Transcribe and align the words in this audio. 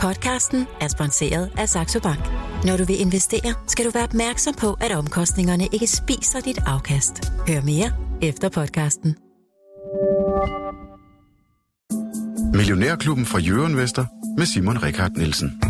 Podcasten 0.00 0.66
er 0.80 0.88
sponsoreret 0.88 1.50
af 1.58 1.68
Saxo 1.68 2.00
Bank. 2.00 2.20
Når 2.64 2.76
du 2.76 2.84
vil 2.84 3.00
investere, 3.00 3.54
skal 3.66 3.84
du 3.84 3.90
være 3.90 4.04
opmærksom 4.04 4.54
på, 4.54 4.76
at 4.80 4.92
omkostningerne 4.92 5.68
ikke 5.72 5.86
spiser 5.86 6.40
dit 6.40 6.58
afkast. 6.66 7.32
Hør 7.48 7.60
mere 7.62 7.92
efter 8.22 8.48
podcasten. 8.48 9.16
Millionærklubben 12.54 13.26
fra 13.26 13.38
Jørgen 13.38 13.76
Vester 13.76 14.04
med 14.38 14.46
Simon 14.46 14.82
Rikard 14.82 15.12
Nielsen. 15.16 15.62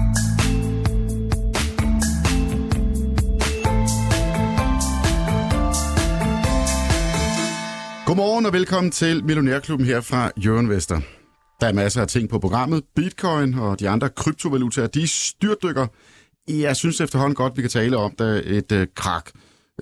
Godmorgen 8.07 8.47
og 8.47 8.53
velkommen 8.53 8.91
til 8.91 9.25
Millionærklubben 9.25 9.87
her 9.87 10.01
fra 10.01 10.31
Jørgen 10.37 10.71
Vester. 10.71 11.01
Der 11.61 11.67
er 11.67 11.73
masser 11.73 12.01
af 12.01 12.09
ting 12.09 12.29
på 12.29 12.39
programmet. 12.39 12.85
Bitcoin 12.97 13.55
og 13.55 13.81
de 13.81 13.89
andre 13.89 14.09
kryptovalutaer, 14.09 14.87
de 14.87 15.09
styrtdykker. 15.09 15.87
Jeg 16.49 16.77
synes 16.77 17.01
efterhånden 17.01 17.35
godt, 17.35 17.57
vi 17.57 17.63
kan 17.63 17.71
tale 17.71 17.97
om 17.97 18.13
der 18.19 18.41
et 18.45 18.73
øh, 18.73 18.87
krak. 18.95 19.31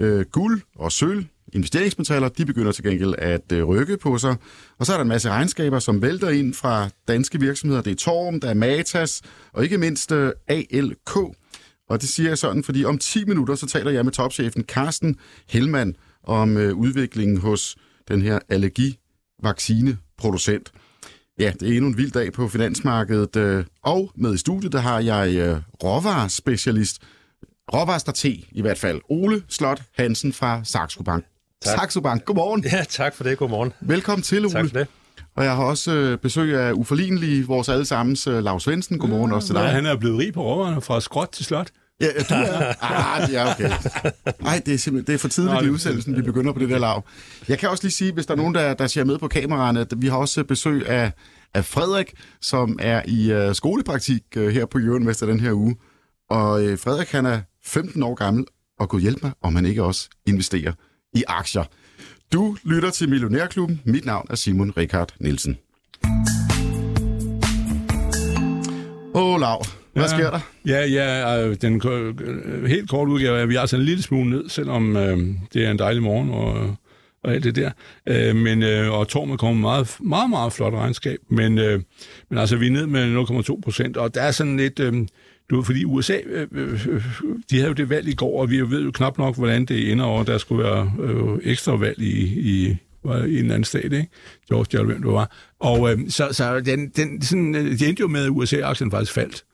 Øh, 0.00 0.24
guld 0.32 0.60
og 0.76 0.92
sølv, 0.92 1.24
investeringsmetaller, 1.52 2.28
de 2.28 2.46
begynder 2.46 2.72
til 2.72 2.84
gengæld 2.84 3.14
at 3.18 3.52
øh, 3.52 3.64
rykke 3.64 3.96
på 3.96 4.18
sig. 4.18 4.36
Og 4.78 4.86
så 4.86 4.92
er 4.92 4.96
der 4.96 5.02
en 5.02 5.08
masse 5.08 5.30
regnskaber, 5.30 5.78
som 5.78 6.02
vælter 6.02 6.28
ind 6.28 6.54
fra 6.54 6.88
danske 7.08 7.40
virksomheder. 7.40 7.82
Det 7.82 7.90
er 7.90 7.96
Torm, 7.96 8.40
der 8.40 8.50
er 8.50 8.54
Matas 8.54 9.22
og 9.52 9.64
ikke 9.64 9.78
mindst 9.78 10.12
øh, 10.12 10.32
ALK. 10.48 11.16
Og 11.88 12.00
det 12.00 12.08
siger 12.08 12.28
jeg 12.28 12.38
sådan, 12.38 12.64
fordi 12.64 12.84
om 12.84 12.98
10 12.98 13.24
minutter, 13.24 13.54
så 13.54 13.66
taler 13.66 13.90
jeg 13.90 14.04
med 14.04 14.12
topchefen 14.12 14.62
Carsten 14.62 15.16
Hellmann 15.48 15.96
om 16.24 16.56
øh, 16.56 16.76
udviklingen 16.76 17.36
hos 17.36 17.76
den 18.08 18.22
her 18.22 18.38
allergivaccineproducent. 18.48 20.72
Ja, 21.38 21.52
det 21.60 21.68
er 21.68 21.72
endnu 21.72 21.86
en 21.86 21.96
vild 21.96 22.10
dag 22.10 22.32
på 22.32 22.48
finansmarkedet, 22.48 23.36
øh, 23.36 23.64
og 23.82 24.10
med 24.16 24.34
i 24.34 24.38
studiet, 24.38 24.72
der 24.72 24.78
har 24.78 25.00
jeg 25.00 25.34
øh, 25.34 25.56
råvarespecialist, 25.84 27.02
råvarestrateg 27.74 28.44
i 28.52 28.60
hvert 28.60 28.78
fald, 28.78 29.00
Ole 29.08 29.42
Slot 29.48 29.82
Hansen 29.98 30.32
fra 30.32 30.60
Saxo 30.64 31.02
Bank. 31.02 31.24
Tak. 31.62 31.78
Saxo 31.78 32.00
Bank, 32.00 32.24
godmorgen. 32.24 32.64
Ja, 32.64 32.84
tak 32.88 33.14
for 33.14 33.24
det. 33.24 33.38
Godmorgen. 33.38 33.72
Velkommen 33.80 34.22
til, 34.22 34.44
Ole. 34.44 34.50
Tak 34.50 34.68
for 34.68 34.78
det. 34.78 34.86
Og 35.36 35.44
jeg 35.44 35.56
har 35.56 35.64
også 35.64 35.92
øh, 35.92 36.18
besøg 36.18 36.54
af 36.60 36.72
uforlignelige, 36.72 37.46
vores 37.46 37.68
allesammens 37.68 38.26
Lars 38.26 38.62
Svendsen. 38.62 38.98
Godmorgen 38.98 39.30
ja, 39.30 39.36
også 39.36 39.48
til 39.48 39.54
dig. 39.54 39.62
Ja, 39.62 39.68
han 39.68 39.86
er 39.86 39.96
blevet 39.96 40.18
rig 40.18 40.32
på 40.32 40.42
råvarerne 40.42 40.80
fra 40.80 41.00
skråt 41.00 41.28
til 41.32 41.44
slot. 41.44 41.70
Ja, 42.04 42.22
du 42.28 42.34
er. 42.34 42.84
Ah, 42.84 43.32
ja, 43.32 43.52
okay. 43.52 43.70
Nej, 44.40 44.62
det 44.66 44.74
er 44.74 44.78
simpelthen 44.78 45.06
det 45.06 45.14
er 45.14 45.18
for 45.18 45.28
tidligt 45.28 45.62
i 45.62 45.68
udsendelsen, 45.70 46.16
vi 46.16 46.22
begynder 46.22 46.52
på 46.52 46.58
det 46.58 46.70
der 46.70 46.78
lav. 46.78 47.04
Jeg 47.48 47.58
kan 47.58 47.68
også 47.68 47.84
lige 47.84 47.92
sige, 47.92 48.12
hvis 48.12 48.26
der 48.26 48.32
er 48.32 48.36
nogen, 48.36 48.54
der, 48.54 48.74
der 48.74 48.86
ser 48.86 49.04
med 49.04 49.18
på 49.18 49.28
kameraerne, 49.28 49.80
at 49.80 49.92
vi 49.96 50.06
har 50.06 50.16
også 50.16 50.44
besøg 50.44 50.88
af, 50.88 51.12
af 51.54 51.64
Frederik, 51.64 52.14
som 52.40 52.78
er 52.82 53.02
i 53.06 53.48
uh, 53.48 53.54
skolepraktik 53.54 54.22
uh, 54.36 54.48
her 54.48 54.66
på 54.66 54.78
Jørgen 54.78 55.06
Vester 55.06 55.26
den 55.26 55.40
her 55.40 55.52
uge. 55.52 55.76
Og 56.30 56.64
uh, 56.64 56.78
Frederik, 56.78 57.10
han 57.10 57.26
er 57.26 57.40
15 57.64 58.02
år 58.02 58.14
gammel, 58.14 58.44
og 58.80 58.88
kunne 58.88 59.02
hjælpe 59.02 59.20
mig, 59.22 59.32
om 59.42 59.54
han 59.54 59.66
ikke 59.66 59.82
også 59.82 60.08
investerer 60.26 60.72
i 61.14 61.24
aktier. 61.28 61.64
Du 62.32 62.56
lytter 62.64 62.90
til 62.90 63.08
Millionærklubben. 63.08 63.80
Mit 63.84 64.04
navn 64.04 64.26
er 64.30 64.34
Simon 64.34 64.70
Rikard 64.76 65.14
Nielsen. 65.20 65.58
Åh, 69.14 69.40
Lav. 69.40 69.83
Hvad 69.94 70.08
sker 70.08 70.30
der? 70.30 70.40
Ja, 70.66 70.86
ja, 70.86 71.40
øh, 71.46 71.56
den 71.62 71.82
øh, 71.88 72.64
helt 72.64 72.90
korte 72.90 73.10
udgave 73.10 73.38
er, 73.38 73.42
at 73.42 73.48
vi 73.48 73.54
er 73.54 73.60
altså 73.60 73.76
en 73.76 73.82
lille 73.82 74.02
smule 74.02 74.30
ned, 74.30 74.48
selvom 74.48 74.96
øh, 74.96 75.18
det 75.52 75.66
er 75.66 75.70
en 75.70 75.78
dejlig 75.78 76.02
morgen 76.02 76.30
og, 76.30 76.76
og 77.24 77.34
alt 77.34 77.44
det 77.44 77.56
der. 77.56 77.70
Øh, 78.08 78.36
men, 78.36 78.62
øh, 78.62 78.92
og 78.92 79.08
Torm 79.08 79.36
kommer 79.36 79.60
meget, 79.60 79.96
meget, 80.00 80.30
meget 80.30 80.52
flot 80.52 80.72
regnskab, 80.72 81.18
men, 81.28 81.58
øh, 81.58 81.80
men 82.30 82.38
altså, 82.38 82.56
vi 82.56 82.66
er 82.66 82.70
ned 82.70 82.86
med 82.86 83.24
0,2 83.50 83.60
procent, 83.60 83.96
og 83.96 84.14
der 84.14 84.22
er 84.22 84.30
sådan 84.30 84.56
lidt... 84.56 84.80
Øh, 84.80 84.94
du 85.50 85.56
ved, 85.56 85.64
fordi 85.64 85.84
USA, 85.84 86.18
øh, 86.26 86.46
øh, 86.52 87.04
de 87.50 87.56
havde 87.56 87.68
jo 87.68 87.72
det 87.72 87.90
valg 87.90 88.08
i 88.08 88.14
går, 88.14 88.40
og 88.40 88.50
vi 88.50 88.60
ved 88.60 88.84
jo 88.84 88.90
knap 88.90 89.18
nok, 89.18 89.36
hvordan 89.36 89.64
det 89.64 89.92
ender 89.92 90.04
over. 90.04 90.24
Der 90.24 90.38
skulle 90.38 90.64
være 90.64 90.92
øh, 91.00 91.38
ekstra 91.42 91.76
valg 91.76 91.98
i, 91.98 92.22
i, 92.40 92.76
var 93.04 93.16
i 93.16 93.32
en 93.32 93.36
eller 93.36 93.54
anden 93.54 93.64
stat, 93.64 93.84
ikke? 93.84 94.08
Georgia, 94.48 94.80
eller 94.80 94.92
hvem 94.92 95.02
det 95.02 95.12
var. 95.12 95.30
Og 95.60 95.92
øh, 95.92 95.98
så, 96.08 96.28
så 96.32 96.60
den, 96.60 96.88
den, 96.88 97.22
sådan, 97.22 97.54
det 97.54 97.88
endte 97.88 98.00
jo 98.00 98.08
med, 98.08 98.24
at 98.24 98.30
USA-aktien 98.30 98.90
faktisk 98.90 99.12
faldt. 99.12 99.44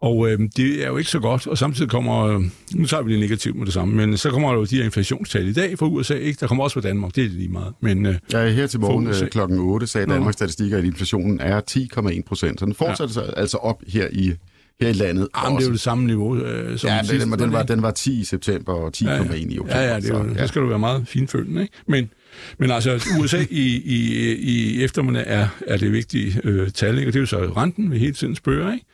Og 0.00 0.30
øh, 0.30 0.38
det 0.56 0.84
er 0.84 0.88
jo 0.88 0.96
ikke 0.96 1.10
så 1.10 1.20
godt, 1.20 1.46
og 1.46 1.58
samtidig 1.58 1.90
kommer, 1.90 2.26
øh, 2.26 2.42
nu 2.74 2.86
tager 2.86 3.02
vi 3.02 3.12
det 3.12 3.20
negativt 3.20 3.56
med 3.56 3.66
det 3.66 3.74
samme, 3.74 3.94
men 3.94 4.16
så 4.16 4.30
kommer 4.30 4.48
der 4.48 4.58
jo 4.58 4.64
de 4.64 4.76
her 4.76 4.84
inflationstal 4.84 5.48
i 5.48 5.52
dag 5.52 5.78
fra 5.78 5.86
USA, 5.86 6.14
ikke? 6.14 6.38
Der 6.40 6.46
kommer 6.46 6.64
også 6.64 6.74
fra 6.74 6.88
Danmark, 6.88 7.14
det 7.14 7.24
er 7.24 7.28
det 7.28 7.36
lige 7.36 7.48
meget. 7.48 7.74
Men 7.80 8.06
øh, 8.06 8.14
Ja, 8.32 8.48
her 8.48 8.66
til 8.66 8.80
morgen 8.80 9.06
øh, 9.06 9.28
klokken 9.30 9.58
8 9.58 9.86
sagde 9.86 10.06
Nå. 10.06 10.14
Danmarks 10.14 10.34
Statistikker, 10.34 10.78
at 10.78 10.84
inflationen 10.84 11.40
er 11.40 11.60
10,1 11.70 12.22
procent. 12.26 12.60
Så 12.60 12.66
den 12.66 12.74
fortsætter 12.74 13.22
ja. 13.22 13.40
altså 13.40 13.56
op 13.56 13.82
her 13.88 14.08
i, 14.12 14.32
her 14.80 14.88
i 14.88 14.92
landet. 14.92 15.28
ah, 15.34 15.50
men 15.52 15.56
det 15.56 15.64
er 15.64 15.68
jo 15.68 15.72
det 15.72 15.80
samme 15.80 16.06
niveau 16.06 16.36
øh, 16.36 16.78
som 16.78 16.90
ja, 16.90 17.02
sidste, 17.02 17.20
den, 17.20 17.32
den, 17.32 17.38
den, 17.38 17.52
var, 17.52 17.62
den 17.62 17.82
var 17.82 17.90
10 17.90 18.20
i 18.20 18.24
september 18.24 18.72
og 18.72 18.92
10,1 18.96 19.08
ja, 19.08 19.14
ja. 19.16 19.34
i 19.34 19.58
oktober. 19.58 19.80
Ja, 19.80 19.90
ja, 19.92 19.96
det 19.96 20.10
er 20.10 20.18
jo, 20.18 20.34
så, 20.34 20.40
så 20.40 20.46
skal 20.46 20.62
du 20.62 20.66
være 20.66 20.78
meget 20.78 21.08
finfølgende, 21.08 21.62
ikke? 21.62 21.74
Men, 21.86 22.10
men 22.58 22.70
altså, 22.70 23.08
USA 23.20 23.44
i, 23.50 23.82
i, 23.84 24.32
i 24.34 24.84
eftermiddag 24.84 25.24
er, 25.26 25.48
er 25.66 25.76
det 25.76 25.92
vigtige 25.92 26.40
øh, 26.44 26.70
tal, 26.70 26.98
ikke? 26.98 27.08
og 27.08 27.12
det 27.12 27.18
er 27.18 27.22
jo 27.22 27.26
så 27.26 27.52
renten, 27.56 27.92
vi 27.92 27.98
hele 27.98 28.12
tiden 28.12 28.36
spørger, 28.36 28.72
ikke? 28.72 28.84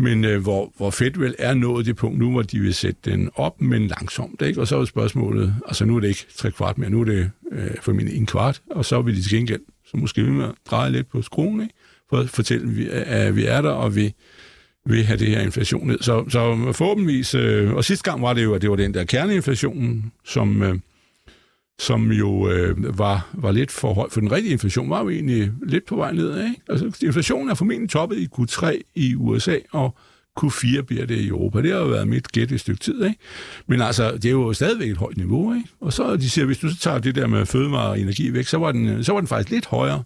Men 0.00 0.24
øh, 0.24 0.42
hvor, 0.42 0.72
hvor 0.76 0.90
fedt 0.90 1.20
vel 1.20 1.34
er 1.38 1.54
nået 1.54 1.86
det 1.86 1.96
punkt 1.96 2.18
nu, 2.18 2.30
hvor 2.30 2.42
de 2.42 2.60
vil 2.60 2.74
sætte 2.74 3.10
den 3.10 3.30
op, 3.34 3.60
men 3.60 3.86
langsomt, 3.86 4.42
ikke? 4.42 4.60
Og 4.60 4.68
så 4.68 4.76
er 4.76 4.84
spørgsmålet, 4.84 5.54
altså 5.66 5.84
nu 5.84 5.96
er 5.96 6.00
det 6.00 6.08
ikke 6.08 6.26
tre 6.36 6.50
kvart 6.50 6.78
mere, 6.78 6.90
nu 6.90 7.00
er 7.00 7.04
det 7.04 7.30
øh, 7.52 7.70
formentlig 7.82 8.16
en 8.16 8.26
kvart, 8.26 8.62
og 8.70 8.84
så 8.84 9.02
vil 9.02 9.16
de 9.16 9.22
til 9.22 9.38
gengæld, 9.38 9.60
så 9.86 9.96
måske 9.96 10.22
vil 10.22 10.32
man 10.32 10.50
dreje 10.70 10.92
lidt 10.92 11.10
på 11.10 11.22
skruen, 11.22 11.62
ikke? 11.62 11.74
For 12.10 12.16
at 12.16 12.28
fortælle, 12.28 12.90
at 12.90 13.36
vi 13.36 13.44
er, 13.44 13.60
der, 13.60 13.70
og 13.70 13.96
vi 13.96 14.12
vil 14.86 15.04
have 15.04 15.18
det 15.18 15.28
her 15.28 15.40
inflation 15.40 15.86
ned. 15.86 15.98
Så, 16.00 16.24
så 16.28 16.72
forhåbentligvis, 16.72 17.34
øh, 17.34 17.72
og 17.72 17.84
sidste 17.84 18.10
gang 18.10 18.22
var 18.22 18.32
det 18.32 18.42
jo, 18.44 18.54
at 18.54 18.62
det 18.62 18.70
var 18.70 18.76
den 18.76 18.94
der 18.94 19.04
kerneinflation, 19.04 20.12
som, 20.24 20.62
øh, 20.62 20.74
som 21.80 22.12
jo 22.12 22.48
øh, 22.48 22.98
var, 22.98 23.28
var 23.32 23.52
lidt 23.52 23.70
for 23.70 23.94
høj, 23.94 24.10
for 24.10 24.20
den 24.20 24.32
rigtige 24.32 24.52
inflation 24.52 24.90
var 24.90 25.02
jo 25.02 25.10
egentlig 25.10 25.52
lidt 25.62 25.86
på 25.86 25.96
vej 25.96 26.12
ned. 26.12 26.44
Ikke? 26.44 26.62
Altså, 26.68 27.06
inflationen 27.06 27.50
er 27.50 27.54
formentlig 27.54 27.90
toppet 27.90 28.16
i 28.16 28.28
Q3 28.38 28.80
i 28.94 29.14
USA, 29.14 29.56
og 29.72 29.96
Q4 30.40 30.80
bliver 30.80 31.06
det 31.06 31.18
i 31.18 31.28
Europa. 31.28 31.62
Det 31.62 31.72
har 31.72 31.78
jo 31.78 31.86
været 31.86 32.08
mit 32.08 32.32
gæt 32.32 32.52
et 32.52 32.60
stykke 32.60 32.80
tid. 32.80 33.04
Ikke? 33.04 33.18
Men 33.66 33.80
altså, 33.80 34.12
det 34.12 34.24
er 34.24 34.30
jo 34.30 34.52
stadigvæk 34.52 34.90
et 34.90 34.96
højt 34.96 35.16
niveau. 35.16 35.54
Ikke? 35.54 35.68
Og 35.80 35.92
så 35.92 36.16
de 36.16 36.30
siger, 36.30 36.44
hvis 36.44 36.58
du 36.58 36.68
så 36.68 36.78
tager 36.80 36.98
det 36.98 37.14
der 37.14 37.26
med 37.26 37.46
fødevare 37.46 37.90
og 37.90 38.00
energi 38.00 38.32
væk, 38.32 38.46
så 38.46 38.58
var 38.58 38.72
den, 38.72 39.04
så 39.04 39.12
var 39.12 39.20
den 39.20 39.28
faktisk 39.28 39.50
lidt 39.50 39.66
højere. 39.66 40.02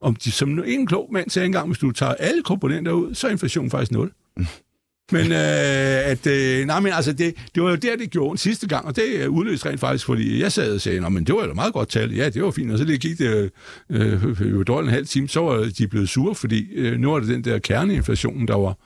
Om 0.00 0.14
de, 0.14 0.32
som 0.32 0.62
en 0.66 0.86
klog 0.86 1.08
mand 1.12 1.30
sagde 1.30 1.46
engang, 1.46 1.66
hvis 1.66 1.78
du 1.78 1.92
tager 1.92 2.14
alle 2.14 2.42
komponenter 2.42 2.92
ud, 2.92 3.14
så 3.14 3.26
er 3.26 3.30
inflationen 3.30 3.70
faktisk 3.70 3.92
0. 3.92 4.12
Men, 5.12 5.32
øh, 5.32 6.10
at, 6.10 6.26
øh, 6.26 6.66
nej, 6.66 6.80
men 6.80 6.92
altså, 6.92 7.12
det, 7.12 7.34
det 7.54 7.62
var 7.62 7.70
jo 7.70 7.76
der, 7.76 7.96
det 7.96 8.10
gjorde 8.10 8.30
ondt 8.30 8.40
sidste 8.40 8.68
gang, 8.68 8.86
og 8.86 8.96
det 8.96 9.02
øh, 9.14 9.30
udløste 9.30 9.68
rent 9.68 9.80
faktisk, 9.80 10.06
fordi 10.06 10.40
jeg 10.40 10.52
sad 10.52 10.74
og 10.74 10.80
sagde, 10.80 11.00
Nå, 11.00 11.08
men 11.08 11.24
det 11.24 11.34
var 11.34 11.44
jo 11.44 11.50
et 11.50 11.54
meget 11.54 11.72
godt 11.72 11.88
tal. 11.88 12.14
Ja, 12.14 12.28
det 12.28 12.42
var 12.42 12.50
fint, 12.50 12.72
og 12.72 12.78
så 12.78 12.84
det 12.84 13.00
gik 13.00 13.18
det 13.18 13.50
øh, 13.90 14.24
øh, 14.40 14.66
dårligt 14.66 14.88
en 14.88 14.94
halv 14.94 15.06
time, 15.06 15.28
så 15.28 15.40
var 15.40 15.70
de 15.78 15.88
blevet 15.88 16.08
sure, 16.08 16.34
fordi 16.34 16.72
øh, 16.74 16.98
nu 16.98 17.10
var 17.10 17.18
det 17.20 17.28
den 17.28 17.44
der 17.44 17.58
kerneinflation, 17.58 18.46
der 18.48 18.54
var 18.54 18.78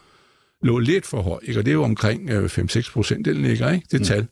lå 0.62 0.78
lidt 0.78 1.06
for 1.06 1.22
høj, 1.22 1.38
ikke? 1.42 1.60
og 1.60 1.64
det 1.64 1.70
er 1.70 1.74
jo 1.74 1.82
omkring 1.82 2.30
øh, 2.30 2.44
5-6 2.44 2.92
procent, 2.92 3.24
den 3.24 3.36
ligger, 3.42 3.70
ikke? 3.72 3.86
det 3.90 4.06
tal. 4.06 4.26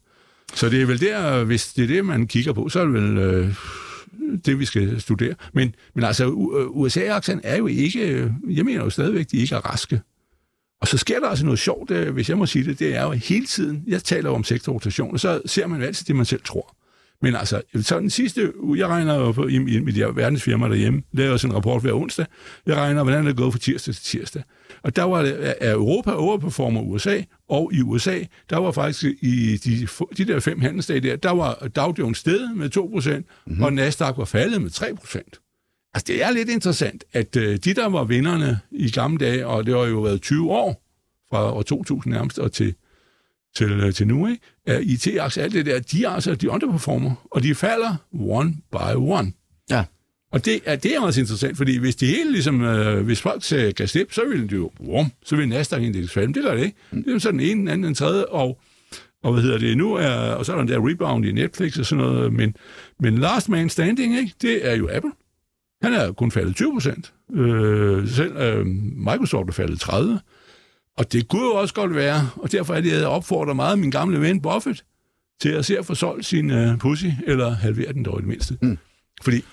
Så 0.55 0.69
det 0.69 0.83
er 0.83 0.87
vel 0.87 1.01
der, 1.01 1.45
hvis 1.45 1.73
det 1.73 1.83
er 1.85 1.89
det, 1.89 2.05
man 2.05 2.27
kigger 2.27 2.53
på, 2.53 2.69
så 2.69 2.81
er 2.81 2.85
det 2.85 2.95
vel 2.95 3.19
øh, 3.19 3.55
det, 4.47 4.59
vi 4.59 4.65
skal 4.65 5.01
studere. 5.01 5.35
Men, 5.53 5.75
men 5.95 6.05
altså, 6.05 6.25
U- 6.27 6.59
øh, 6.59 6.67
USA-aktien 6.67 7.41
er 7.45 7.57
jo 7.57 7.67
ikke, 7.67 8.01
øh, 8.09 8.31
jeg 8.49 8.65
mener 8.65 8.85
jo 8.85 8.91
stadigvæk, 8.91 9.27
de 9.31 9.37
ikke 9.37 9.55
er 9.55 9.59
raske. 9.71 10.01
Og 10.81 10.89
så 10.89 10.99
sker 10.99 11.21
der 11.21 11.29
altså 11.29 11.45
noget 11.45 11.59
sjovt, 11.59 11.91
øh, 11.91 12.15
hvis 12.15 12.29
jeg 12.29 12.39
må 12.39 12.47
sige 12.47 12.65
det, 12.65 12.79
det 12.79 12.97
er 12.97 13.03
jo 13.03 13.11
hele 13.11 13.47
tiden, 13.47 13.85
jeg 13.87 14.03
taler 14.05 14.31
jo 14.31 14.35
om 14.35 14.45
sektorrotation, 14.45 15.13
og 15.13 15.21
så 15.21 15.41
ser 15.47 15.67
man 15.67 15.81
jo 15.81 15.87
altid 15.87 16.07
det, 16.07 16.17
man 16.17 16.25
selv 16.25 16.43
tror. 16.45 16.75
Men 17.23 17.37
altså, 17.37 17.63
så 17.83 18.01
den 18.01 18.11
sidste 18.11 18.61
uge, 18.61 18.79
jeg 18.79 18.89
regner 18.89 19.15
jo 19.15 19.33
på, 19.33 19.47
i, 19.47 19.55
i 19.55 19.81
mit 19.81 19.99
verdensfirma 20.17 20.69
derhjemme, 20.69 21.03
laver 21.13 21.33
også 21.33 21.47
en 21.47 21.55
rapport 21.55 21.83
hver 21.83 21.93
onsdag, 21.93 22.27
jeg 22.67 22.77
regner, 22.77 23.03
hvordan 23.03 23.25
det 23.25 23.31
er 23.31 23.37
gået 23.37 23.53
fra 23.53 23.59
tirsdag 23.59 23.95
til 23.95 24.05
tirsdag. 24.05 24.43
Og 24.83 24.97
der 24.97 25.03
var 25.03 25.23
det, 25.23 25.55
er 25.61 25.75
Europa 25.75 26.13
overperformer 26.13 26.81
USA, 26.81 27.23
og 27.49 27.71
i 27.75 27.83
USA, 27.83 28.19
der 28.51 28.57
var 28.57 28.73
faktisk 28.73 29.05
i 29.21 29.57
de, 29.57 29.89
de 30.17 30.25
der 30.25 30.41
fem 30.41 30.61
handelsdage 30.61 31.01
der, 31.01 31.17
der 31.17 31.31
var 31.31 31.55
Dow 31.77 31.93
Jones 31.99 32.19
steget 32.19 32.57
med 32.57 32.77
2%, 32.77 33.11
mm-hmm. 33.11 33.63
og 33.63 33.73
Nasdaq 33.73 34.19
var 34.19 34.25
faldet 34.25 34.63
med 34.63 34.71
3%. 34.71 35.48
Altså, 35.95 36.05
det 36.07 36.23
er 36.23 36.31
lidt 36.31 36.49
interessant, 36.49 37.05
at 37.13 37.37
øh, 37.37 37.57
de, 37.57 37.75
der 37.75 37.89
var 37.89 38.05
vinderne 38.05 38.61
i 38.71 38.91
gamle 38.91 39.19
dage, 39.19 39.47
og 39.47 39.67
det 39.67 39.75
har 39.75 39.85
jo 39.85 40.01
været 40.01 40.23
20 40.23 40.51
år, 40.51 40.83
fra 41.31 41.53
år 41.53 41.63
2000 41.63 42.15
nærmest 42.15 42.39
og 42.39 42.53
til, 42.53 42.75
til, 43.57 43.71
øh, 43.71 43.95
til 43.95 44.07
nu, 44.07 44.27
ikke? 44.27 44.43
Er 44.67 44.79
IT-aktier, 44.79 45.45
alt 45.45 45.53
det 45.53 45.67
der, 45.67 45.79
de 45.79 46.05
er 46.05 46.11
altså, 46.11 46.35
de 46.35 46.51
underperformer, 46.51 47.29
og 47.31 47.43
de 47.43 47.55
falder 47.55 47.97
one 48.13 48.55
by 48.73 48.95
one. 48.97 49.33
Ja. 49.71 49.85
Og 50.33 50.45
det 50.45 50.61
er, 50.65 50.77
det 50.77 50.95
er 50.95 51.01
også 51.01 51.21
interessant, 51.21 51.57
fordi 51.57 51.77
hvis 51.77 51.97
det 51.97 52.09
hele 52.09 52.33
ligesom, 52.33 52.63
øh, 52.63 53.05
hvis 53.05 53.21
folk 53.21 53.45
sagde, 53.45 53.73
kan 53.73 53.89
slippe, 53.89 54.15
så 54.15 54.25
ville 54.29 54.49
det 54.49 54.57
jo, 54.57 54.71
wum, 54.81 55.13
så 55.25 55.37
ville 55.37 55.49
Nasdaq 55.49 55.83
indeks 55.83 56.13
falde. 56.13 56.35
Det 56.35 56.43
gør 56.43 56.55
det 56.55 56.65
ikke. 56.65 56.77
Det 56.91 57.09
er 57.09 57.13
jo 57.13 57.19
så 57.19 57.31
den 57.31 57.41
ene, 57.41 57.61
den 57.61 57.69
anden, 57.69 57.85
den 57.85 57.95
tredje, 57.95 58.25
og, 58.25 58.61
og 59.23 59.33
hvad 59.33 59.43
hedder 59.43 59.59
det 59.59 59.77
nu, 59.77 59.95
er, 59.95 60.11
og 60.11 60.47
så 60.47 60.53
er 60.53 60.57
der 60.57 60.65
den 60.65 60.73
der 60.73 60.91
rebound 60.91 61.27
i 61.27 61.33
Netflix 61.33 61.79
og 61.79 61.87
sådan 61.87 62.05
noget, 62.05 62.33
men, 62.33 62.57
men 63.01 63.19
last 63.19 63.49
man 63.49 63.69
standing, 63.69 64.19
ikke, 64.19 64.35
det 64.43 64.67
er 64.69 64.75
jo 64.77 64.89
Apple. 64.93 65.13
Han 65.83 65.93
er 65.93 66.13
kun 66.13 66.31
faldet 66.31 66.57
20 66.57 66.73
procent. 66.73 67.13
Øh, 67.35 68.09
selv 68.09 68.37
øh, 68.37 68.67
Microsoft 68.97 69.49
er 69.49 69.53
faldet 69.53 69.81
30. 69.81 70.21
Og 70.99 71.13
det 71.13 71.29
kunne 71.29 71.43
jo 71.43 71.55
også 71.55 71.75
godt 71.75 71.95
være, 71.95 72.31
og 72.37 72.53
derfor 72.53 72.75
er 72.75 72.81
det, 72.81 72.93
jeg 72.93 73.07
opfordrer 73.07 73.55
meget 73.55 73.79
min 73.79 73.91
gamle 73.91 74.21
ven 74.21 74.43
Buffett 74.43 74.85
til 75.41 75.49
at 75.49 75.65
se 75.65 75.79
at 75.79 75.87
få 75.87 75.95
solgt 75.95 76.27
sin 76.27 76.51
uh, 76.51 76.79
pussy, 76.79 77.07
eller 77.27 77.51
halvere 77.51 77.93
den 77.93 78.05
dog 78.05 78.19
i 78.19 78.21
det 78.21 78.29
mindste. 78.29 78.59
Mm. 78.63 78.79
Fordi 79.23 79.45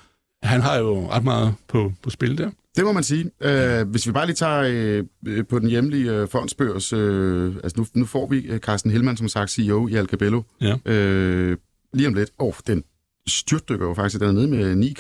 han 0.44 0.62
har 0.62 0.77
jo 0.77 1.10
ret 1.10 1.24
meget 1.24 1.54
på, 1.68 1.94
på 2.04 2.10
spil 2.10 2.38
der. 2.38 2.51
Det 2.75 2.83
må 2.83 2.92
man 2.92 3.04
sige. 3.04 3.24
Uh, 3.45 3.89
hvis 3.89 4.07
vi 4.07 4.12
bare 4.12 4.25
lige 4.25 4.36
tager 4.36 5.06
uh, 5.22 5.45
på 5.50 5.60
den 5.60 5.69
hjemlige 5.69 6.22
uh, 6.22 6.30
fondsbørs, 6.30 6.94
uh, 6.94 7.56
altså 7.63 7.74
nu, 7.77 7.86
nu 7.94 8.06
får 8.06 8.27
vi 8.27 8.51
uh, 8.51 8.57
Carsten 8.57 8.92
Hillmann, 8.92 9.18
som 9.18 9.27
sagt 9.27 9.51
CEO 9.51 9.88
i 9.88 9.95
Alcabello. 9.95 10.42
Ja. 10.62 10.74
Uh, 10.74 11.57
lige 11.94 12.07
om 12.07 12.13
lidt. 12.13 12.31
Åh, 12.39 12.48
oh, 12.48 12.54
den 12.68 12.83
styrtdykker 13.27 13.86
jo 13.86 13.94
faktisk, 13.94 14.19
den 14.19 14.27
er 14.27 14.31
nede 14.31 14.48
med 14.48 14.94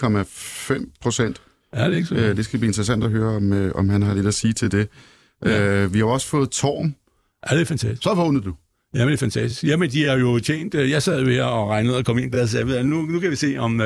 9,5 0.79 0.91
procent. 1.01 1.41
Ja, 1.75 1.85
det 1.85 1.93
er 1.93 1.95
ikke 1.95 2.07
så. 2.07 2.15
Uh, 2.15 2.21
det 2.21 2.45
skal 2.45 2.59
blive 2.59 2.69
interessant 2.69 3.03
at 3.03 3.11
høre, 3.11 3.35
om, 3.35 3.51
uh, 3.51 3.71
om 3.75 3.89
han 3.89 4.01
har 4.01 4.13
lidt 4.13 4.27
at 4.27 4.33
sige 4.33 4.53
til 4.53 4.71
det. 4.71 4.87
Ja. 5.45 5.85
Uh, 5.85 5.93
vi 5.93 5.99
har 5.99 6.05
også 6.05 6.27
fået 6.27 6.49
Torm. 6.49 6.95
Ja, 7.49 7.55
det 7.55 7.61
er 7.61 7.65
fantastisk. 7.65 8.03
Så 8.03 8.13
vågnede 8.13 8.43
du. 8.43 8.53
Jamen, 8.93 9.07
det 9.07 9.13
er 9.13 9.17
fantastisk. 9.17 9.63
Jamen, 9.63 9.91
de 9.91 10.05
er 10.05 10.17
jo 10.17 10.39
tjent. 10.39 10.73
Jeg 10.73 11.03
sad 11.03 11.21
jo 11.21 11.27
her 11.27 11.43
og 11.43 11.69
regnede 11.69 11.97
og 11.97 12.05
kom 12.05 12.17
ind 12.17 12.31
der 12.31 12.41
og 12.41 12.49
sagde, 12.49 12.83
nu, 12.83 13.01
nu 13.01 13.19
kan 13.19 13.31
vi 13.31 13.35
se, 13.35 13.57
om 13.57 13.79
uh, 13.79 13.85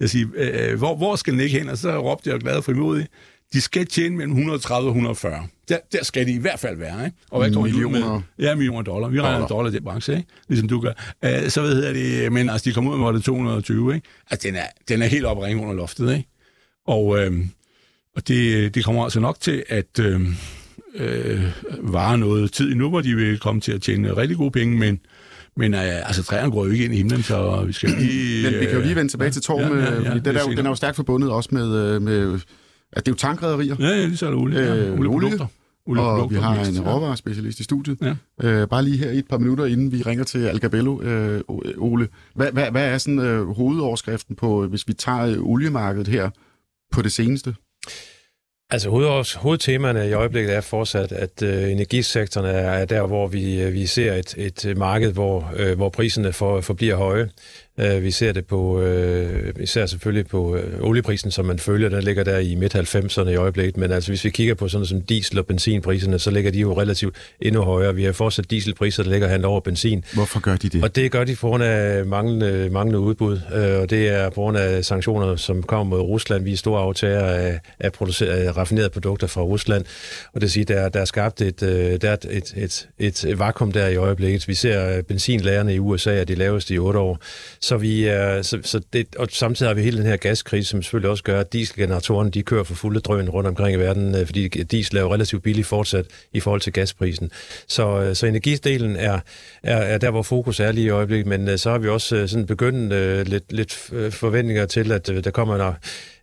jeg 0.00 0.10
siger, 0.10 0.26
uh, 0.26 0.78
hvor, 0.78 0.96
hvor 0.96 1.16
skal 1.16 1.32
den 1.32 1.40
ikke 1.40 1.58
hen? 1.58 1.68
Og 1.68 1.78
så 1.78 1.98
råbte 1.98 2.30
jeg 2.30 2.40
glad 2.40 2.56
og 2.56 2.64
frimodig, 2.64 3.06
de 3.52 3.60
skal 3.60 3.86
tjene 3.86 4.16
mellem 4.16 4.32
130 4.32 4.88
og 4.88 4.90
140. 4.90 5.46
Der, 5.68 5.78
der 5.92 6.04
skal 6.04 6.26
de 6.26 6.32
i 6.32 6.38
hvert 6.38 6.60
fald 6.60 6.76
være, 6.76 7.04
ikke? 7.04 7.16
Og 7.30 7.40
hvad 7.40 7.62
millioner? 7.62 8.12
Med? 8.12 8.20
Ja, 8.38 8.54
millioner 8.54 8.82
dollar. 8.82 9.08
Vi 9.08 9.20
regner 9.20 9.32
dollar, 9.32 9.48
dollar 9.48 9.70
i 9.70 9.74
den 9.74 9.84
branche, 9.84 10.16
ikke? 10.16 10.28
Ligesom 10.48 10.68
du 10.68 10.80
gør. 10.80 10.92
Uh, 11.26 11.48
så 11.48 11.60
hvad 11.60 11.74
hedder 11.74 11.92
det, 11.92 12.32
men 12.32 12.50
altså, 12.50 12.70
de 12.70 12.74
kommer 12.74 12.92
ud 12.92 12.98
med 12.98 13.12
det 13.12 13.24
220, 13.24 13.94
ikke? 13.94 14.08
Altså, 14.30 14.48
den 14.48 14.56
er, 14.56 14.66
den 14.88 15.02
er 15.02 15.06
helt 15.06 15.24
oppe 15.24 15.44
ringe 15.44 15.62
under 15.62 15.74
loftet, 15.74 16.12
ikke? 16.12 16.28
Og, 16.86 17.18
øh, 17.18 17.32
og 18.16 18.28
det, 18.28 18.74
det 18.74 18.84
kommer 18.84 19.04
altså 19.04 19.20
nok 19.20 19.40
til, 19.40 19.64
at... 19.68 19.98
Øh, 20.00 20.20
øh, 20.94 21.44
vare 21.78 22.18
noget 22.18 22.52
tid 22.52 22.74
nu, 22.74 22.88
hvor 22.88 23.00
de 23.00 23.16
vil 23.16 23.38
komme 23.38 23.60
til 23.60 23.72
at 23.72 23.82
tjene 23.82 24.16
rigtig 24.16 24.36
gode 24.36 24.50
penge, 24.50 24.78
men 24.78 25.00
men 25.56 25.74
øh, 25.74 26.08
altså, 26.08 26.22
træerne 26.22 26.52
går 26.52 26.64
jo 26.64 26.70
ikke 26.70 26.84
ind 26.84 26.94
i 26.94 26.96
himlen, 26.96 27.22
så 27.22 27.64
vi 27.66 27.72
skal 27.72 27.90
lige... 28.00 28.50
Men 28.50 28.60
vi 28.60 28.64
kan 28.64 28.74
jo 28.74 28.80
lige 28.80 28.96
vende 28.96 29.12
tilbage 29.12 29.30
til 29.30 29.42
Torm, 29.42 29.60
ja, 29.60 29.84
ja, 29.84 29.94
ja, 29.94 30.18
den, 30.18 30.36
er 30.36 30.40
jo, 30.40 30.50
den 30.50 30.66
er 30.66 30.70
jo 30.70 30.74
stærkt 30.74 30.96
forbundet 30.96 31.30
også 31.30 31.48
med... 31.52 31.76
Øh, 31.76 32.02
med 32.02 32.40
at 32.92 33.06
det 33.06 33.12
er 33.12 33.14
jo 33.14 33.16
tankrederier. 33.16 33.76
Ja, 33.78 33.86
ja, 33.86 34.02
det 34.02 34.22
er 34.22 34.34
olie. 34.34 34.60
Øh, 34.60 34.98
olie, 34.98 35.08
olie, 35.08 35.48
olie 35.86 36.02
og 36.02 36.30
vi 36.30 36.36
har 36.36 36.64
en 36.64 36.80
råvarespecialist 36.80 37.60
i 37.60 37.62
studiet. 37.62 37.98
Ja. 38.02 38.14
Øh, 38.42 38.68
bare 38.68 38.84
lige 38.84 38.96
her 38.96 39.10
i 39.10 39.18
et 39.18 39.28
par 39.28 39.38
minutter, 39.38 39.64
inden 39.64 39.92
vi 39.92 40.02
ringer 40.02 40.24
til 40.24 40.46
Algabello, 40.46 41.02
øh, 41.02 41.40
Ole. 41.78 42.08
Hvad, 42.34 42.52
hvad, 42.52 42.70
hvad 42.70 42.84
er 42.84 42.98
sådan 42.98 43.18
øh, 43.18 43.46
hovedoverskriften 43.46 44.36
på, 44.36 44.66
hvis 44.66 44.88
vi 44.88 44.92
tager 44.92 45.36
oliemarkedet 45.40 46.08
her 46.08 46.30
på 46.92 47.02
det 47.02 47.12
seneste? 47.12 47.54
Altså 48.72 48.90
hoved, 48.90 49.38
hovedtemaerne 49.38 50.08
i 50.08 50.12
øjeblikket 50.12 50.54
er 50.54 50.60
fortsat, 50.60 51.12
at 51.12 51.42
øh, 51.42 51.72
energisektoren 51.72 52.46
er, 52.46 52.58
er 52.58 52.84
der, 52.84 53.06
hvor 53.06 53.26
vi, 53.26 53.62
øh, 53.62 53.72
vi 53.72 53.86
ser 53.86 54.14
et, 54.14 54.34
et 54.36 54.76
marked, 54.76 55.12
hvor, 55.12 55.52
øh, 55.56 55.76
hvor 55.76 55.88
priserne 55.88 56.32
for, 56.32 56.60
forbliver 56.60 56.96
høje. 56.96 57.30
Øh, 57.80 58.02
vi 58.02 58.10
ser 58.10 58.32
det 58.32 58.46
på, 58.46 58.80
øh, 58.80 59.52
især 59.60 59.86
selvfølgelig 59.86 60.26
på 60.26 60.56
øh, 60.56 60.80
olieprisen, 60.80 61.30
som 61.30 61.44
man 61.44 61.58
følger, 61.58 61.88
den 61.88 62.02
ligger 62.02 62.24
der 62.24 62.38
i 62.38 62.54
midt-90'erne 62.54 63.28
i 63.28 63.34
øjeblikket, 63.34 63.76
men 63.76 63.92
altså 63.92 64.10
hvis 64.10 64.24
vi 64.24 64.30
kigger 64.30 64.54
på 64.54 64.68
sådan 64.68 64.86
som 64.86 65.02
diesel- 65.02 65.38
og 65.38 65.46
benzinpriserne, 65.46 66.18
så 66.18 66.30
ligger 66.30 66.50
de 66.50 66.58
jo 66.58 66.80
relativt 66.80 67.16
endnu 67.40 67.62
højere. 67.62 67.94
Vi 67.94 68.04
har 68.04 68.12
fortsat 68.12 68.50
dieselpriser, 68.50 69.02
der 69.02 69.10
ligger 69.10 69.28
handler 69.28 69.48
over 69.48 69.60
benzin. 69.60 70.04
Hvorfor 70.14 70.40
gør 70.40 70.56
de 70.56 70.68
det? 70.68 70.84
Og 70.84 70.96
det 70.96 71.12
gør 71.12 71.24
de 71.24 71.36
på 71.36 71.48
grund 71.48 71.62
af 71.62 72.06
manglende, 72.06 72.68
manglende 72.70 72.98
udbud, 72.98 73.40
øh, 73.54 73.80
og 73.80 73.90
det 73.90 74.08
er 74.08 74.28
på 74.28 74.40
grund 74.40 74.56
af 74.56 74.84
sanktioner, 74.84 75.36
som 75.36 75.62
kommer 75.62 75.84
mod 75.84 76.00
Rusland. 76.00 76.44
Vi 76.44 76.52
er 76.52 76.56
store 76.56 76.80
aftager 76.80 77.20
af, 77.20 77.60
af, 77.80 77.90
af 78.20 78.56
raffinerede 78.56 78.90
produkter 78.90 79.26
fra 79.26 79.42
Rusland, 79.42 79.84
og 80.32 80.40
det 80.40 80.52
siger, 80.52 80.64
der, 80.64 80.88
der 80.88 81.00
er 81.00 81.04
skabt 81.04 81.40
et, 81.40 81.60
der 81.60 82.10
er 82.10 82.16
et, 82.30 82.54
et, 82.56 82.88
et, 82.98 83.24
et 83.24 83.38
vakuum 83.38 83.72
der 83.72 83.88
i 83.88 83.96
øjeblikket. 83.96 84.48
Vi 84.48 84.54
ser 84.54 85.02
benzinlærerne 85.02 85.74
i 85.74 85.78
USA 85.78 86.20
er 86.20 86.24
de 86.24 86.34
laveste 86.34 86.74
i 86.74 86.78
otte 86.78 86.98
år, 86.98 87.18
så 87.70 87.76
vi 87.76 88.06
er, 88.06 88.42
så, 88.42 88.58
så 88.62 88.80
det, 88.92 89.16
og 89.16 89.28
samtidig 89.30 89.70
har 89.70 89.74
vi 89.74 89.82
hele 89.82 89.98
den 89.98 90.06
her 90.06 90.16
gaskrise, 90.16 90.70
som 90.70 90.82
selvfølgelig 90.82 91.10
også 91.10 91.24
gør, 91.24 91.40
at 91.40 91.52
dieselgeneratorerne 91.52 92.30
de 92.30 92.42
kører 92.42 92.64
for 92.64 92.74
fulde 92.74 93.00
drøn 93.00 93.28
rundt 93.28 93.48
omkring 93.48 93.76
i 93.76 93.78
verden, 93.78 94.14
øh, 94.14 94.26
fordi 94.26 94.48
diesel 94.48 94.96
er 94.96 95.00
jo 95.00 95.14
relativt 95.14 95.42
billig 95.42 95.66
fortsat 95.66 96.06
i 96.32 96.40
forhold 96.40 96.60
til 96.60 96.72
gasprisen. 96.72 97.30
Så, 97.68 98.00
øh, 98.00 98.16
så 98.16 98.26
energidelen 98.26 98.96
er, 98.96 99.20
er, 99.62 99.76
er 99.76 99.98
der, 99.98 100.10
hvor 100.10 100.22
fokus 100.22 100.60
er 100.60 100.72
lige 100.72 100.86
i 100.86 100.90
øjeblikket, 100.90 101.26
men 101.26 101.48
øh, 101.48 101.58
så 101.58 101.70
har 101.70 101.78
vi 101.78 101.88
også 101.88 102.16
øh, 102.16 102.28
sådan 102.28 102.46
begyndt 102.46 102.92
øh, 102.92 103.26
lidt, 103.26 103.52
lidt 103.52 103.72
forventninger 104.10 104.66
til, 104.66 104.92
at 104.92 105.06
der 105.06 105.30
kommer 105.30 105.54
en 105.54 105.60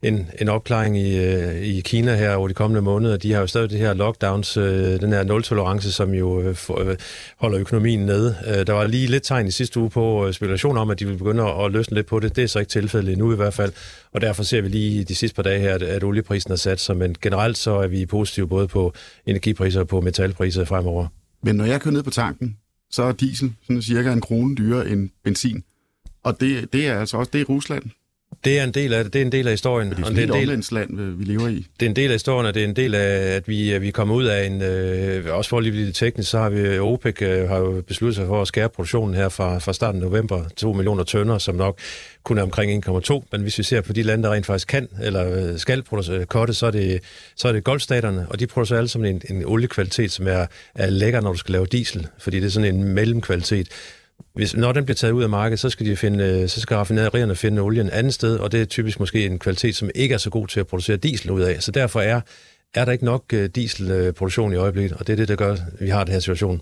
en, 0.01 0.29
en 0.41 0.49
opklaring 0.49 0.97
i, 0.97 1.17
øh, 1.17 1.61
i 1.61 1.79
Kina 1.79 2.15
her 2.15 2.35
over 2.35 2.47
de 2.47 2.53
kommende 2.53 2.81
måneder. 2.81 3.17
De 3.17 3.33
har 3.33 3.39
jo 3.39 3.47
stadig 3.47 3.69
det 3.69 3.79
her 3.79 3.93
lockdowns, 3.93 4.57
øh, 4.57 4.99
den 4.99 5.13
her 5.13 5.23
nul-tolerance, 5.23 5.91
som 5.91 6.13
jo 6.13 6.41
øh, 6.41 6.55
for, 6.55 6.79
øh, 6.79 6.97
holder 7.37 7.59
økonomien 7.59 7.99
nede. 7.99 8.35
Øh, 8.47 8.67
der 8.67 8.73
var 8.73 8.87
lige 8.87 9.07
lidt 9.07 9.23
tegn 9.23 9.47
i 9.47 9.51
sidste 9.51 9.79
uge 9.79 9.89
på 9.89 10.27
øh, 10.27 10.33
spekulation 10.33 10.77
om, 10.77 10.89
at 10.89 10.99
de 10.99 11.07
vil 11.07 11.17
begynde 11.17 11.43
at, 11.43 11.65
at 11.65 11.71
løsne 11.71 11.95
lidt 11.95 12.07
på 12.07 12.19
det. 12.19 12.35
Det 12.35 12.43
er 12.43 12.47
så 12.47 12.59
ikke 12.59 12.69
tilfældet 12.69 13.11
endnu 13.11 13.33
i 13.33 13.35
hvert 13.35 13.53
fald, 13.53 13.73
og 14.11 14.21
derfor 14.21 14.43
ser 14.43 14.61
vi 14.61 14.67
lige 14.67 15.03
de 15.03 15.15
sidste 15.15 15.35
par 15.35 15.43
dage 15.43 15.59
her, 15.59 15.75
at, 15.75 15.83
at 15.83 16.03
olieprisen 16.03 16.51
er 16.51 16.55
sat 16.55 16.79
sig, 16.79 16.97
men 16.97 17.15
generelt 17.21 17.57
så 17.57 17.71
er 17.71 17.87
vi 17.87 18.05
positive 18.05 18.47
både 18.47 18.67
på 18.67 18.93
energipriser 19.25 19.79
og 19.79 19.87
på 19.87 20.01
metalpriser 20.01 20.65
fremover. 20.65 21.07
Men 21.43 21.55
når 21.55 21.65
jeg 21.65 21.81
kører 21.81 21.93
ned 21.93 22.03
på 22.03 22.09
tanken, 22.09 22.57
så 22.91 23.03
er 23.03 23.11
diesel 23.11 23.53
sådan 23.61 23.81
cirka 23.81 24.11
en 24.11 24.21
krone 24.21 24.55
dyrere 24.55 24.89
end 24.89 25.09
benzin. 25.23 25.63
Og 26.23 26.41
det, 26.41 26.73
det 26.73 26.87
er 26.87 26.99
altså 26.99 27.17
også 27.17 27.29
det 27.33 27.41
er 27.41 27.45
Rusland. 27.45 27.83
Det 28.45 28.59
er 28.59 28.63
en 28.63 28.71
del 28.71 28.93
af 28.93 29.03
det. 29.03 29.13
Det 29.13 29.21
er 29.21 29.25
en 29.25 29.31
del 29.31 29.47
af 29.47 29.53
historien. 29.53 29.89
Det 29.89 29.99
er, 29.99 30.05
og 30.05 30.11
det 30.11 30.29
er 30.29 30.33
en 30.33 30.47
del 30.47 30.63
land, 30.71 31.17
vi 31.17 31.23
lever 31.23 31.47
i. 31.47 31.65
Det 31.79 31.85
er 31.85 31.89
en 31.89 31.95
del 31.95 32.09
af 32.09 32.15
historien, 32.15 32.45
og 32.45 32.53
det 32.53 32.63
er 32.63 32.67
en 32.67 32.75
del 32.75 32.95
af, 32.95 33.35
at 33.35 33.47
vi, 33.47 33.77
vi 33.79 33.91
kommer 33.91 34.15
ud 34.15 34.25
af 34.25 34.45
en... 34.45 34.61
Øh, 34.61 35.35
også 35.35 35.49
for 35.49 35.57
at 35.57 35.61
blive 35.61 35.75
lidt 35.75 35.95
teknisk, 35.95 36.29
så 36.29 36.37
har 36.37 36.49
vi 36.49 36.79
OPEC 36.79 37.21
øh, 37.21 37.49
har 37.49 37.57
jo 37.57 37.83
besluttet 37.87 38.15
sig 38.15 38.27
for 38.27 38.41
at 38.41 38.47
skære 38.47 38.69
produktionen 38.69 39.15
her 39.15 39.29
fra, 39.29 39.57
fra 39.57 39.73
starten 39.73 40.01
af 40.01 40.09
november. 40.09 40.43
2 40.57 40.73
millioner 40.73 41.03
tønder, 41.03 41.37
som 41.37 41.55
nok 41.55 41.79
kun 42.23 42.37
er 42.37 42.43
omkring 42.43 42.87
1,2. 42.87 43.27
Men 43.31 43.41
hvis 43.41 43.57
vi 43.57 43.63
ser 43.63 43.81
på 43.81 43.93
de 43.93 44.03
lande, 44.03 44.23
der 44.23 44.33
rent 44.33 44.45
faktisk 44.45 44.67
kan 44.67 44.87
eller 45.01 45.51
øh, 45.51 45.57
skal 45.59 45.83
producere 45.83 46.25
kotte, 46.25 46.53
så 46.53 46.65
er 46.65 46.71
det, 46.71 46.99
så 47.35 47.47
er 47.47 47.51
det 47.51 47.63
golfstaterne, 47.63 48.27
og 48.29 48.39
de 48.39 48.47
producerer 48.47 48.77
alle 48.79 48.89
sammen 48.89 49.21
en, 49.29 49.37
en 49.37 49.45
oliekvalitet, 49.45 50.11
som 50.11 50.27
er, 50.27 50.45
er 50.75 50.89
lækker, 50.89 51.21
når 51.21 51.31
du 51.31 51.37
skal 51.37 51.51
lave 51.51 51.65
diesel, 51.65 52.07
fordi 52.19 52.39
det 52.39 52.45
er 52.45 52.49
sådan 52.49 52.75
en 52.75 52.83
mellemkvalitet 52.83 53.67
hvis, 54.37 54.55
når 54.55 54.71
den 54.71 54.85
bliver 54.85 54.95
taget 54.95 55.11
ud 55.11 55.23
af 55.23 55.29
markedet, 55.29 55.59
så 55.59 55.69
skal, 55.69 55.85
de 55.85 55.95
finde, 55.95 56.23
øh, 56.23 56.49
så 56.49 56.61
skal 56.61 56.75
raffinaderierne 56.75 57.35
finde 57.35 57.61
olien 57.61 57.87
et 57.87 57.91
andet 57.91 58.13
sted, 58.13 58.37
og 58.37 58.51
det 58.51 58.61
er 58.61 58.65
typisk 58.65 58.99
måske 58.99 59.25
en 59.25 59.39
kvalitet, 59.39 59.75
som 59.75 59.89
ikke 59.95 60.13
er 60.13 60.17
så 60.17 60.29
god 60.29 60.47
til 60.47 60.59
at 60.59 60.67
producere 60.67 60.97
diesel 60.97 61.31
ud 61.31 61.41
af. 61.41 61.63
Så 61.63 61.71
derfor 61.71 62.01
er, 62.01 62.21
er 62.73 62.85
der 62.85 62.91
ikke 62.91 63.05
nok 63.05 63.23
øh, 63.33 63.49
dieselproduktion 63.49 64.53
i 64.53 64.55
øjeblikket, 64.55 64.97
og 64.97 65.07
det 65.07 65.13
er 65.13 65.17
det, 65.17 65.27
der 65.27 65.35
gør, 65.35 65.53
at 65.53 65.61
vi 65.79 65.89
har 65.89 66.03
den 66.03 66.13
her 66.13 66.19
situation. 66.19 66.61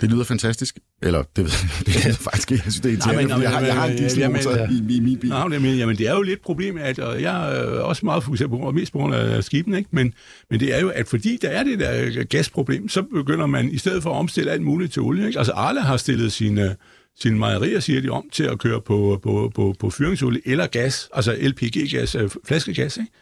Det 0.00 0.10
lyder 0.10 0.24
fantastisk. 0.24 0.78
Eller, 1.02 1.22
det, 1.36 1.46
det 1.86 2.06
er 2.06 2.12
faktisk 2.12 2.50
ikke. 2.50 2.62
Jeg 2.64 2.72
synes, 2.72 2.80
det 2.80 2.88
er 2.88 2.92
irriterende, 2.92 3.30
fordi 3.30 3.42
jeg, 3.42 3.50
har, 3.50 3.60
jeg 3.60 3.74
har 3.74 3.86
en 3.86 3.96
dieselmotor 3.96 4.56
ja. 4.56 4.68
i, 4.70 4.96
i 4.96 5.00
min 5.00 5.18
bil. 5.18 5.30
Nej, 5.30 5.48
men, 5.48 5.76
jamen, 5.76 5.96
det 5.98 6.08
er 6.08 6.14
jo 6.14 6.22
lidt 6.22 6.42
problem, 6.42 6.78
at 6.78 6.98
og 6.98 7.22
jeg 7.22 7.56
er 7.56 7.64
også 7.80 8.06
meget 8.06 8.24
fokuseret 8.24 8.50
på, 8.50 8.56
og 8.56 8.74
mest 8.74 8.92
på 8.92 8.98
grund 8.98 9.14
af 9.14 9.44
skibene, 9.44 9.78
ikke? 9.78 9.90
Men, 9.92 10.14
men 10.50 10.60
det 10.60 10.76
er 10.76 10.80
jo, 10.80 10.88
at 10.88 11.08
fordi 11.08 11.38
der 11.42 11.48
er 11.48 11.64
det 11.64 11.78
der 11.78 12.24
gasproblem, 12.24 12.88
så 12.88 13.02
begynder 13.02 13.46
man 13.46 13.70
i 13.70 13.78
stedet 13.78 14.02
for 14.02 14.10
at 14.10 14.16
omstille 14.16 14.50
alt 14.50 14.62
muligt 14.62 14.92
til 14.92 15.02
olie. 15.02 15.26
Ikke? 15.26 15.38
Altså 15.38 15.52
Arla 15.52 15.80
har 15.80 15.96
stillet 15.96 16.32
sine, 16.32 16.76
sine 17.20 17.38
mejerier, 17.38 17.80
siger 17.80 18.00
de, 18.00 18.08
om 18.08 18.24
til 18.32 18.44
at 18.44 18.58
køre 18.58 18.80
på, 18.80 19.20
på, 19.22 19.52
på, 19.54 19.74
på 19.78 19.90
fyringsolie 19.90 20.40
eller 20.44 20.66
gas, 20.66 21.08
altså 21.14 21.36
LPG-gas, 21.40 22.14
øh, 22.14 22.30
flaskegas, 22.44 22.96
ikke? 22.96 23.12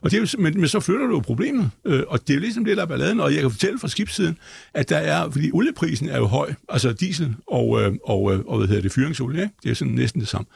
Og 0.00 0.10
det 0.10 0.16
er 0.16 0.20
jo, 0.20 0.42
men, 0.42 0.60
men 0.60 0.68
så 0.68 0.80
flytter 0.80 1.06
du 1.06 1.12
jo 1.12 1.20
problemet, 1.20 1.70
øh, 1.84 2.02
og 2.08 2.20
det 2.20 2.30
er 2.30 2.34
jo 2.34 2.40
ligesom 2.40 2.64
det, 2.64 2.76
der 2.76 2.82
er 2.82 2.86
balladen, 2.86 3.20
og 3.20 3.34
jeg 3.34 3.40
kan 3.40 3.50
fortælle 3.50 3.78
fra 3.78 3.88
skibssiden, 3.88 4.38
at 4.74 4.88
der 4.88 4.96
er, 4.96 5.30
fordi 5.30 5.50
olieprisen 5.52 6.08
er 6.08 6.18
jo 6.18 6.26
høj, 6.26 6.54
altså 6.68 6.92
diesel 6.92 7.34
og, 7.46 7.82
øh, 7.82 7.94
og, 8.04 8.34
øh, 8.34 8.40
og 8.46 8.58
hvad 8.58 8.68
hedder 8.68 8.82
det, 8.82 8.92
fyringsolie, 8.92 9.42
ikke? 9.42 9.54
det 9.62 9.70
er 9.70 9.74
sådan 9.74 9.94
næsten 9.94 10.20
det 10.20 10.28
samme, 10.28 10.46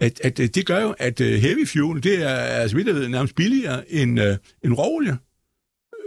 at, 0.00 0.20
at 0.24 0.40
øh, 0.40 0.48
det 0.54 0.66
gør 0.66 0.80
jo, 0.80 0.94
at 0.98 1.20
øh, 1.20 1.32
heavy 1.32 1.66
fuel, 1.68 2.02
det 2.02 2.22
er, 2.22 2.34
altså 2.34 2.76
vidt 2.76 2.88
jeg 2.88 2.94
ved, 2.94 3.08
nærmest 3.08 3.34
billigere 3.34 3.92
end, 3.92 4.20
øh, 4.20 4.36
end 4.64 4.74
råolie. 4.74 5.18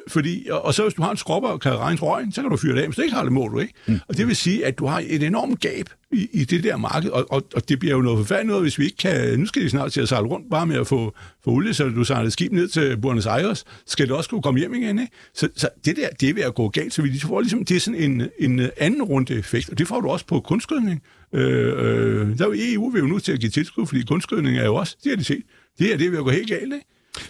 Fordi, 0.07 0.47
og 0.51 0.73
så 0.73 0.83
hvis 0.83 0.93
du 0.93 1.01
har 1.01 1.11
en 1.11 1.17
skropper 1.17 1.49
og 1.49 1.59
kan 1.59 1.77
regne 1.77 1.99
røgen, 1.99 2.31
så 2.31 2.41
kan 2.41 2.51
du 2.51 2.57
fyre 2.57 2.75
det 2.75 2.81
af. 2.81 2.87
Hvis 2.87 2.95
du 2.95 3.01
ikke 3.01 3.15
har 3.15 3.23
det, 3.23 3.31
må 3.33 3.47
du 3.47 3.59
ikke. 3.59 3.73
Mm. 3.87 3.99
Og 4.07 4.17
det 4.17 4.27
vil 4.27 4.35
sige, 4.35 4.65
at 4.65 4.79
du 4.79 4.85
har 4.85 5.03
et 5.07 5.23
enormt 5.23 5.59
gab 5.61 5.89
i, 6.11 6.27
i 6.33 6.45
det 6.45 6.63
der 6.63 6.77
marked, 6.77 7.09
og, 7.09 7.25
og, 7.29 7.43
og 7.55 7.69
det 7.69 7.79
bliver 7.79 7.95
jo 7.95 8.01
noget 8.01 8.17
forfærdeligt 8.19 8.47
noget, 8.47 8.63
hvis 8.63 8.79
vi 8.79 8.85
ikke 8.85 8.97
kan... 8.97 9.39
Nu 9.39 9.45
skal 9.45 9.61
de 9.61 9.69
snart 9.69 9.91
til 9.91 10.01
at 10.01 10.09
sejle 10.09 10.27
rundt 10.27 10.49
bare 10.49 10.65
med 10.65 10.75
at 10.75 10.87
få, 10.87 11.15
få 11.43 11.51
olie, 11.51 11.73
så 11.73 11.89
du 11.89 12.03
sejler 12.03 12.29
skib 12.29 12.51
ned 12.51 12.67
til 12.67 12.97
Buenos 12.97 13.25
Aires, 13.25 13.65
skal 13.85 14.07
det 14.07 14.15
også 14.15 14.29
kunne 14.29 14.41
komme 14.41 14.59
hjem 14.59 14.73
igen, 14.73 14.99
ikke? 14.99 15.11
Så, 15.33 15.49
så 15.55 15.69
det 15.85 15.95
der, 15.95 16.09
det 16.09 16.29
er 16.29 16.33
ved 16.33 16.43
at 16.43 16.55
gå 16.55 16.69
galt, 16.69 16.93
så 16.93 17.01
vi 17.01 17.19
får 17.19 17.41
ligesom, 17.41 17.65
det 17.65 17.75
er 17.75 17.79
sådan 17.79 17.99
en, 17.99 18.29
en 18.39 18.69
anden 18.77 19.03
runde 19.03 19.33
effekt, 19.33 19.69
og 19.69 19.77
det 19.77 19.87
får 19.87 20.01
du 20.01 20.09
også 20.09 20.25
på 20.25 20.39
kunstskydning. 20.39 21.01
Øh, 21.33 21.73
øh, 21.77 22.37
der 22.37 22.45
er 22.45 22.49
jo 22.49 22.55
EU 22.57 22.89
vil 22.89 22.99
jo 22.99 23.05
nu 23.05 23.19
til 23.19 23.31
at 23.31 23.39
give 23.39 23.49
tilskud, 23.49 23.85
fordi 23.85 24.01
kunstskydning 24.01 24.57
er 24.57 24.65
jo 24.65 24.75
også, 24.75 24.97
det 25.03 25.11
har 25.11 25.17
de 25.17 25.23
set, 25.23 25.43
det 25.79 25.87
her 25.87 25.97
det 25.97 26.05
er 26.05 26.09
ved 26.09 26.17
at 26.17 26.23
gå 26.23 26.31
helt 26.31 26.47
galt, 26.47 26.73
ikke? 26.73 26.85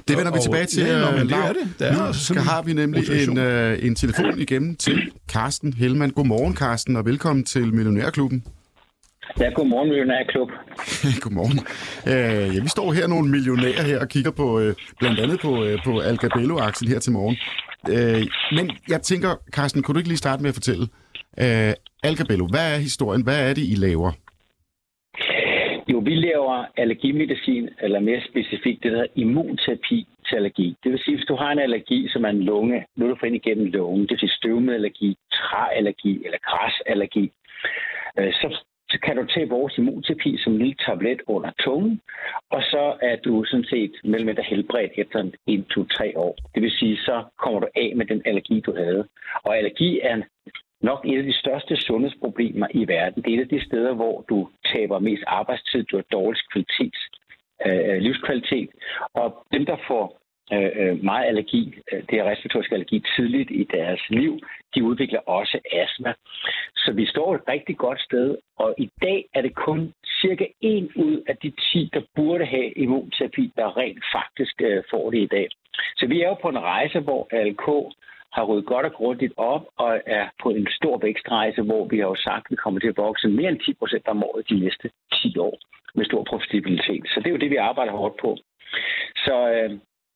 Det 0.07 0.17
vender 0.17 0.31
vi 0.31 0.39
tilbage 0.41 0.65
til. 0.65 0.83
Ja, 0.83 1.11
men 1.11 1.29
det 1.29 1.35
er 1.35 1.53
det. 1.53 1.73
det 1.79 1.87
er 1.87 2.07
nu 2.07 2.13
skal, 2.13 2.41
har 2.41 2.61
vi 2.61 2.73
nemlig 2.73 3.27
en, 3.27 3.37
uh, 3.37 3.85
en 3.85 3.95
telefon 3.95 4.39
igennem 4.39 4.75
til 4.75 5.11
Carsten 5.29 5.73
Helman. 5.73 6.09
Godmorgen, 6.09 6.55
Carsten, 6.55 6.95
og 6.95 7.05
velkommen 7.05 7.45
til 7.45 7.73
Millionærklubben. 7.73 8.43
Ja, 9.39 9.49
godmorgen, 9.49 9.89
Millionærklub. 9.89 10.49
godmorgen. 11.23 11.59
Øh, 12.07 12.55
ja, 12.55 12.61
vi 12.61 12.67
står 12.67 12.93
her 12.93 13.07
nogle 13.07 13.29
millionærer 13.29 13.83
her 13.83 13.99
og 13.99 14.07
kigger 14.07 14.31
på 14.31 14.59
øh, 14.59 14.75
blandt 14.99 15.19
andet 15.19 15.39
på, 15.39 15.63
øh, 15.63 15.77
på 15.83 15.99
Algabello-aktien 15.99 16.91
her 16.91 16.99
til 16.99 17.11
morgen. 17.11 17.37
Øh, 17.89 18.27
men 18.51 18.71
jeg 18.87 19.01
tænker, 19.01 19.35
Carsten, 19.51 19.83
kunne 19.83 19.93
du 19.93 19.99
ikke 19.99 20.09
lige 20.09 20.17
starte 20.17 20.41
med 20.41 20.49
at 20.49 20.53
fortælle, 20.53 20.87
øh, 21.39 21.73
Algabello, 22.03 22.47
hvad 22.47 22.73
er 22.73 22.77
historien? 22.77 23.23
Hvad 23.23 23.49
er 23.49 23.53
det, 23.53 23.61
I 23.61 23.75
laver? 23.75 24.11
Jo, 25.91 25.99
vi 25.99 26.15
laver 26.15 26.65
allergimedicin, 26.77 27.69
eller 27.81 27.99
mere 27.99 28.21
specifikt 28.29 28.83
det, 28.83 28.91
der 28.91 28.97
hedder 28.97 29.13
immunterapi 29.15 30.07
til 30.27 30.35
allergi. 30.35 30.75
Det 30.83 30.91
vil 30.91 30.99
sige, 30.99 31.15
hvis 31.15 31.25
du 31.25 31.35
har 31.35 31.51
en 31.51 31.59
allergi, 31.59 32.07
som 32.09 32.25
er 32.25 32.29
en 32.29 32.43
lunge, 32.43 32.85
nu 32.95 33.05
er 33.05 33.09
du 33.09 33.15
får 33.19 33.27
ind 33.27 33.35
igennem 33.35 33.65
lungen, 33.65 34.01
det 34.01 34.09
vil 34.09 34.19
sige 34.19 34.37
støvmedallergi, 34.39 35.17
træallergi 35.33 36.25
eller 36.25 36.37
græsallergi, 36.37 37.31
øh, 38.19 38.33
så, 38.33 38.47
så 38.89 38.99
kan 39.03 39.15
du 39.17 39.25
tage 39.25 39.49
vores 39.49 39.77
immunterapi 39.77 40.37
som 40.37 40.53
en 40.53 40.59
lille 40.59 40.75
tablet 40.85 41.21
under 41.27 41.51
tungen, 41.63 42.01
og 42.49 42.61
så 42.63 42.95
er 43.01 43.15
du 43.15 43.43
sådan 43.43 43.65
set 43.65 43.91
mellem 44.03 44.29
et 44.29 44.39
helbredt 44.39 44.91
efter 44.97 45.31
en, 45.47 45.63
to, 45.63 45.83
tre 45.85 46.13
år. 46.15 46.37
Det 46.55 46.63
vil 46.63 46.71
sige, 46.71 46.97
så 46.97 47.23
kommer 47.39 47.59
du 47.59 47.67
af 47.75 47.93
med 47.95 48.05
den 48.05 48.21
allergi, 48.25 48.59
du 48.59 48.75
havde. 48.75 49.07
Og 49.43 49.57
allergi 49.57 49.99
er 50.03 50.21
nok 50.81 51.05
et 51.05 51.17
af 51.17 51.23
de 51.23 51.33
største 51.33 51.75
sundhedsproblemer 51.75 52.67
i 52.71 52.87
verden. 52.87 53.23
Det 53.23 53.33
er 53.33 53.37
et 53.37 53.41
af 53.41 53.49
de 53.49 53.65
steder, 53.65 53.93
hvor 53.93 54.25
du 54.29 54.49
taber 54.65 54.99
mest 54.99 55.23
arbejdstid, 55.27 55.83
du 55.83 55.95
har 55.95 56.05
dårligst 56.11 56.51
kvalitet, 56.51 56.95
øh, 57.65 57.95
øh, 57.95 58.01
livskvalitet. 58.01 58.69
Og 59.13 59.45
dem, 59.53 59.65
der 59.65 59.77
får 59.87 60.19
øh, 60.53 60.71
øh 60.75 61.03
meget 61.03 61.25
allergi, 61.25 61.75
øh, 61.91 62.03
det 62.09 62.19
er 62.19 62.29
respiratorisk 62.31 62.71
allergi, 62.71 63.03
tidligt 63.15 63.51
i 63.51 63.63
deres 63.63 64.01
liv, 64.09 64.39
de 64.75 64.83
udvikler 64.83 65.19
også 65.19 65.59
astma. 65.71 66.13
Så 66.75 66.91
vi 66.91 67.05
står 67.05 67.35
et 67.35 67.41
rigtig 67.47 67.77
godt 67.77 68.01
sted, 68.01 68.37
og 68.57 68.75
i 68.77 68.89
dag 69.01 69.25
er 69.33 69.41
det 69.41 69.55
kun 69.55 69.93
cirka 70.21 70.45
en 70.61 70.91
ud 70.95 71.23
af 71.27 71.37
de 71.37 71.53
10, 71.71 71.89
der 71.93 72.01
burde 72.15 72.45
have 72.45 72.71
immunterapi, 72.71 73.51
der 73.55 73.77
rent 73.77 74.03
faktisk 74.15 74.61
øh, 74.61 74.83
får 74.91 75.11
det 75.11 75.19
i 75.19 75.27
dag. 75.27 75.47
Så 75.97 76.07
vi 76.07 76.21
er 76.21 76.27
jo 76.27 76.33
på 76.33 76.49
en 76.49 76.59
rejse, 76.59 76.99
hvor 76.99 77.27
ALK 77.31 77.67
har 78.37 78.45
ryddet 78.45 78.65
godt 78.65 78.85
og 78.85 78.93
grundigt 78.93 79.33
op 79.37 79.65
og 79.77 80.01
er 80.05 80.25
på 80.43 80.49
en 80.49 80.67
stor 80.79 80.97
vækstrejse, 80.97 81.61
hvor 81.61 81.83
vi 81.91 81.97
har 81.99 82.07
jo 82.13 82.15
sagt, 82.15 82.45
at 82.45 82.51
vi 82.51 82.55
kommer 82.55 82.79
til 82.79 82.87
at 82.87 82.97
vokse 82.97 83.27
mere 83.27 83.49
end 83.49 83.59
10 83.59 83.73
procent 83.73 84.07
om 84.07 84.23
året 84.23 84.49
de 84.49 84.59
næste 84.59 84.89
10 85.13 85.37
år 85.37 85.55
med 85.95 86.05
stor 86.05 86.23
profitabilitet. 86.23 87.03
Så 87.07 87.15
det 87.19 87.27
er 87.27 87.35
jo 87.35 87.43
det, 87.43 87.49
vi 87.49 87.65
arbejder 87.69 87.91
hårdt 87.91 88.17
på. 88.21 88.37
Så 89.25 89.35
øh, 89.55 89.71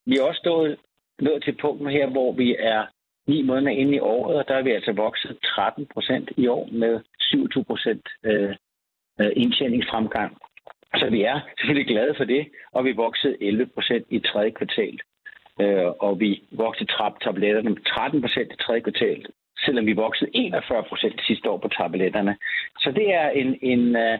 vi 0.05 0.17
er 0.17 0.23
også 0.23 0.39
stået 0.39 0.77
nået 1.19 1.43
til 1.43 1.57
punkten 1.61 1.89
her, 1.89 2.07
hvor 2.07 2.31
vi 2.31 2.55
er 2.59 2.81
ni 3.27 3.41
måneder 3.41 3.71
inde 3.71 3.95
i 3.95 3.99
året, 3.99 4.35
og 4.39 4.47
der 4.47 4.55
er 4.55 4.61
vi 4.61 4.71
altså 4.71 4.91
vokset 4.91 5.37
13 5.43 5.85
procent 5.93 6.31
i 6.37 6.47
år 6.47 6.69
med 6.71 6.99
27 7.19 7.63
procent 7.63 8.05
øh, 8.25 8.55
øh, 9.21 9.31
indtjeningsfremgang. 9.35 10.37
Så 10.99 11.09
vi 11.09 11.21
er 11.21 11.39
selvfølgelig 11.59 11.87
glade 11.87 12.13
for 12.17 12.23
det, 12.23 12.47
og 12.71 12.85
vi 12.85 12.91
voksede 12.91 13.37
11 13.41 13.65
procent 13.75 14.05
i 14.09 14.19
tredje 14.19 14.51
kvartal 14.51 14.99
øh, 15.61 15.89
og 15.99 16.19
vi 16.19 16.43
voksede 16.51 16.89
tabletterne 17.23 17.69
med 17.69 17.83
13 17.85 18.21
procent 18.21 18.53
i 18.53 18.63
tredje 18.63 18.81
kvartal, 18.81 19.25
selvom 19.65 19.85
vi 19.85 19.93
voksede 19.93 20.29
41 20.33 20.83
procent 20.89 21.21
sidste 21.27 21.49
år 21.49 21.57
på 21.57 21.67
tabletterne. 21.67 22.37
Så 22.79 22.91
det 22.91 23.13
er 23.13 23.29
en, 23.29 23.49
en 23.61 23.95
uh, 23.95 24.17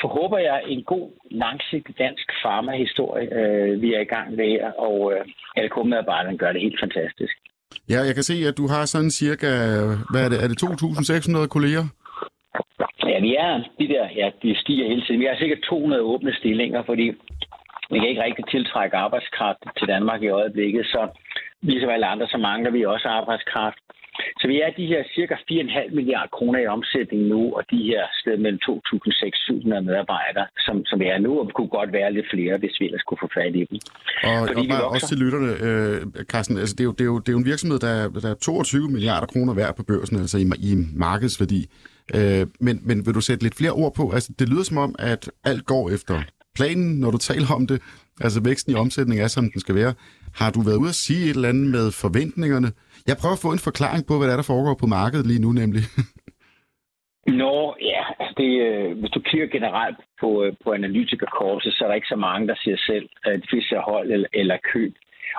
forhåber 0.00 0.38
jeg, 0.38 0.62
en 0.66 0.82
god, 0.82 1.10
langsigtet 1.30 1.98
dansk 1.98 2.26
farmahistorie, 2.42 3.28
uh, 3.40 3.82
vi 3.82 3.94
er 3.94 4.00
i 4.00 4.12
gang 4.14 4.36
med 4.36 4.52
og 4.78 5.12
øh, 5.12 5.20
LK-medarbejderne 5.66 6.38
gør 6.38 6.52
det 6.52 6.60
helt 6.60 6.80
fantastisk. 6.80 7.34
Ja, 7.90 8.00
jeg 8.08 8.14
kan 8.14 8.22
se, 8.22 8.34
at 8.48 8.56
du 8.56 8.66
har 8.66 8.84
sådan 8.84 9.10
cirka, 9.10 9.50
hvad 10.10 10.22
er 10.24 10.28
det, 10.28 10.38
er 10.44 10.48
det 10.48 10.62
2.600 10.62 11.46
kolleger? 11.46 11.84
Ja, 13.10 13.20
vi 13.20 13.34
er 13.34 13.52
de 13.78 13.88
der, 13.88 14.06
ja, 14.16 14.30
de 14.42 14.60
stiger 14.62 14.88
hele 14.88 15.02
tiden. 15.02 15.20
Vi 15.20 15.26
har 15.30 15.36
sikkert 15.38 15.58
200 15.58 16.02
åbne 16.02 16.32
stillinger, 16.34 16.82
fordi 16.86 17.06
vi 17.90 17.98
kan 17.98 18.08
ikke 18.08 18.24
rigtig 18.28 18.44
tiltrække 18.54 18.96
arbejdskraft 18.96 19.62
til 19.78 19.88
Danmark 19.88 20.22
i 20.22 20.28
øjeblikket, 20.28 20.86
så 20.86 21.02
ligesom 21.62 21.90
alle 21.90 22.06
andre, 22.06 22.26
så 22.28 22.38
mangler 22.38 22.70
vi 22.70 22.84
også 22.84 23.08
arbejdskraft. 23.08 23.78
Så 24.40 24.44
vi 24.52 24.56
er 24.60 24.70
de 24.80 24.86
her 24.92 25.02
cirka 25.14 25.34
4,5 25.34 25.94
milliarder 25.94 26.30
kroner 26.36 26.58
i 26.60 26.66
omsætning 26.66 27.22
nu, 27.22 27.40
og 27.56 27.62
de 27.70 27.80
her 27.90 28.02
sted 28.20 28.36
mellem 28.36 28.60
2.600 28.68 29.80
medarbejdere, 29.88 30.46
som, 30.66 30.84
som 30.86 31.00
vi 31.00 31.06
er 31.14 31.18
nu, 31.18 31.32
og 31.40 31.50
kunne 31.54 31.68
godt 31.78 31.92
være 31.92 32.12
lidt 32.12 32.26
flere, 32.34 32.58
hvis 32.58 32.74
vi 32.80 32.84
ellers 32.84 33.02
kunne 33.02 33.18
få 33.24 33.28
fat 33.38 33.54
i 33.60 33.64
dem. 33.70 33.78
Og, 34.28 34.48
Fordi 34.48 34.60
og 34.60 34.68
bare 34.74 34.88
også 34.94 35.08
til 35.08 35.18
lytterne, 35.24 35.50
øh, 35.66 36.24
Carsten, 36.32 36.58
altså 36.58 36.74
det, 36.78 36.82
er 36.84 36.88
jo, 36.90 36.94
det, 36.98 37.00
er 37.00 37.10
jo, 37.12 37.18
det 37.18 37.28
er 37.28 37.36
jo 37.36 37.42
en 37.44 37.50
virksomhed, 37.52 37.78
der, 37.78 37.92
er, 38.00 38.08
der 38.24 38.30
er 38.30 38.34
22 38.34 38.88
milliarder 38.94 39.26
kroner 39.26 39.54
værd 39.54 39.76
på 39.76 39.82
børsen, 39.90 40.16
altså 40.16 40.38
i, 40.38 40.46
i 40.70 40.72
markedsværdi. 41.06 41.60
Øh, 42.16 42.46
men, 42.66 42.76
men 42.88 42.96
vil 43.06 43.14
du 43.14 43.20
sætte 43.20 43.42
lidt 43.42 43.56
flere 43.60 43.74
ord 43.82 43.92
på? 43.96 44.04
Altså, 44.16 44.32
det 44.38 44.48
lyder 44.48 44.62
som 44.62 44.78
om, 44.78 44.94
at 44.98 45.30
alt 45.44 45.64
går 45.66 45.90
efter 45.96 46.14
planen, 46.58 47.00
når 47.00 47.10
du 47.10 47.18
taler 47.18 47.48
om 47.58 47.66
det, 47.66 47.78
altså 48.20 48.40
væksten 48.44 48.72
i 48.72 48.76
omsætning 48.84 49.20
er, 49.20 49.28
som 49.28 49.50
den 49.52 49.60
skal 49.60 49.74
være. 49.74 49.94
Har 50.40 50.50
du 50.50 50.60
været 50.60 50.82
ude 50.82 50.94
at 50.94 51.02
sige 51.04 51.24
et 51.24 51.36
eller 51.36 51.48
andet 51.48 51.68
med 51.76 51.86
forventningerne? 52.02 52.70
Jeg 53.08 53.16
prøver 53.20 53.36
at 53.36 53.44
få 53.46 53.52
en 53.52 53.66
forklaring 53.68 54.02
på, 54.06 54.14
hvad 54.16 54.26
der, 54.26 54.32
er, 54.32 54.40
der 54.42 54.52
foregår 54.52 54.74
på 54.80 54.86
markedet 54.86 55.26
lige 55.26 55.44
nu 55.44 55.52
nemlig. 55.52 55.82
Nå, 57.42 57.74
ja, 57.92 58.02
altså 58.20 58.34
det, 58.42 58.52
øh, 58.66 58.98
hvis 59.00 59.10
du 59.10 59.20
kigger 59.20 59.46
generelt 59.46 59.98
på, 60.20 60.44
øh, 60.44 60.52
på 60.64 60.72
analytikerkorset, 60.72 61.72
så 61.72 61.84
er 61.84 61.88
der 61.88 61.94
ikke 61.94 62.14
så 62.14 62.16
mange, 62.16 62.48
der 62.48 62.54
siger 62.64 62.76
selv, 62.76 63.08
at 63.24 63.42
de 63.42 63.46
fleste 63.50 63.76
hold 63.76 64.12
eller, 64.12 64.28
eller 64.32 64.56
køb. 64.72 64.94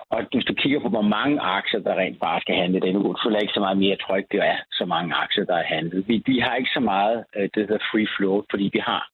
Og 0.10 0.24
hvis 0.32 0.46
du 0.46 0.54
kigger 0.54 0.80
på, 0.80 0.90
hvor 0.90 1.02
mange 1.18 1.42
aktier, 1.42 1.80
der 1.80 1.96
rent 1.96 2.20
bare 2.20 2.42
skal 2.42 2.56
handle 2.56 2.80
den 2.80 2.96
uge, 2.96 3.16
så 3.18 3.30
er 3.30 3.40
ikke 3.40 3.54
så 3.54 3.60
meget 3.60 3.78
mere 3.78 3.96
tryk, 3.96 4.26
det 4.32 4.40
er 4.40 4.58
så 4.72 4.86
mange 4.86 5.16
aktier, 5.16 5.46
der 5.46 5.56
er 5.56 5.72
handlet. 5.76 6.08
Vi, 6.08 6.24
vi 6.26 6.40
har 6.40 6.56
ikke 6.56 6.70
så 6.74 6.80
meget 6.80 7.26
øh, 7.36 7.50
det 7.56 7.70
der 7.70 7.78
free 7.92 8.08
float, 8.18 8.46
fordi 8.50 8.70
vi 8.74 8.80
har 8.80 9.10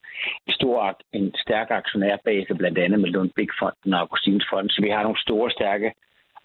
en 0.47 0.53
stor, 0.53 1.00
en 1.13 1.33
stærk 1.43 1.67
aktionærbase, 1.71 2.55
blandt 2.55 2.77
andet 2.77 3.00
med 3.00 3.09
Lund 3.09 3.31
Big 3.35 3.50
Fonden 3.59 3.93
og 3.93 4.00
Augustins 4.00 4.45
Fonden, 4.50 4.69
så 4.69 4.81
vi 4.81 4.89
har 4.89 5.03
nogle 5.03 5.21
store, 5.21 5.51
stærke 5.51 5.93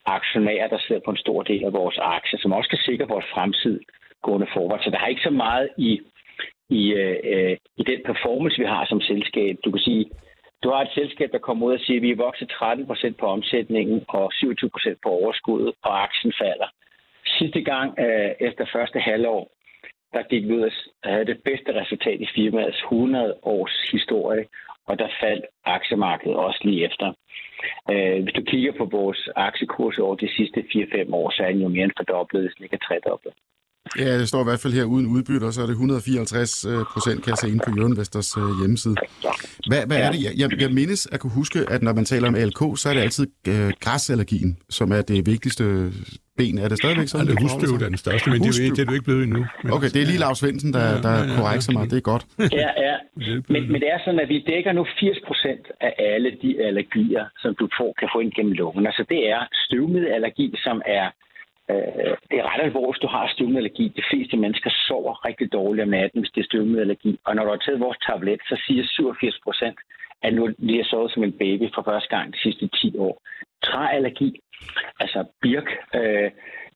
aktionærer, 0.06 0.68
der 0.68 0.78
sidder 0.78 1.00
på 1.04 1.10
en 1.10 1.24
stor 1.24 1.42
del 1.42 1.64
af 1.64 1.72
vores 1.72 1.98
aktier, 1.98 2.38
som 2.40 2.52
også 2.52 2.70
kan 2.70 2.78
sikre 2.78 3.08
vores 3.08 3.26
fremtid 3.34 3.80
gående 4.22 4.46
forward. 4.54 4.80
Så 4.82 4.90
der 4.90 4.98
har 4.98 5.06
ikke 5.06 5.28
så 5.28 5.30
meget 5.30 5.68
i, 5.76 6.00
i, 6.68 6.82
øh, 6.92 7.16
øh, 7.32 7.56
i 7.76 7.82
den 7.90 8.00
performance, 8.06 8.58
vi 8.58 8.64
har 8.64 8.86
som 8.86 9.00
selskab. 9.00 9.56
Du 9.64 9.70
kan 9.70 9.80
sige, 9.80 10.04
du 10.62 10.70
har 10.70 10.82
et 10.82 10.94
selskab, 10.94 11.32
der 11.32 11.38
kommer 11.38 11.66
ud 11.66 11.72
og 11.72 11.80
siger, 11.80 11.98
at 11.98 12.02
vi 12.02 12.10
er 12.10 12.24
vokset 12.26 12.48
13 12.48 12.86
procent 12.86 13.16
på 13.16 13.26
omsætningen 13.26 14.04
og 14.08 14.32
27 14.32 14.70
procent 14.70 14.98
på 15.02 15.08
overskuddet, 15.08 15.74
og 15.82 16.02
aktien 16.02 16.32
falder. 16.42 16.68
Sidste 17.38 17.60
gang 17.62 17.98
øh, 17.98 18.30
efter 18.40 18.64
første 18.72 18.98
halvår, 19.00 19.50
der 20.12 20.22
gik 20.22 20.44
vi 20.48 20.52
ud 20.56 20.62
og 20.62 20.72
havde 21.04 21.24
det 21.24 21.42
bedste 21.44 21.80
resultat 21.80 22.20
i 22.20 22.28
firmaets 22.34 22.78
100 22.78 23.34
års 23.42 23.76
historie, 23.92 24.44
og 24.86 24.98
der 24.98 25.08
faldt 25.20 25.44
aktiemarkedet 25.64 26.36
også 26.36 26.60
lige 26.64 26.84
efter. 26.84 27.12
Øh, 27.90 28.22
hvis 28.22 28.34
du 28.34 28.42
kigger 28.42 28.72
på 28.72 28.84
vores 28.84 29.28
aktiekurs 29.36 29.98
over 29.98 30.14
de 30.14 30.28
sidste 30.36 30.60
4-5 30.60 31.14
år, 31.14 31.30
så 31.30 31.42
er 31.42 31.52
den 31.52 31.62
jo 31.62 31.68
mere 31.68 31.84
end 31.84 31.96
fordoblet, 31.96 32.42
hvis 32.42 32.54
den 32.56 32.64
ikke 32.64 32.78
er 32.80 32.86
tredoblet. 32.86 33.32
Ja, 33.98 34.18
det 34.20 34.28
står 34.28 34.40
i 34.40 34.44
hvert 34.44 34.60
fald 34.60 34.72
her 34.72 34.84
uden 34.84 35.06
udbytte, 35.06 35.44
og 35.44 35.52
så 35.52 35.62
er 35.62 35.66
det 35.66 35.72
154 35.72 36.64
øh, 36.64 36.84
procent, 36.92 37.22
kan 37.22 37.30
jeg 37.30 37.38
se 37.38 37.48
inde 37.48 37.62
på 37.66 37.70
Jørgenvesters 37.78 38.36
øh, 38.36 38.50
hjemmeside. 38.60 38.96
Hvad, 39.68 39.86
hvad 39.86 39.98
er 40.04 40.10
det? 40.12 40.20
Jeg, 40.40 40.60
jeg 40.60 40.70
mindes 40.70 41.08
at 41.12 41.20
kunne 41.20 41.32
huske, 41.32 41.58
at 41.74 41.82
når 41.82 41.92
man 41.92 42.04
taler 42.04 42.28
om 42.28 42.34
ALK, 42.34 42.60
så 42.76 42.86
er 42.90 42.94
det 42.94 43.00
altid 43.00 43.26
øh, 43.48 43.72
græsallergien, 43.80 44.58
som 44.70 44.92
er 44.92 45.02
det 45.02 45.26
vigtigste 45.26 45.64
ben. 46.38 46.58
Er 46.58 46.68
det 46.68 46.78
stadigvæk 46.78 47.08
sådan? 47.08 47.26
Ja, 47.26 47.32
det 47.32 47.42
husdyr 47.42 47.84
er 47.86 47.88
den 47.94 48.02
største, 48.04 48.30
men 48.30 48.38
det 48.42 48.48
er, 48.48 48.74
det 48.74 48.82
er 48.82 48.88
du 48.90 48.96
ikke 48.98 49.08
blevet 49.10 49.22
endnu. 49.22 49.42
Men 49.62 49.72
okay, 49.76 49.90
det 49.94 50.00
er 50.02 50.06
lige 50.12 50.22
Lars 50.24 50.38
Svendsen, 50.38 50.72
der, 50.72 50.86
der 51.06 51.14
ja, 51.14 51.16
ja, 51.16 51.30
ja, 51.30 51.36
korrekser 51.38 51.72
mig. 51.72 51.90
Det 51.90 51.96
er 52.02 52.06
godt. 52.12 52.24
Ja, 52.62 52.70
ja. 52.86 52.94
Men, 53.52 53.62
men 53.72 53.78
det 53.82 53.88
er 53.94 53.98
sådan, 54.04 54.20
at 54.24 54.28
vi 54.28 54.38
dækker 54.52 54.72
nu 54.72 54.86
80 55.00 55.18
procent 55.26 55.64
af 55.80 55.92
alle 55.98 56.30
de 56.42 56.50
allergier, 56.68 57.24
som 57.42 57.54
du 57.60 57.68
får, 57.78 57.90
kan 58.00 58.08
få 58.14 58.18
ind 58.24 58.32
gennem 58.36 58.52
lungen. 58.52 58.86
Altså 58.86 59.04
det 59.12 59.20
er 59.34 59.40
støvmiddelallergi, 59.66 60.48
som 60.66 60.82
er 60.98 61.06
Øh, 61.70 62.14
det 62.30 62.36
er 62.38 62.46
ret 62.50 62.62
alvorligt, 62.62 62.94
hvis 62.94 63.04
du 63.06 63.10
har 63.16 63.32
støvmedallergi. 63.34 63.84
De 63.96 64.08
fleste 64.10 64.36
mennesker 64.36 64.70
sover 64.88 65.26
rigtig 65.28 65.52
dårligt 65.52 65.82
om 65.82 65.88
natten, 65.88 66.20
hvis 66.20 66.32
det 66.34 66.40
er 66.40 66.50
støvmedallergi. 66.50 67.18
Og 67.26 67.34
når 67.34 67.44
du 67.44 67.50
har 67.50 67.56
taget 67.56 67.80
vores 67.80 67.98
tablet, 68.06 68.40
så 68.48 68.56
siger 68.66 68.84
87 68.86 69.40
procent, 69.44 69.78
at 70.22 70.34
nu 70.34 70.54
lige 70.58 70.82
har 70.82 70.88
sovet 70.90 71.12
som 71.12 71.24
en 71.24 71.32
baby 71.32 71.66
for 71.74 71.82
første 71.82 72.16
gang 72.16 72.32
de 72.32 72.38
sidste 72.42 72.68
10 72.68 72.98
år. 72.98 73.22
Træallergi, 73.64 74.40
altså 75.00 75.24
birk, 75.42 75.68
øh, 75.94 76.30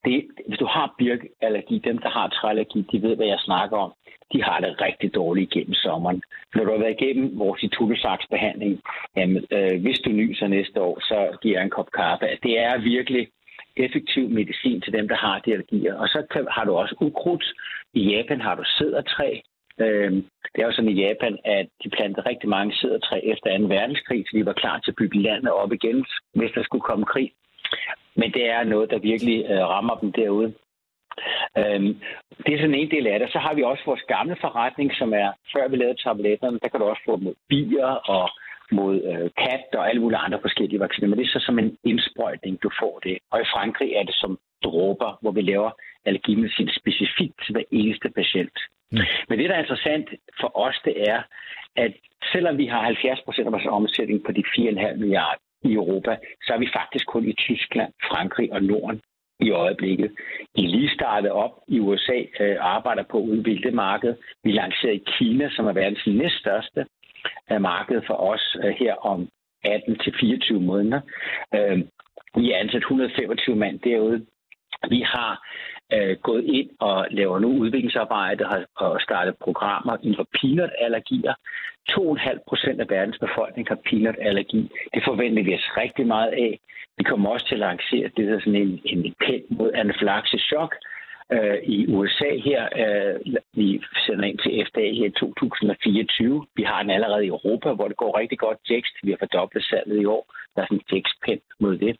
det, 0.04 0.26
hvis 0.48 0.58
du 0.58 0.66
har 0.66 0.94
birkallergi, 0.98 1.78
dem, 1.78 1.98
der 1.98 2.08
har 2.08 2.28
træallergi, 2.28 2.86
de 2.92 3.02
ved, 3.02 3.16
hvad 3.16 3.26
jeg 3.26 3.38
snakker 3.38 3.76
om. 3.76 3.92
De 4.32 4.42
har 4.42 4.60
det 4.60 4.80
rigtig 4.80 5.14
dårligt 5.14 5.54
igennem 5.54 5.74
sommeren. 5.74 6.22
Når 6.54 6.64
du 6.64 6.70
har 6.70 6.78
været 6.78 6.96
igennem 7.00 7.38
vores 7.38 7.62
itulesaksbehandling, 7.62 8.80
jamen, 9.16 9.44
øh, 9.50 9.80
hvis 9.82 9.98
du 9.98 10.10
nyser 10.10 10.46
næste 10.46 10.80
år, 10.80 11.00
så 11.00 11.38
giver 11.42 11.56
jeg 11.56 11.64
en 11.64 11.70
kop 11.70 11.90
kaffe. 11.94 12.26
Altså, 12.26 12.40
det 12.42 12.58
er 12.60 12.78
virkelig 12.78 13.28
effektiv 13.76 14.28
medicin 14.28 14.80
til 14.80 14.92
dem, 14.92 15.08
der 15.08 15.16
har 15.16 15.38
de 15.38 15.52
allergier. 15.52 15.94
Og 15.94 16.08
så 16.08 16.26
kan, 16.30 16.46
har 16.50 16.64
du 16.64 16.72
også 16.74 16.94
ukrudt. 17.00 17.44
I 17.94 18.02
Japan 18.14 18.40
har 18.40 18.54
du 18.54 18.64
sædertræ. 18.78 19.40
Øh, 19.80 20.12
det 20.52 20.58
er 20.62 20.66
jo 20.66 20.72
sådan 20.72 20.90
i 20.90 21.00
Japan, 21.06 21.38
at 21.44 21.66
de 21.84 21.90
plantede 21.90 22.28
rigtig 22.28 22.48
mange 22.48 22.74
sædertræ 22.74 23.20
efter 23.24 23.58
2. 23.58 23.64
verdenskrig, 23.64 24.24
så 24.26 24.36
de 24.36 24.46
var 24.46 24.52
klar 24.52 24.78
til 24.78 24.90
at 24.90 24.96
bygge 24.96 25.22
landet 25.22 25.52
op 25.52 25.72
igen, 25.72 26.06
hvis 26.34 26.50
der 26.54 26.62
skulle 26.62 26.82
komme 26.90 27.04
krig. 27.04 27.32
Men 28.14 28.32
det 28.32 28.50
er 28.50 28.64
noget, 28.64 28.90
der 28.90 28.98
virkelig 28.98 29.44
øh, 29.50 29.64
rammer 29.74 29.94
dem 29.94 30.12
derude. 30.12 30.52
Øhm, 31.58 31.92
det 32.44 32.54
er 32.54 32.60
sådan 32.60 32.74
en 32.74 32.90
del 32.90 33.06
af 33.06 33.18
det. 33.18 33.32
Så 33.32 33.38
har 33.38 33.54
vi 33.54 33.62
også 33.62 33.82
vores 33.86 34.02
gamle 34.08 34.36
forretning, 34.40 34.90
som 34.94 35.12
er, 35.12 35.30
før 35.52 35.68
vi 35.68 35.76
lavede 35.76 36.02
tabletterne, 36.02 36.58
der 36.62 36.68
kan 36.68 36.80
du 36.80 36.86
også 36.86 37.02
få 37.06 37.16
mod 37.16 37.34
bier 37.48 37.90
og 38.14 38.30
mod 38.72 38.94
øh, 39.10 39.30
kat 39.44 39.66
og 39.78 39.88
alle 39.88 40.00
mulige 40.02 40.18
andre 40.18 40.40
forskellige 40.42 40.80
vacciner. 40.80 41.08
Men 41.08 41.18
det 41.18 41.24
er 41.24 41.38
så 41.38 41.44
som 41.46 41.58
en 41.58 41.76
indsprøjtning, 41.84 42.62
du 42.62 42.70
får 42.80 43.00
det. 43.04 43.18
Og 43.32 43.40
i 43.40 43.50
Frankrig 43.54 43.92
er 43.92 44.02
det 44.02 44.14
som 44.14 44.38
dråber, 44.64 45.18
hvor 45.20 45.30
vi 45.30 45.42
laver 45.42 45.70
allergimedicin 46.04 46.70
specifikt 46.80 47.34
til 47.44 47.52
hver 47.52 47.64
eneste 47.70 48.08
patient. 48.10 48.56
Mm. 48.92 48.98
Men 49.28 49.38
det, 49.38 49.48
der 49.48 49.54
er 49.54 49.64
interessant 49.64 50.08
for 50.40 50.58
os, 50.66 50.76
det 50.84 50.94
er, 51.10 51.22
at 51.76 51.92
selvom 52.32 52.58
vi 52.58 52.66
har 52.66 52.82
70 52.82 53.20
procent 53.24 53.46
af 53.46 53.52
vores 53.52 53.66
omsætning 53.66 54.24
på 54.24 54.32
de 54.32 54.42
4,5 54.58 54.96
milliarder 54.96 55.40
i 55.64 55.72
Europa, 55.72 56.16
så 56.42 56.52
er 56.54 56.58
vi 56.58 56.68
faktisk 56.78 57.06
kun 57.06 57.24
i 57.28 57.32
Tyskland, 57.32 57.92
Frankrig 58.10 58.52
og 58.52 58.62
Norden 58.62 59.00
i 59.40 59.50
øjeblikket. 59.50 60.10
De 60.56 60.66
lige 60.66 60.94
startet 60.94 61.30
op 61.30 61.54
i 61.68 61.80
USA, 61.80 62.18
øh, 62.40 62.56
arbejder 62.60 63.02
på 63.10 63.18
at 63.18 63.28
udvikle 63.32 63.62
det 63.62 63.74
marked. 63.74 64.14
Vi 64.44 64.52
lancerer 64.52 64.92
i 64.92 65.04
Kina, 65.06 65.50
som 65.50 65.66
er 65.66 65.72
verdens 65.72 66.06
næststørste 66.06 66.86
af 67.48 67.60
markedet 67.60 68.04
for 68.06 68.14
os 68.14 68.56
øh, 68.64 68.74
her 68.78 68.94
om 68.94 69.28
18-24 69.66 70.52
måneder. 70.52 71.00
Øh, 71.54 71.78
vi 72.36 72.52
er 72.52 72.58
ansat 72.58 72.82
125 72.82 73.56
mand 73.56 73.80
derude. 73.80 74.26
Vi 74.88 75.00
har 75.00 75.46
øh, 75.92 76.16
gået 76.22 76.44
ind 76.44 76.70
og 76.80 77.06
laver 77.10 77.38
nu 77.38 77.48
udviklingsarbejde 77.48 78.44
og 78.76 79.00
startet 79.00 79.34
programmer 79.40 79.96
inden 80.02 80.16
for 80.16 80.26
peanut-allergier. 80.40 81.34
2,5 81.90 82.38
procent 82.48 82.80
af 82.80 82.90
verdens 82.90 83.18
befolkning 83.18 83.68
har 83.68 83.78
peanut-allergi. 83.90 84.70
Det 84.94 85.02
forventer 85.04 85.42
vi 85.42 85.54
os 85.54 85.70
rigtig 85.76 86.06
meget 86.06 86.32
af. 86.32 86.60
Vi 86.98 87.04
kommer 87.04 87.30
også 87.30 87.46
til 87.46 87.54
at 87.54 87.66
lancere 87.68 88.10
det 88.16 88.28
der 88.28 88.38
sådan 88.38 88.54
en, 88.54 88.80
en 88.84 89.14
pen 89.24 89.42
mod 89.50 89.70
anafylaxis 89.74 90.40
chok 90.40 90.74
øh, 91.32 91.58
i 91.62 91.86
USA 91.94 92.30
her. 92.48 92.62
Øh, 92.82 93.34
vi 93.54 93.82
sender 94.06 94.24
ind 94.24 94.38
til 94.38 94.66
FDA 94.66 94.86
her 94.98 95.06
i 95.06 95.10
2024. 95.10 96.46
Vi 96.56 96.62
har 96.62 96.82
den 96.82 96.90
allerede 96.90 97.24
i 97.24 97.28
Europa, 97.28 97.72
hvor 97.72 97.88
det 97.88 97.96
går 97.96 98.18
rigtig 98.18 98.38
godt. 98.38 98.58
Jext, 98.70 98.94
vi 99.02 99.10
har 99.10 99.18
fordoblet 99.18 99.64
salget 99.64 100.02
i 100.02 100.04
år. 100.04 100.24
Der 100.54 100.62
er 100.62 100.66
sådan 100.66 100.80
en 100.90 100.96
jext 100.96 101.42
mod 101.60 101.78
det. 101.78 101.96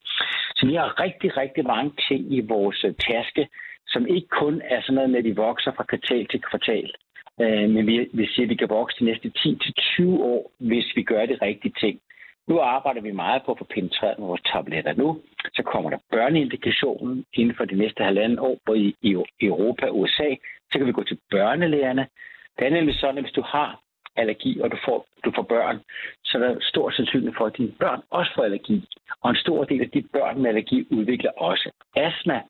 Så 0.57 0.67
vi 0.67 0.75
har 0.75 1.01
rigtig, 1.01 1.37
rigtig 1.37 1.65
mange 1.67 1.93
ting 2.09 2.35
i 2.35 2.41
vores 2.41 2.85
øh, 2.85 2.95
taske, 2.95 3.49
som 3.89 4.07
ikke 4.07 4.29
kun 4.29 4.63
er 4.65 4.81
sådan 4.81 4.95
noget 4.95 5.11
med, 5.11 5.19
at 5.19 5.25
de 5.25 5.37
vokser 5.37 5.73
fra 5.77 5.85
kvartal 5.85 6.27
til 6.27 6.41
kvartal. 6.41 6.91
Øh, 7.41 7.71
men 7.71 7.87
vi, 7.87 8.09
vi 8.13 8.27
siger, 8.27 8.47
at 8.47 8.51
vi 8.51 8.55
kan 8.55 8.69
vokse 8.69 8.97
de 9.01 9.05
næste 9.05 9.33
10-20 9.39 10.05
år, 10.33 10.53
hvis 10.59 10.87
vi 10.97 11.03
gør 11.03 11.27
de 11.27 11.39
rigtige 11.43 11.75
ting. 11.81 12.01
Nu 12.49 12.59
arbejder 12.61 13.01
vi 13.01 13.13
meget 13.13 13.43
på 13.45 13.53
at 13.53 13.59
få 13.59 13.65
penetreret 13.65 14.19
med 14.19 14.27
vores 14.27 14.43
tabletter 14.53 14.95
nu. 14.95 15.21
Så 15.55 15.63
kommer 15.63 15.91
der 15.91 15.99
børneindikationen 16.11 17.25
inden 17.35 17.57
for 17.57 17.65
de 17.65 17.75
næste 17.75 18.05
halvanden 18.05 18.39
år, 18.39 18.59
både 18.67 18.79
i, 18.79 18.95
i 19.03 19.47
Europa 19.47 19.87
og 19.87 19.99
USA. 19.99 20.35
Så 20.73 20.79
kan 20.79 20.87
vi 20.87 20.93
gå 20.93 21.05
til 21.05 21.19
børnelægerne. 21.31 22.07
Det 22.59 22.67
er 22.67 22.71
nemlig 22.71 22.95
sådan, 22.95 23.19
at 23.19 23.25
hvis 23.25 23.33
du 23.33 23.43
har 23.43 23.81
allergi, 24.17 24.61
og 24.61 24.71
du 24.73 24.77
får, 24.85 25.07
du 25.25 25.33
får 25.37 25.43
børn, 25.43 25.81
så 26.25 26.39
er 26.39 26.43
der 26.43 26.57
stor 26.61 26.91
sandsynlighed 26.91 27.35
for, 27.39 27.47
at 27.47 27.57
dine 27.57 27.73
børn 27.79 28.01
også 28.11 28.33
får 28.35 28.43
allergi. 28.43 28.89
Og 29.23 29.31
en 29.31 29.37
stor 29.37 29.65
del 29.65 29.81
af 29.81 29.91
de 29.91 30.03
børn 30.03 30.41
med 30.43 30.49
allergi 30.49 30.87
udvikler 30.91 31.31
også 31.31 31.71
astma. 31.97 32.41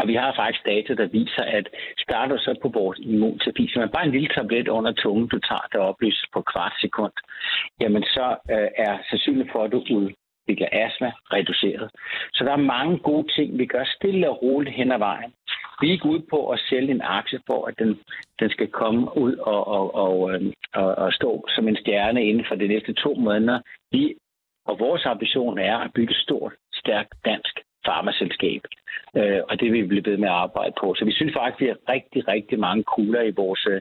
Og 0.00 0.08
vi 0.08 0.14
har 0.14 0.34
faktisk 0.34 0.64
data, 0.66 0.94
der 0.94 1.06
viser, 1.06 1.44
at 1.58 1.66
starter 1.98 2.38
så 2.38 2.58
på 2.62 2.68
vores 2.68 2.98
immunterapi, 2.98 3.68
så 3.68 3.78
man 3.78 3.88
bare 3.88 4.06
en 4.06 4.12
lille 4.12 4.28
tablet 4.28 4.68
under 4.68 4.92
tungen, 4.92 5.28
du 5.28 5.38
tager, 5.38 5.66
der 5.72 5.78
oplyses 5.78 6.26
på 6.32 6.42
kvart 6.42 6.74
sekund, 6.80 7.12
jamen 7.80 8.02
så 8.02 8.26
øh, 8.50 8.68
er 8.86 8.98
sandsynligt 9.10 9.52
for, 9.52 9.64
at 9.64 9.72
du 9.72 9.78
udvikler 9.98 10.68
astma 10.72 11.10
reduceret. 11.32 11.90
Så 12.32 12.44
der 12.44 12.52
er 12.52 12.70
mange 12.76 12.98
gode 12.98 13.28
ting, 13.36 13.58
vi 13.58 13.66
gør 13.66 13.84
stille 13.84 14.30
og 14.30 14.42
roligt 14.42 14.76
hen 14.76 14.92
ad 14.92 14.98
vejen. 14.98 15.32
Vi 15.80 15.88
er 15.88 15.92
ikke 15.92 16.06
ude 16.06 16.24
på 16.30 16.48
at 16.48 16.60
sælge 16.70 16.90
en 16.90 17.02
aktie 17.04 17.40
for, 17.46 17.66
at 17.66 17.74
den, 17.78 18.00
den 18.40 18.50
skal 18.50 18.68
komme 18.68 19.16
ud 19.16 19.34
og, 19.36 19.66
og, 19.66 19.94
og, 19.94 20.34
øhm, 20.34 20.52
og, 20.74 20.94
og 20.94 21.12
stå 21.12 21.44
som 21.48 21.68
en 21.68 21.76
stjerne 21.76 22.24
inden 22.24 22.44
for 22.48 22.54
de 22.54 22.68
næste 22.68 22.92
to 22.92 23.14
måneder. 23.14 23.60
Vi, 23.92 24.14
og 24.66 24.78
vores 24.78 25.06
ambition 25.06 25.58
er 25.58 25.76
at 25.78 25.92
bygge 25.94 26.10
et 26.10 26.22
stort, 26.24 26.52
stærkt 26.74 27.14
dansk 27.24 27.60
farmaselskab. 27.86 28.62
Øh, 29.16 29.40
og 29.48 29.60
det 29.60 29.72
vil 29.72 29.82
vi 29.82 29.86
blive 29.86 30.06
ved 30.06 30.16
med 30.16 30.28
at 30.28 30.34
arbejde 30.34 30.74
på. 30.80 30.94
Så 30.94 31.04
vi 31.04 31.12
synes 31.12 31.32
faktisk, 31.32 31.60
at 31.60 31.64
vi 31.64 31.68
har 31.72 31.94
rigtig, 31.94 32.28
rigtig 32.28 32.58
mange 32.58 32.82
kugler 32.84 33.22
i 33.22 33.30
vores, 33.30 33.66
øh, 33.72 33.80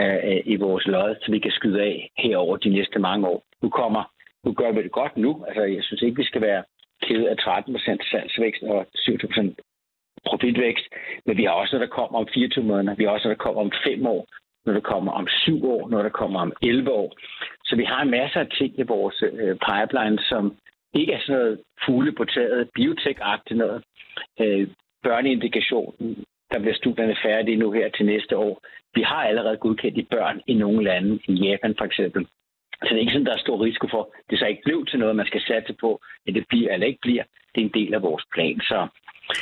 øh 0.00 0.40
i 0.44 0.56
vores 0.56 0.86
lod, 0.86 1.16
så 1.22 1.30
vi 1.32 1.38
kan 1.38 1.50
skyde 1.50 1.82
af 1.82 2.10
herover 2.18 2.56
de 2.56 2.68
næste 2.68 2.98
mange 2.98 3.28
år. 3.28 3.42
Nu 3.62 3.68
kommer, 3.68 4.02
nu 4.44 4.52
gør 4.52 4.72
vi 4.72 4.82
det 4.82 4.92
godt 4.92 5.16
nu. 5.16 5.44
Altså, 5.48 5.62
jeg 5.62 5.82
synes 5.82 6.02
ikke, 6.02 6.16
vi 6.16 6.24
skal 6.24 6.42
være 6.42 6.62
kede 7.02 7.30
af 7.30 7.36
13% 7.36 8.10
salgsvækst 8.10 8.62
og 8.62 8.86
7% 8.96 9.54
profitvækst, 10.26 10.86
men 11.26 11.36
vi 11.36 11.44
har 11.44 11.52
også 11.52 11.76
noget, 11.76 11.88
der 11.88 11.94
kommer 11.94 12.18
om 12.18 12.28
24 12.34 12.64
måneder, 12.64 12.94
vi 12.94 13.04
har 13.04 13.10
også 13.10 13.28
noget, 13.28 13.38
der 13.38 13.44
kommer 13.44 13.60
om 13.60 13.72
5 13.84 14.06
år, 14.06 14.26
når 14.66 14.72
der 14.72 14.80
kommer 14.80 15.12
om 15.12 15.26
7 15.28 15.70
år, 15.70 15.88
når 15.88 16.02
der 16.02 16.08
kommer 16.08 16.40
om 16.40 16.52
11 16.62 16.90
år. 16.90 17.12
Så 17.64 17.76
vi 17.76 17.84
har 17.84 18.02
en 18.02 18.10
masse 18.10 18.38
af 18.40 18.46
ting 18.58 18.78
i 18.78 18.82
vores 18.82 19.22
øh, 19.22 19.56
pipeline, 19.68 20.18
som 20.30 20.56
ikke 20.94 21.12
er 21.12 21.20
sådan 21.20 21.36
noget 21.36 21.60
fugle 21.86 22.12
på 22.12 22.24
taget, 22.24 22.68
biotek-agtigt 22.78 23.58
noget. 23.58 23.82
Øh, 24.40 24.68
børneindikationen, 25.02 26.24
der 26.52 26.58
bliver 26.58 26.74
studierne 26.74 27.16
færdige 27.24 27.56
nu 27.56 27.72
her 27.72 27.88
til 27.88 28.06
næste 28.06 28.36
år. 28.36 28.60
Vi 28.94 29.02
har 29.02 29.22
allerede 29.24 29.56
godkendt 29.56 29.98
i 29.98 30.06
børn 30.10 30.40
i 30.46 30.54
nogle 30.54 30.84
lande, 30.84 31.18
i 31.28 31.32
Japan 31.32 31.74
for 31.78 31.84
eksempel. 31.84 32.26
Så 32.82 32.88
det 32.90 32.96
er 32.96 33.00
ikke 33.00 33.12
sådan, 33.12 33.26
der 33.26 33.34
er 33.34 33.46
stor 33.46 33.64
risiko 33.64 33.86
for, 33.90 34.02
at 34.02 34.30
det 34.30 34.38
så 34.38 34.46
ikke 34.46 34.62
blev 34.64 34.86
til 34.86 34.98
noget, 34.98 35.16
man 35.16 35.26
skal 35.26 35.40
satse 35.40 35.74
på, 35.80 36.00
at 36.26 36.34
det 36.34 36.44
bliver 36.48 36.72
eller 36.72 36.86
ikke 36.86 37.00
bliver. 37.02 37.24
Det 37.54 37.60
er 37.60 37.64
en 37.64 37.72
del 37.74 37.94
af 37.94 38.02
vores 38.02 38.24
plan. 38.34 38.60
Så 38.60 38.88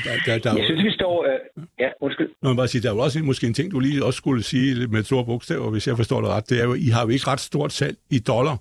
der, 0.04 0.12
der, 0.26 0.38
der 0.38 0.56
jeg 0.58 0.64
synes, 0.64 0.84
vi 0.84 0.90
står... 0.90 1.14
Øh, 1.28 1.38
ja, 1.78 1.88
undskyld. 2.00 2.30
Nå, 2.42 2.54
bare 2.54 2.68
sige, 2.68 2.82
der 2.82 2.90
er 2.90 2.94
jo 2.94 3.00
også 3.00 3.18
en, 3.18 3.26
måske 3.26 3.46
en 3.46 3.54
ting, 3.54 3.72
du 3.72 3.78
lige 3.80 4.04
også 4.04 4.16
skulle 4.16 4.42
sige 4.42 4.88
med 4.88 5.02
store 5.02 5.24
bogstaver, 5.24 5.70
hvis 5.70 5.86
jeg 5.88 5.96
forstår 5.96 6.20
det 6.20 6.30
ret. 6.30 6.50
Det 6.50 6.60
er 6.62 6.64
jo, 6.64 6.74
I 6.74 6.88
har 6.94 7.02
jo 7.06 7.08
ikke 7.08 7.28
ret 7.32 7.40
stort 7.40 7.72
salg 7.72 7.96
i 8.10 8.18
dollar. 8.18 8.56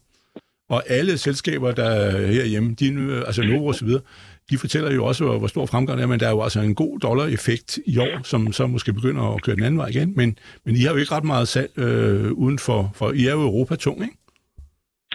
Og 0.69 0.84
alle 0.89 1.17
selskaber, 1.17 1.71
der 1.71 1.89
er 1.89 2.28
herhjemme, 2.28 2.69
de, 2.80 2.86
altså 3.28 3.41
Novo 3.41 3.65
og 3.65 3.75
så 3.75 3.86
videre, 3.86 4.01
de 4.49 4.58
fortæller 4.58 4.91
jo 4.97 5.06
også, 5.06 5.23
hvor 5.39 5.47
stor 5.47 5.65
fremgang 5.65 6.01
er, 6.01 6.08
men 6.08 6.19
der 6.19 6.28
er 6.28 6.36
jo 6.38 6.43
altså 6.47 6.60
en 6.60 6.75
god 6.75 6.99
dollar-effekt 6.99 7.80
i 7.93 7.95
år, 8.06 8.23
som 8.32 8.51
så 8.51 8.63
måske 8.67 8.93
begynder 8.99 9.23
at 9.36 9.41
køre 9.43 9.56
den 9.56 9.65
anden 9.67 9.80
vej 9.82 9.89
igen. 9.95 10.13
Men, 10.19 10.30
men 10.65 10.73
I 10.75 10.82
har 10.84 10.91
jo 10.93 10.99
ikke 11.01 11.15
ret 11.17 11.32
meget 11.34 11.47
salg 11.47 11.71
øh, 11.86 12.32
uden 12.45 12.60
for, 12.67 12.80
for... 12.97 13.06
I 13.21 13.23
er 13.30 13.36
jo 13.38 13.43
Europa-tung, 13.49 13.97
ikke? 14.08 14.17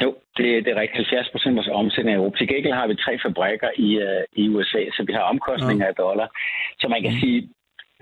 Jo, 0.03 0.11
det, 0.37 0.47
det 0.65 0.71
er 0.73 0.81
rigtigt. 0.83 1.09
70 1.09 1.29
procent 1.35 1.59
af 1.59 1.65
omsætning 1.83 2.15
i 2.15 2.19
Europa. 2.21 2.37
Til 2.39 2.49
gengæld 2.53 2.75
har 2.81 2.87
vi 2.87 2.95
tre 3.05 3.13
fabrikker 3.27 3.71
i, 3.87 3.91
uh, 4.09 4.23
i 4.43 4.45
USA, 4.55 4.83
så 4.97 5.01
vi 5.09 5.13
har 5.19 5.25
omkostninger 5.33 5.87
ja. 5.87 5.91
af 5.93 5.95
dollar. 6.05 6.29
Så 6.81 6.87
man 6.95 7.03
kan 7.03 7.13
mm. 7.15 7.21
sige, 7.23 7.39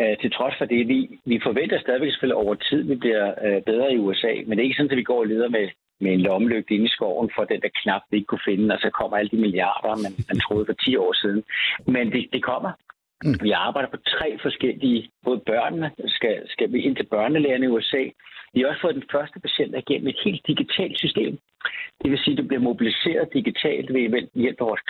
uh, 0.03 0.15
til 0.21 0.31
trods 0.37 0.55
for 0.59 0.67
det, 0.73 0.81
vi, 0.93 0.99
vi 1.31 1.37
forventer 1.47 1.79
stadigvæk 1.81 2.11
selvfølgelig 2.13 2.41
over 2.45 2.55
tid, 2.69 2.81
vi 2.93 2.97
bliver 3.03 3.27
uh, 3.47 3.59
bedre 3.71 3.89
i 3.95 3.99
USA, 4.05 4.33
men 4.47 4.53
det 4.53 4.61
er 4.61 4.69
ikke 4.69 4.79
sådan, 4.79 4.95
at 4.95 5.03
vi 5.03 5.11
går 5.11 5.21
og 5.25 5.31
leder 5.33 5.49
med 5.57 5.67
med 6.01 6.13
en 6.13 6.21
lommelygte 6.21 6.75
inde 6.75 6.87
i 6.87 6.95
skoven 6.97 7.31
for 7.35 7.45
den 7.45 7.61
der 7.61 7.69
knap, 7.83 8.03
vi 8.11 8.17
ikke 8.17 8.27
kunne 8.27 8.49
finde, 8.51 8.75
og 8.75 8.81
så 8.81 8.91
kommer 8.91 9.17
alle 9.17 9.31
de 9.31 9.45
milliarder, 9.45 10.03
man, 10.05 10.13
man 10.29 10.41
troede 10.41 10.67
for 10.67 10.73
10 10.73 10.97
år 10.97 11.13
siden. 11.13 11.45
Men 11.87 12.13
det, 12.13 12.29
det 12.33 12.43
kommer. 12.43 12.73
Mm. 13.25 13.39
Vi 13.43 13.51
arbejder 13.51 13.91
på 13.91 14.01
tre 14.15 14.39
forskellige, 14.43 15.11
både 15.25 15.41
børnene, 15.47 15.91
skal, 16.07 16.35
skal 16.49 16.73
vi 16.73 16.79
ind 16.83 16.97
til 16.97 17.07
børnelægerne 17.07 17.65
i 17.67 17.69
USA. 17.69 18.05
Vi 18.53 18.61
har 18.61 18.69
også 18.69 18.81
fået 18.81 18.95
den 18.95 19.11
første 19.13 19.41
patient 19.41 19.75
igennem 19.77 20.09
et 20.09 20.21
helt 20.25 20.47
digitalt 20.47 21.01
Det 22.01 22.11
vil 22.11 22.19
sige, 22.19 22.33
at 22.33 22.39
du 22.39 22.47
bliver 22.49 22.63
mobiliseret 22.71 23.33
digitalt 23.33 23.95
ved 23.95 24.29
hjælp 24.35 24.61
af 24.61 24.67
vores 24.67 24.85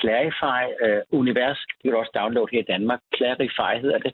Clarify-univers. 0.00 1.60
det 1.66 1.82
kan 1.82 1.92
du 1.92 1.98
også 1.98 2.18
downloade 2.20 2.52
her 2.52 2.60
i 2.62 2.70
Danmark. 2.72 3.00
Clarify 3.16 3.72
hedder 3.84 3.98
det. 3.98 4.12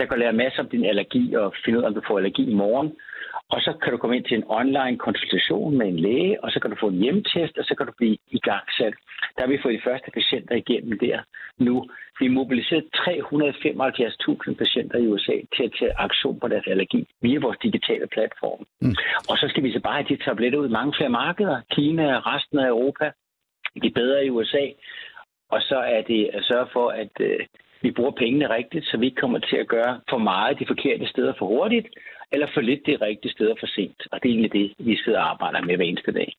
Der 0.00 0.06
kan 0.06 0.18
lære 0.18 0.32
masser 0.32 0.62
om 0.62 0.68
din 0.68 0.84
allergi 0.84 1.34
og 1.34 1.54
finde 1.64 1.78
ud 1.78 1.84
af, 1.84 1.88
om 1.88 1.94
du 1.94 2.02
får 2.08 2.18
allergi 2.18 2.44
i 2.50 2.54
morgen. 2.54 2.90
Og 3.54 3.60
så 3.60 3.72
kan 3.82 3.92
du 3.92 3.98
komme 3.98 4.16
ind 4.16 4.24
til 4.24 4.36
en 4.36 4.50
online 4.60 4.98
konsultation 4.98 5.78
med 5.78 5.86
en 5.88 5.98
læge, 5.98 6.44
og 6.44 6.50
så 6.50 6.60
kan 6.60 6.70
du 6.70 6.76
få 6.80 6.88
en 6.88 7.02
hjemmetest, 7.02 7.58
og 7.58 7.64
så 7.64 7.74
kan 7.74 7.86
du 7.86 7.92
blive 7.96 8.16
i 8.38 8.38
gang 8.38 8.64
selv. 8.78 8.94
Der 9.34 9.40
har 9.42 9.48
vi 9.48 9.62
fået 9.62 9.78
de 9.78 9.86
første 9.88 10.10
patienter 10.10 10.54
igennem 10.54 10.98
der 10.98 11.18
nu. 11.58 11.74
Vi 12.20 12.28
mobiliseret 12.28 12.84
375.000 12.96 14.54
patienter 14.62 14.98
i 14.98 15.06
USA 15.06 15.36
til 15.56 15.64
at 15.68 15.72
tage 15.78 15.98
aktion 15.98 16.40
på 16.40 16.48
deres 16.48 16.66
allergi 16.66 17.08
via 17.22 17.38
vores 17.40 17.58
digitale 17.62 18.06
platform. 18.06 18.60
Mm. 18.80 18.94
Og 19.30 19.36
så 19.40 19.46
skal 19.48 19.62
vi 19.62 19.72
så 19.72 19.80
bare 19.80 19.98
have 20.02 20.08
de 20.08 20.22
tabletter 20.24 20.58
ud 20.58 20.68
i 20.68 20.76
mange 20.78 20.92
flere 20.96 21.10
markeder. 21.10 21.60
Kina 21.70 22.16
og 22.16 22.26
resten 22.26 22.58
af 22.58 22.68
Europa. 22.68 23.10
De 23.82 23.90
bedre 23.90 24.26
i 24.26 24.30
USA. 24.30 24.64
Og 25.50 25.60
så 25.62 25.78
er 25.78 26.02
det 26.02 26.30
at 26.32 26.44
sørge 26.44 26.68
for, 26.72 26.88
at 26.88 27.14
øh, 27.20 27.40
vi 27.82 27.90
bruger 27.96 28.14
pengene 28.22 28.46
rigtigt, 28.58 28.84
så 28.86 28.96
vi 28.96 29.06
ikke 29.06 29.20
kommer 29.20 29.38
til 29.38 29.56
at 29.56 29.68
gøre 29.68 30.00
for 30.10 30.18
meget 30.18 30.58
de 30.60 30.66
forkerte 30.72 31.06
steder 31.06 31.32
for 31.38 31.46
hurtigt, 31.46 31.86
eller 32.32 32.46
for 32.54 32.60
lidt 32.60 32.82
det 32.86 33.00
rigtige 33.00 33.32
steder 33.32 33.54
for 33.60 33.66
sent. 33.76 34.00
Og 34.12 34.16
det 34.22 34.26
er 34.28 34.32
egentlig 34.32 34.52
det, 34.52 34.66
vi 34.78 34.96
sidder 35.04 35.20
og 35.20 35.30
arbejder 35.30 35.60
med 35.66 35.76
hver 35.76 35.84
eneste 35.84 36.12
dag. 36.12 36.36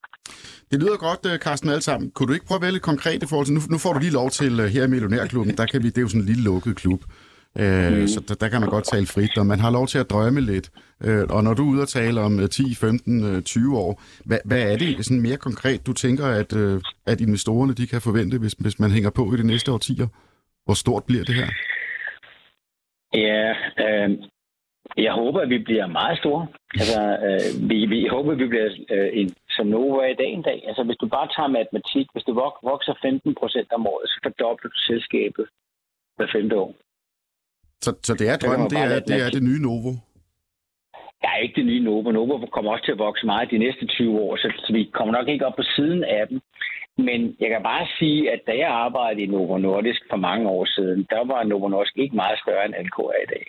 Det 0.71 0.79
lyder 0.83 0.97
godt, 0.97 1.33
øh, 1.33 1.39
Carsten, 1.39 1.69
alle 1.69 1.81
sammen. 1.81 2.11
Kunne 2.11 2.27
du 2.27 2.33
ikke 2.33 2.45
prøve 2.45 2.59
at 2.59 2.61
være 2.61 2.71
lidt 2.71 2.83
konkret 2.83 3.23
i 3.23 3.27
forhold 3.29 3.45
til, 3.45 3.55
nu, 3.55 3.61
nu 3.69 3.77
får 3.77 3.93
du 3.93 3.99
lige 3.99 4.13
lov 4.13 4.29
til 4.29 4.59
uh, 4.59 4.65
her 4.65 4.83
i 4.83 4.87
Millionærklubben, 4.87 5.57
der 5.57 5.65
kan 5.65 5.83
vi, 5.83 5.87
det 5.87 5.97
er 5.97 6.01
jo 6.01 6.07
sådan 6.07 6.21
en 6.21 6.27
lille 6.27 6.43
lukket 6.43 6.75
klub, 6.75 7.01
uh, 7.55 7.93
mm. 7.93 8.07
så 8.07 8.23
der, 8.27 8.35
der 8.35 8.47
kan 8.49 8.61
man 8.61 8.69
godt 8.69 8.85
tale 8.85 9.05
frit, 9.05 9.37
og 9.37 9.45
man 9.45 9.59
har 9.59 9.71
lov 9.71 9.87
til 9.87 9.99
at 9.99 10.09
drømme 10.09 10.41
lidt. 10.41 10.71
Uh, 11.07 11.35
og 11.35 11.43
når 11.43 11.53
du 11.53 11.63
er 11.63 11.71
ude 11.71 11.81
og 11.81 11.87
tale 11.87 12.21
om 12.21 12.39
uh, 12.39 12.49
10, 12.49 12.75
15, 12.75 13.35
uh, 13.35 13.41
20 13.41 13.77
år, 13.77 14.01
hvad, 14.25 14.37
hvad 14.45 14.61
er 14.71 14.77
det 14.77 15.05
sådan 15.05 15.21
mere 15.21 15.37
konkret, 15.37 15.87
du 15.87 15.93
tænker, 15.93 16.25
at, 16.25 16.53
at 17.05 17.21
investorerne 17.21 17.73
de 17.73 17.87
kan 17.87 18.01
forvente, 18.01 18.37
hvis, 18.37 18.53
hvis 18.53 18.79
man 18.79 18.91
hænger 18.91 19.09
på 19.09 19.33
i 19.33 19.37
de 19.37 19.47
næste 19.47 19.71
årtier? 19.71 20.07
Hvor 20.65 20.73
stort 20.73 21.03
bliver 21.05 21.23
det 21.23 21.35
her? 21.35 21.49
Ja, 23.13 23.53
øh, 23.85 24.09
jeg 24.97 25.13
håber, 25.13 25.39
at 25.41 25.49
vi 25.49 25.57
bliver 25.57 25.87
meget 25.87 26.17
store. 26.17 26.47
Altså, 26.79 27.01
øh, 27.25 27.69
vi, 27.69 27.85
vi 27.85 28.07
håber, 28.07 28.31
at 28.31 28.37
vi 28.37 28.47
bliver 28.47 28.69
øh, 28.89 29.09
en, 29.13 29.35
som 29.49 29.67
Novo 29.67 29.95
er 29.95 30.11
i 30.11 30.19
dag 30.21 30.29
en 30.33 30.41
dag. 30.41 30.63
Altså, 30.67 30.83
hvis 30.83 30.97
du 31.01 31.07
bare 31.07 31.27
tager 31.35 31.47
matematik, 31.59 32.07
hvis 32.13 32.23
du 32.23 32.33
vokser 32.71 32.93
15 33.01 33.35
procent 33.35 33.71
om 33.71 33.87
året, 33.87 34.09
så 34.09 34.19
fordobler 34.23 34.69
du 34.69 34.77
selskabet 34.89 35.45
hver 36.17 36.27
femte 36.35 36.55
år. 36.55 36.75
Så, 37.81 37.91
så 38.03 38.13
det 38.13 38.29
er 38.29 38.37
drømmen, 38.37 38.69
det 38.69 38.79
er, 38.79 38.99
det 38.99 39.17
er 39.25 39.29
det 39.29 39.43
nye 39.43 39.61
Novo? 39.67 39.91
Ja, 41.23 41.31
ikke 41.43 41.55
det 41.55 41.65
nye 41.65 41.83
Novo. 41.83 42.11
Novo 42.11 42.45
kommer 42.45 42.71
også 42.71 42.85
til 42.85 42.91
at 42.91 43.03
vokse 43.07 43.25
meget 43.25 43.51
de 43.51 43.57
næste 43.57 43.85
20 43.85 44.19
år, 44.19 44.35
så, 44.35 44.47
så 44.65 44.73
vi 44.73 44.89
kommer 44.93 45.13
nok 45.17 45.27
ikke 45.27 45.45
op 45.45 45.55
på 45.55 45.65
siden 45.75 46.03
af 46.03 46.27
dem. 46.29 46.41
Men 47.01 47.35
jeg 47.39 47.49
kan 47.49 47.63
bare 47.63 47.87
sige, 47.99 48.31
at 48.31 48.41
da 48.47 48.57
jeg 48.57 48.69
arbejdede 48.69 49.23
i 49.23 49.27
Novo 49.27 49.57
Nordisk 49.57 50.01
for 50.09 50.17
mange 50.17 50.49
år 50.49 50.65
siden, 50.65 51.07
der 51.09 51.25
var 51.25 51.43
Novo 51.43 51.67
Nordisk 51.67 51.97
ikke 51.97 52.15
meget 52.15 52.39
større 52.39 52.65
end 52.65 52.75
LK 52.75 52.99
i 53.23 53.27
dag. 53.33 53.45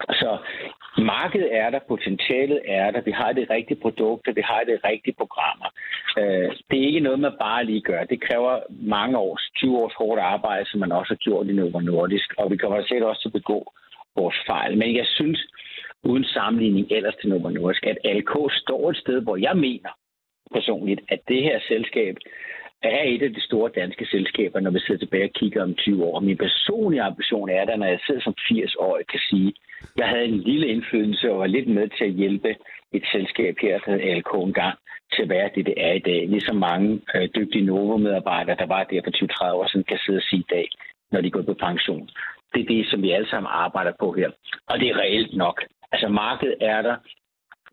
Så 0.00 0.38
markedet 0.98 1.56
er 1.56 1.70
der, 1.70 1.78
potentialet 1.88 2.60
er 2.64 2.90
der, 2.90 3.00
vi 3.00 3.10
har 3.10 3.32
det 3.32 3.50
rigtige 3.50 3.80
produkter, 3.80 4.32
vi 4.32 4.40
har 4.44 4.62
det 4.66 4.80
rigtige 4.84 5.14
programmer. 5.18 5.68
Øh, 6.18 6.50
det 6.70 6.78
er 6.78 6.86
ikke 6.86 7.00
noget, 7.00 7.20
man 7.20 7.32
bare 7.40 7.64
lige 7.64 7.80
gør. 7.80 8.04
Det 8.04 8.20
kræver 8.20 8.60
mange 8.68 9.18
års, 9.18 9.50
20 9.56 9.78
års 9.78 9.94
hårdt 9.94 10.20
arbejde, 10.20 10.70
som 10.70 10.80
man 10.80 10.92
også 10.92 11.10
har 11.10 11.24
gjort 11.26 11.46
i 11.46 11.52
Novo 11.52 11.80
Nordisk, 11.80 12.34
og 12.38 12.50
vi 12.50 12.56
kommer 12.56 12.82
sikkert 12.82 13.08
også 13.08 13.22
til 13.22 13.28
at 13.28 13.40
begå 13.40 13.72
vores 14.16 14.36
fejl. 14.46 14.78
Men 14.78 14.96
jeg 14.96 15.06
synes, 15.06 15.46
uden 16.02 16.24
sammenligning 16.24 16.86
ellers 16.90 17.14
til 17.20 17.28
Novo 17.28 17.48
Nordisk, 17.48 17.86
at 17.86 17.98
LK 18.04 18.32
står 18.62 18.90
et 18.90 18.96
sted, 18.96 19.20
hvor 19.22 19.36
jeg 19.36 19.56
mener 19.56 19.90
personligt, 20.52 21.00
at 21.08 21.20
det 21.28 21.42
her 21.42 21.58
selskab 21.68 22.16
er 22.82 23.02
et 23.02 23.22
af 23.22 23.34
de 23.34 23.40
store 23.40 23.70
danske 23.80 24.06
selskaber, 24.06 24.60
når 24.60 24.70
vi 24.70 24.80
sidder 24.80 24.98
tilbage 24.98 25.24
og 25.24 25.30
kigger 25.30 25.62
om 25.62 25.74
20 25.74 26.04
år. 26.04 26.20
Min 26.20 26.36
personlige 26.36 27.02
ambition 27.02 27.48
er, 27.48 27.62
at 27.62 27.78
når 27.78 27.86
jeg 27.86 28.00
sidder 28.06 28.20
som 28.20 28.34
80-årig, 28.38 29.06
kan 29.06 29.20
sige, 29.30 29.48
at 29.48 29.88
jeg 29.96 30.08
havde 30.08 30.24
en 30.24 30.40
lille 30.40 30.66
indflydelse 30.66 31.32
og 31.32 31.38
var 31.38 31.46
lidt 31.46 31.68
med 31.68 31.88
til 31.88 32.04
at 32.04 32.10
hjælpe 32.20 32.56
et 32.92 33.04
selskab 33.12 33.54
her, 33.62 33.78
der 33.78 33.90
hedder 33.90 34.14
LK 34.14 34.32
engang, 34.34 34.78
til 35.14 35.22
at 35.22 35.28
være 35.28 35.50
det, 35.54 35.66
det 35.66 35.74
er 35.76 35.92
i 35.92 35.98
dag. 35.98 36.28
Ligesom 36.28 36.56
mange 36.56 37.00
øh, 37.14 37.28
dygtige 37.36 37.64
Novo-medarbejdere, 37.64 38.56
der 38.56 38.66
var 38.66 38.84
der 38.84 39.00
for 39.04 39.44
20-30 39.50 39.52
år 39.52 39.66
siden, 39.68 39.84
kan 39.88 39.98
sidde 39.98 40.16
og 40.16 40.22
sige 40.22 40.40
i 40.40 40.50
dag, 40.50 40.68
når 41.12 41.20
de 41.20 41.30
går 41.30 41.42
på 41.42 41.54
pension. 41.54 42.08
Det 42.54 42.60
er 42.62 42.66
det, 42.74 42.86
som 42.90 43.02
vi 43.02 43.10
alle 43.10 43.28
sammen 43.28 43.50
arbejder 43.52 43.92
på 44.00 44.12
her. 44.12 44.30
Og 44.66 44.80
det 44.80 44.88
er 44.88 44.98
reelt 44.98 45.36
nok. 45.36 45.64
Altså 45.92 46.08
markedet 46.08 46.56
er 46.60 46.82
der. 46.82 46.96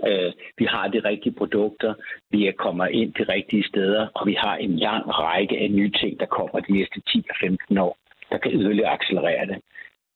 Øh, 0.08 0.32
vi 0.58 0.66
har 0.66 0.88
de 0.88 1.00
rigtige 1.00 1.36
produkter, 1.36 1.94
vi 2.32 2.48
er 2.48 2.52
kommet 2.52 2.90
ind 2.92 3.14
de 3.14 3.24
rigtige 3.24 3.68
steder, 3.68 4.08
og 4.16 4.28
vi 4.28 4.34
har 4.34 4.56
en 4.56 4.76
lang 4.78 5.04
række 5.08 5.58
af 5.60 5.72
nye 5.72 5.92
ting, 5.92 6.20
der 6.20 6.26
kommer 6.26 6.60
de 6.60 6.74
næste 6.74 7.02
10-15 7.10 7.80
år, 7.80 7.98
der 8.32 8.38
kan 8.38 8.52
yderligere 8.52 8.94
accelerere 8.94 9.46
det. 9.46 9.58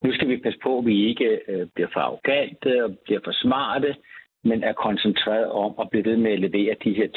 Nu 0.04 0.12
skal 0.12 0.28
vi 0.28 0.36
passe 0.36 0.58
på, 0.62 0.78
at 0.78 0.86
vi 0.86 1.06
ikke 1.08 1.40
øh, 1.48 1.66
bliver 1.74 1.88
for 1.92 2.00
arrogante 2.00 2.84
og 2.84 2.96
bliver 3.04 3.20
for 3.24 3.32
smarte, 3.32 3.96
men 4.44 4.62
er 4.62 4.72
koncentreret 4.72 5.50
om 5.50 5.74
at 5.80 5.90
blive 5.90 6.04
ved 6.04 6.16
med 6.16 6.32
at 6.32 6.40
levere 6.40 6.74
de 6.84 6.94
her 6.94 7.08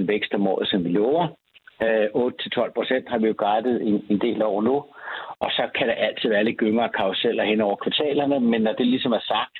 10% 0.00 0.06
vækst 0.06 0.34
om 0.34 0.46
året, 0.46 0.68
som 0.68 0.84
vi 0.84 0.88
lover. 0.88 1.26
Øh, 1.82 2.06
8-12% 2.06 3.10
har 3.10 3.18
vi 3.18 3.26
jo 3.26 3.34
guidet 3.38 3.82
en, 3.82 4.06
en 4.10 4.18
del 4.18 4.42
over 4.42 4.62
nu, 4.62 4.76
og 5.40 5.50
så 5.50 5.68
kan 5.74 5.88
der 5.88 5.94
altid 5.94 6.28
være 6.28 6.44
lidt 6.44 6.56
gyngere 6.56 6.86
og 6.86 6.92
karuseller 6.92 7.44
hen 7.44 7.60
over 7.60 7.76
kvartalerne, 7.76 8.40
men 8.40 8.62
når 8.62 8.72
det 8.72 8.86
ligesom 8.86 9.12
er 9.12 9.20
sagt, 9.20 9.54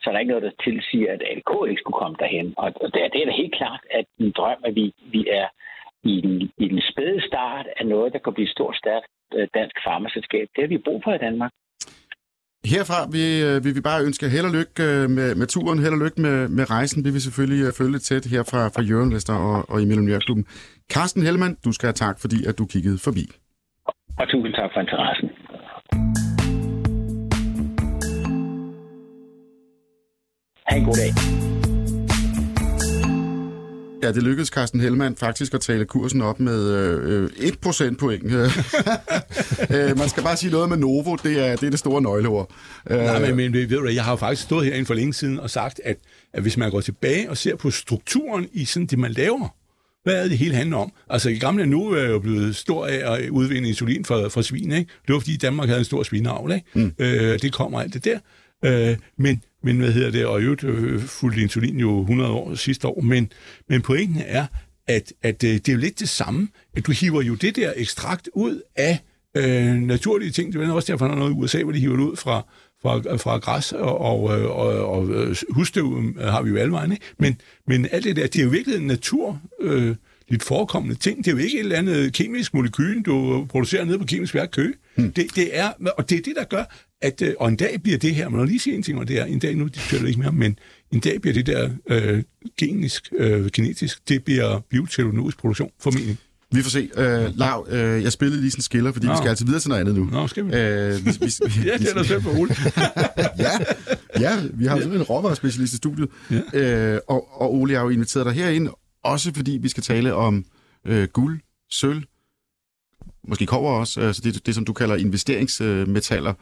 så 0.00 0.04
er 0.06 0.12
der 0.12 0.20
ikke 0.20 0.34
noget, 0.34 0.48
der 0.48 0.62
tilsiger, 0.66 1.12
at 1.12 1.22
ALK 1.30 1.52
ikke 1.70 1.82
skulle 1.82 2.00
komme 2.02 2.16
derhen. 2.22 2.54
Og 2.62 2.68
det 2.94 3.00
er, 3.04 3.08
det 3.12 3.20
er 3.20 3.28
da 3.28 3.42
helt 3.42 3.56
klart, 3.60 3.82
at 3.98 4.06
en 4.18 4.32
drøm, 4.38 4.60
at 4.68 4.74
vi, 4.74 4.84
vi 5.14 5.22
er 5.40 5.48
i 6.12 6.20
den, 6.20 6.36
i 6.64 6.66
den 6.72 6.80
spæde 6.90 7.20
start 7.30 7.66
af 7.80 7.86
noget, 7.86 8.12
der 8.12 8.18
kan 8.18 8.34
blive 8.34 8.48
et 8.48 8.56
stort, 8.56 8.76
stærkt 8.76 9.06
øh, 9.36 9.48
dansk 9.54 9.76
farmaselskab. 9.86 10.46
Det 10.54 10.62
har 10.64 10.68
vi 10.68 10.86
brug 10.86 11.00
for 11.04 11.12
i 11.14 11.18
Danmark. 11.18 11.52
Herfra 12.72 12.98
vil, 13.16 13.30
øh, 13.48 13.64
vil 13.64 13.74
vi 13.78 13.82
bare 13.90 14.04
ønske 14.08 14.28
held 14.34 14.46
og 14.50 14.54
lykke 14.58 14.76
øh, 14.88 15.04
med, 15.18 15.28
med 15.40 15.46
turen, 15.54 15.78
held 15.84 15.94
og 15.98 16.02
lykke 16.04 16.20
med, 16.26 16.36
med 16.58 16.64
rejsen. 16.76 17.04
Vi 17.06 17.10
vil 17.14 17.22
selvfølgelig 17.26 17.60
følge 17.78 17.96
det 17.96 18.02
tæt 18.02 18.24
her 18.34 18.42
fra, 18.50 18.60
fra 18.74 18.82
Jørgen 18.90 19.10
Vester 19.14 19.36
og, 19.48 19.58
og 19.72 19.76
i 19.82 19.86
Millionærklubben. 19.90 20.44
Carsten 20.94 21.22
Hellemann, 21.26 21.54
du 21.66 21.70
skal 21.72 21.86
have 21.90 22.00
tak, 22.06 22.16
fordi 22.24 22.38
at 22.48 22.54
du 22.60 22.64
kiggede 22.74 22.98
forbi. 23.06 23.24
Og 24.20 24.26
tusind 24.32 24.54
tak 24.60 24.70
for 24.74 24.80
interessen. 24.80 25.27
Ha' 30.68 30.76
en 30.76 30.84
god 30.84 30.94
dag. 30.94 31.14
Ja, 34.02 34.12
det 34.12 34.22
lykkedes 34.22 34.48
Carsten 34.48 34.80
Hellmann 34.80 35.16
faktisk 35.16 35.54
at 35.54 35.60
tale 35.60 35.84
kursen 35.84 36.22
op 36.22 36.40
med 36.40 36.70
øh, 36.72 37.30
1 37.36 37.58
procentpoint. 37.58 38.24
øh, 39.74 39.98
man 39.98 40.08
skal 40.08 40.22
bare 40.22 40.36
sige 40.36 40.50
noget 40.50 40.68
med 40.68 40.76
Novo, 40.76 41.16
det 41.22 41.46
er 41.46 41.56
det, 41.56 41.66
er 41.66 41.70
det 41.70 41.78
store 41.78 42.02
nøgleord. 42.02 42.50
Øh, 42.90 42.98
Nej, 42.98 43.18
men, 43.20 43.36
men 43.36 43.52
ved 43.52 43.68
du 43.68 43.86
jeg 43.86 44.04
har 44.04 44.12
jo 44.12 44.16
faktisk 44.16 44.42
stået 44.42 44.66
herinde 44.66 44.86
for 44.86 44.94
længe 44.94 45.14
siden 45.14 45.40
og 45.40 45.50
sagt, 45.50 45.80
at, 45.84 45.96
at 46.32 46.42
hvis 46.42 46.56
man 46.56 46.70
går 46.70 46.80
tilbage 46.80 47.30
og 47.30 47.36
ser 47.36 47.56
på 47.56 47.70
strukturen 47.70 48.46
i 48.52 48.64
sådan 48.64 48.86
det, 48.86 48.98
man 48.98 49.12
laver, 49.12 49.48
hvad 50.04 50.24
er 50.24 50.28
det 50.28 50.38
hele 50.38 50.54
handler 50.54 50.76
om? 50.76 50.92
Altså, 51.10 51.28
i 51.28 51.38
gamle 51.38 51.66
nu 51.66 51.90
er 51.90 52.08
jo 52.08 52.18
blevet 52.18 52.56
stor 52.56 52.86
af 52.86 53.14
at 53.14 53.28
udvinde 53.28 53.68
insulin 53.68 54.04
fra, 54.04 54.28
fra 54.28 54.42
svin, 54.42 54.72
ikke? 54.72 54.90
Det 55.06 55.12
var, 55.12 55.20
fordi 55.20 55.36
Danmark 55.36 55.68
havde 55.68 55.78
en 55.78 55.84
stor 55.84 56.02
svineavl, 56.02 56.52
ikke? 56.52 56.66
Mm. 56.74 56.92
Øh, 56.98 57.38
det 57.42 57.52
kommer 57.52 57.80
alt 57.80 57.94
det 57.94 58.04
der. 58.04 58.18
Øh, 58.64 58.96
men, 59.18 59.42
men 59.68 59.78
hvad 59.78 59.92
hedder 59.92 60.10
det, 60.10 60.26
og 60.26 60.40
i 60.40 60.44
øvrigt 60.44 60.64
øh, 60.64 61.00
fulgte 61.00 61.40
insulin 61.40 61.80
jo 61.80 62.00
100 62.00 62.30
år 62.30 62.54
sidste 62.54 62.88
år, 62.88 63.00
men, 63.00 63.32
men 63.68 63.82
pointen 63.82 64.22
er, 64.26 64.46
at, 64.86 65.12
at 65.22 65.44
øh, 65.44 65.50
det 65.50 65.68
er 65.68 65.72
jo 65.72 65.78
lidt 65.78 66.00
det 66.00 66.08
samme, 66.08 66.48
at 66.76 66.86
du 66.86 66.92
hiver 66.92 67.22
jo 67.22 67.34
det 67.34 67.56
der 67.56 67.72
ekstrakt 67.76 68.28
ud 68.32 68.60
af 68.76 68.98
øh, 69.36 69.74
naturlige 69.74 70.30
ting. 70.30 70.52
Det 70.52 70.62
er 70.62 70.72
også 70.72 70.92
derfor, 70.92 71.06
der 71.06 71.14
er 71.14 71.18
noget 71.18 71.32
i 71.32 71.34
USA, 71.34 71.62
hvor 71.62 71.72
de 71.72 71.78
hiver 71.78 71.96
det 71.96 72.02
ud 72.02 72.16
fra, 72.16 72.46
fra, 72.82 73.16
fra 73.16 73.38
græs 73.38 73.72
og, 73.72 74.00
og, 74.00 74.22
og, 74.22 74.90
og 74.90 75.36
husstøv 75.50 76.02
har 76.20 76.42
vi 76.42 76.50
jo 76.50 76.56
alle 76.56 76.72
vejen, 76.72 76.92
ikke? 76.92 77.04
Men, 77.18 77.40
men 77.66 77.88
alt 77.90 78.04
det 78.04 78.16
der, 78.16 78.26
det 78.26 78.38
er 78.38 78.44
jo 78.44 78.50
virkelig 78.50 78.76
en 78.76 78.86
natur... 78.86 79.40
Øh, 79.60 79.94
lidt 80.30 80.42
forekommende 80.42 80.96
ting. 80.96 81.18
Det 81.18 81.26
er 81.26 81.32
jo 81.32 81.38
ikke 81.38 81.54
et 81.56 81.60
eller 81.60 81.76
andet 81.76 82.12
kemisk 82.12 82.54
molekyl, 82.54 83.02
du 83.02 83.46
producerer 83.48 83.84
nede 83.84 83.98
på 83.98 84.04
kemisk 84.04 84.34
værk 84.34 84.48
Køge. 84.52 84.74
Hmm. 84.96 85.12
Det, 85.12 85.26
det 85.36 85.58
er, 85.58 85.72
og 85.98 86.10
det 86.10 86.18
er 86.18 86.22
det, 86.22 86.36
der 86.36 86.44
gør, 86.44 86.64
at, 87.02 87.22
øh, 87.22 87.34
og 87.40 87.48
en 87.48 87.56
dag 87.56 87.82
bliver 87.82 87.98
det 87.98 88.14
her, 88.14 88.28
man 88.28 88.46
lige 88.46 88.58
sige 88.58 88.76
en 88.76 88.82
ting, 88.82 88.98
og 88.98 89.08
det 89.08 89.18
er, 89.18 89.24
en 89.24 89.38
dag, 89.38 89.56
nu 89.56 89.66
diskuterer 89.66 90.00
det 90.00 90.08
ikke 90.08 90.20
mere, 90.20 90.32
men 90.32 90.58
en 90.92 91.00
dag 91.00 91.20
bliver 91.20 91.34
det 91.34 91.46
der 91.46 91.70
øh, 91.90 92.22
genisk, 92.58 93.12
øh, 93.18 93.50
genetisk, 93.52 94.08
det 94.08 94.24
bliver 94.24 94.60
bioteknologisk 94.70 95.38
produktion, 95.38 95.70
formentlig. 95.80 96.16
Vi 96.52 96.62
får 96.62 96.70
se. 96.70 96.90
Øh, 96.96 97.38
Lav, 97.38 97.66
øh, 97.70 98.02
jeg 98.02 98.12
spillede 98.12 98.40
lige 98.40 98.50
sådan 98.50 98.58
en 98.58 98.62
skiller, 98.62 98.92
fordi 98.92 99.06
Nå. 99.06 99.12
vi 99.12 99.16
skal 99.16 99.28
altså 99.28 99.44
videre 99.44 99.60
til 99.60 99.68
noget 99.68 99.80
andet 99.80 99.94
nu. 99.94 100.04
Nå, 100.04 100.26
skal 100.26 100.46
vi? 100.46 100.56
Øh, 100.56 101.06
vi, 101.06 101.10
vi, 101.20 101.32
vi 101.62 101.68
ja, 101.68 101.76
det 101.76 101.90
er 101.90 101.94
da 101.94 102.02
selv 102.02 102.22
på 102.22 102.46
ja, 103.38 103.50
ja, 104.20 104.38
vi 104.54 104.66
har 104.66 104.80
sådan 104.80 104.96
en 104.96 105.02
råvarespecialist 105.02 105.72
i 105.72 105.76
studiet. 105.76 106.08
Ja. 106.30 106.94
Øh, 106.94 107.00
og, 107.08 107.40
og 107.40 107.54
Ole 107.54 107.74
har 107.74 107.82
jo 107.82 107.88
inviteret 107.88 108.26
dig 108.26 108.34
herind, 108.34 108.68
også 109.04 109.32
fordi 109.34 109.58
vi 109.62 109.68
skal 109.68 109.82
tale 109.82 110.14
om 110.14 110.44
øh, 110.86 111.08
guld, 111.08 111.40
sølv, 111.70 112.02
måske 113.28 113.46
kover 113.46 113.72
også, 113.72 114.00
altså 114.00 114.22
det, 114.24 114.46
det 114.46 114.54
som 114.54 114.64
du 114.64 114.72
kalder 114.72 114.96
investeringsmetaller. 114.96 116.34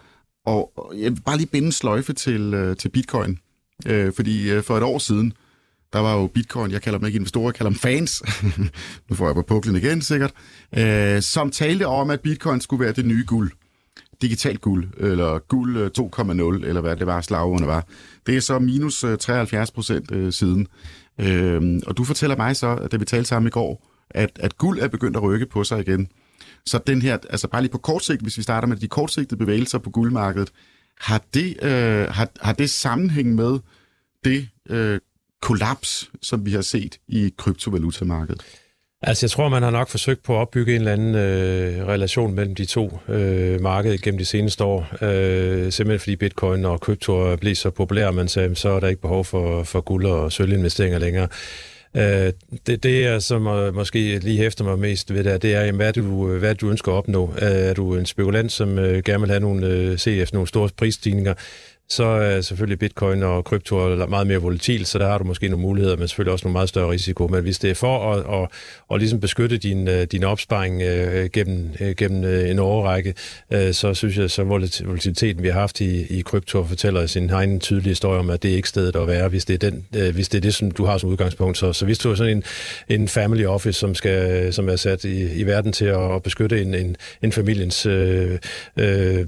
Og 0.47 0.93
jeg 0.97 1.13
vil 1.13 1.21
bare 1.21 1.37
lige 1.37 1.47
binde 1.47 1.67
en 1.67 1.73
sløjfe 1.73 2.13
til, 2.13 2.55
øh, 2.55 2.77
til 2.77 2.89
bitcoin. 2.89 3.39
Øh, 3.87 4.13
fordi 4.13 4.51
øh, 4.51 4.63
for 4.63 4.77
et 4.77 4.83
år 4.83 4.99
siden, 4.99 5.33
der 5.93 5.99
var 5.99 6.15
jo 6.17 6.27
bitcoin, 6.27 6.71
jeg 6.71 6.83
kalder 6.83 6.99
dem 6.99 7.07
ikke 7.07 7.17
investorer, 7.17 7.47
jeg 7.47 7.55
kalder 7.55 7.71
dem 7.71 7.79
fans, 7.79 8.23
nu 9.09 9.17
får 9.17 9.27
jeg 9.27 9.35
på 9.35 9.43
puklen 9.43 9.77
igen 9.77 10.03
sikkert, 10.03 10.33
øh, 10.79 11.23
som 11.23 11.51
talte 11.51 11.87
om, 11.87 12.11
at 12.11 12.21
bitcoin 12.21 12.61
skulle 12.61 12.85
være 12.85 12.93
det 12.93 13.07
nye 13.07 13.25
guld. 13.27 13.51
Digitalt 14.23 14.61
guld, 14.61 14.89
eller 14.97 15.39
guld 15.39 15.77
øh, 15.77 15.91
2,0, 15.99 16.67
eller 16.67 16.81
hvad 16.81 16.97
det 16.97 17.07
var, 17.07 17.21
slagordene 17.21 17.67
var. 17.67 17.87
Det 18.27 18.37
er 18.37 18.41
så 18.41 18.59
minus 18.59 19.05
øh, 19.05 19.19
73 19.19 19.71
procent 19.71 20.11
øh, 20.13 20.33
siden. 20.33 20.67
Øh, 21.21 21.81
og 21.87 21.97
du 21.97 22.05
fortæller 22.05 22.37
mig 22.37 22.57
så, 22.57 22.89
da 22.93 22.97
vi 22.97 23.05
talte 23.05 23.29
sammen 23.29 23.49
i 23.49 23.51
går, 23.51 23.87
at, 24.11 24.31
at 24.35 24.59
guld 24.59 24.79
er 24.79 24.89
begyndt 24.89 25.17
at 25.17 25.23
rykke 25.23 25.47
på 25.47 25.65
sig 25.65 25.81
igen. 25.81 26.09
Så 26.67 26.79
den 26.87 27.03
her, 27.03 27.19
altså 27.31 27.49
bare 27.49 27.63
lige 27.63 27.73
på 27.73 27.79
kort 27.79 28.05
sigt, 28.05 28.23
hvis 28.23 28.39
vi 28.39 28.43
starter 28.43 28.69
med 28.69 28.77
de 28.77 28.89
kortsigtede 28.89 29.39
bevægelser 29.39 29.79
på 29.79 29.91
guldmarkedet, 29.91 30.51
har 31.01 31.25
det, 31.35 31.57
øh, 31.63 32.09
har, 32.09 32.29
har 32.41 32.53
det 32.53 32.71
sammenhæng 32.71 33.35
med 33.35 33.59
det 34.25 34.49
øh, 34.71 35.01
kollaps, 35.43 36.11
som 36.23 36.47
vi 36.47 36.53
har 36.53 36.61
set 36.61 36.99
i 37.09 37.33
kryptovalutamarkedet? 37.37 38.43
Altså, 39.03 39.27
jeg 39.27 39.31
tror, 39.31 39.49
man 39.49 39.63
har 39.63 39.71
nok 39.71 39.89
forsøgt 39.89 40.23
på 40.23 40.35
at 40.35 40.39
opbygge 40.39 40.75
en 40.75 40.81
eller 40.81 40.93
anden 40.93 41.15
øh, 41.15 41.87
relation 41.87 42.35
mellem 42.35 42.55
de 42.55 42.65
to 42.65 42.99
øh, 43.09 43.61
markeder 43.61 43.97
gennem 44.03 44.19
de 44.19 44.25
seneste 44.25 44.65
år. 44.65 44.89
Øh, 45.03 45.73
simpelthen 45.73 46.01
fordi 46.01 46.17
bitcoin 46.17 46.65
og 46.65 46.81
krypto 46.81 47.13
er 47.13 47.37
blevet 47.37 47.59
så 47.59 47.71
populære, 47.71 48.13
man 48.13 48.29
sagde, 48.29 48.57
så 48.57 48.69
er 48.69 48.81
der 48.81 48.89
ikke 48.89 49.01
behov 49.01 49.25
for, 49.25 49.63
for 49.63 49.81
guld- 49.81 50.07
og 50.07 50.33
sølvinvesteringer 50.33 50.99
længere. 50.99 51.29
Øh, 51.97 52.33
det, 52.67 52.83
det 52.83 53.07
er, 53.07 53.19
som 53.19 53.43
måske 53.75 54.19
lige 54.19 54.39
hæfter 54.39 54.65
mig 54.65 54.79
mest 54.79 55.15
ved 55.15 55.25
det, 55.25 55.43
det 55.43 55.55
er, 55.55 55.61
jamen, 55.61 55.77
hvad, 55.77 55.93
du, 55.93 56.31
øh, 56.31 56.39
hvad 56.39 56.55
du 56.55 56.71
ønsker 56.71 56.93
at 56.93 56.97
opnå. 56.97 57.33
Øh, 57.43 57.49
er 57.49 57.75
du 57.75 57.97
en 57.97 58.07
spekulant, 58.07 58.53
som 58.53 58.79
uh, 58.79 58.85
gerne 58.85 59.21
vil 59.21 59.31
have 59.31 59.41
nogle, 59.41 59.91
uh, 59.93 59.99
se 59.99 60.17
efter 60.17 60.35
nogle 60.35 60.49
store 60.49 60.69
prisstigninger, 60.77 61.35
så 61.89 62.05
er 62.05 62.41
selvfølgelig 62.41 62.79
bitcoin 62.79 63.23
og 63.23 63.45
krypto 63.45 64.07
meget 64.07 64.27
mere 64.27 64.39
volatil, 64.39 64.87
så 64.87 64.99
der 64.99 65.07
har 65.07 65.19
du 65.19 65.25
måske 65.25 65.49
nogle 65.49 65.63
muligheder, 65.63 65.97
men 65.97 66.09
selvfølgelig 66.09 66.33
også 66.33 66.47
nogle 66.47 66.53
meget 66.53 66.69
større 66.69 66.91
risiko. 66.91 67.27
Men 67.27 67.43
hvis 67.43 67.59
det 67.59 67.71
er 67.71 67.75
for 67.75 68.13
at, 68.13 68.43
at, 68.43 68.49
at 68.91 68.99
ligesom 68.99 69.21
beskytte 69.21 69.59
din, 69.59 69.89
øh, 69.89 70.03
din 70.03 70.25
opsparing 70.25 70.83
øh, 70.83 71.31
gennem, 71.33 71.71
øh, 71.81 71.95
gennem 71.95 72.25
øh, 72.25 72.51
en 72.51 72.59
overrække, 72.59 73.15
øh, 73.51 73.73
så 73.73 73.95
synes 73.95 74.19
jeg, 74.19 74.31
så 74.31 74.45
volatiliteten, 74.45 75.43
vi 75.43 75.49
har 75.49 75.61
haft 75.61 75.81
i, 75.81 76.19
i 76.19 76.21
krypto, 76.21 76.65
fortæller 76.65 77.07
sin 77.07 77.31
egen 77.31 77.61
tydelige 77.61 77.89
historie 77.89 78.19
om, 78.19 78.31
at 78.31 78.43
det 78.43 78.51
er 78.51 78.57
ikke 78.57 78.69
stedet 78.69 78.97
at 78.97 79.07
være, 79.07 79.29
hvis 79.29 79.45
det 79.45 79.65
er, 79.65 79.71
den, 79.71 79.87
øh, 79.97 80.15
hvis 80.15 80.29
det, 80.29 80.39
er 80.39 80.43
det, 80.43 80.55
som 80.55 80.71
du 80.71 80.85
har 80.85 80.99
som 80.99 81.11
udgangspunkt. 81.11 81.59
Så, 81.59 81.73
så 81.73 81.85
hvis 81.85 81.99
du 81.99 82.11
er 82.11 82.15
sådan 82.15 82.37
en, 82.37 82.45
en 83.01 83.09
family 83.09 83.45
office, 83.45 83.79
som, 83.79 83.95
skal, 83.95 84.53
som 84.53 84.69
er 84.69 84.77
sat 84.77 85.05
i, 85.05 85.33
i 85.33 85.47
verden 85.47 85.73
til 85.73 85.85
at, 85.85 86.15
at 86.15 86.23
beskytte 86.23 86.63
en, 86.63 86.75
en, 86.75 86.97
en 87.23 87.33
familiens 87.33 87.87
øh, 87.87 88.39
øh, 88.77 89.27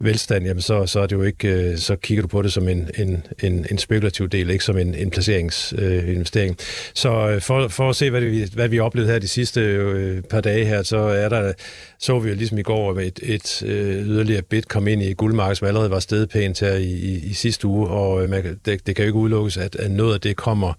velstand, 0.00 0.44
jamen 0.44 0.62
så, 0.62 0.86
så 0.86 1.00
er 1.00 1.06
det 1.06 1.16
jo 1.16 1.22
ikke, 1.22 1.48
øh, 1.48 1.78
så 1.78 1.97
kigger 2.02 2.22
du 2.22 2.28
på 2.28 2.42
det 2.42 2.52
som 2.52 2.68
en, 2.68 2.90
en, 2.98 3.26
en, 3.42 3.66
en 3.70 3.78
spekulativ 3.78 4.28
del, 4.28 4.50
ikke 4.50 4.64
som 4.64 4.78
en, 4.78 4.94
en 4.94 5.10
placeringsinvestering. 5.10 6.50
Øh, 6.50 6.66
så 6.94 7.28
øh, 7.28 7.40
for, 7.40 7.68
for 7.68 7.90
at 7.90 7.96
se, 7.96 8.10
hvad, 8.10 8.20
det, 8.20 8.48
hvad 8.48 8.68
vi 8.68 8.78
oplevede 8.78 9.12
her 9.12 9.18
de 9.18 9.28
sidste 9.28 9.60
øh, 9.60 10.22
par 10.22 10.40
dage 10.40 10.64
her, 10.64 10.82
så 10.82 10.98
er 10.98 11.28
der, 11.28 11.52
så 11.98 12.18
vi 12.18 12.28
jo 12.28 12.34
ligesom 12.34 12.58
i 12.58 12.62
går, 12.62 12.90
at 12.90 13.06
et, 13.06 13.20
et 13.22 13.62
øh, 13.66 14.06
yderligere 14.06 14.42
bid 14.42 14.62
kom 14.62 14.88
ind 14.88 15.02
i 15.02 15.12
guldmarkedet, 15.12 15.58
som 15.58 15.68
allerede 15.68 15.90
var 15.90 16.00
stedet 16.00 16.28
pænt 16.28 16.60
her 16.60 16.74
i, 16.74 16.92
i, 16.92 17.26
i 17.26 17.32
sidste 17.32 17.66
uge, 17.66 17.88
og 17.88 18.22
øh, 18.22 18.30
man, 18.30 18.60
det, 18.64 18.86
det 18.86 18.96
kan 18.96 19.04
jo 19.04 19.06
ikke 19.06 19.18
udelukkes, 19.18 19.56
at, 19.56 19.76
at 19.76 19.90
noget 19.90 20.14
af 20.14 20.20
det 20.20 20.36
kommer 20.36 20.72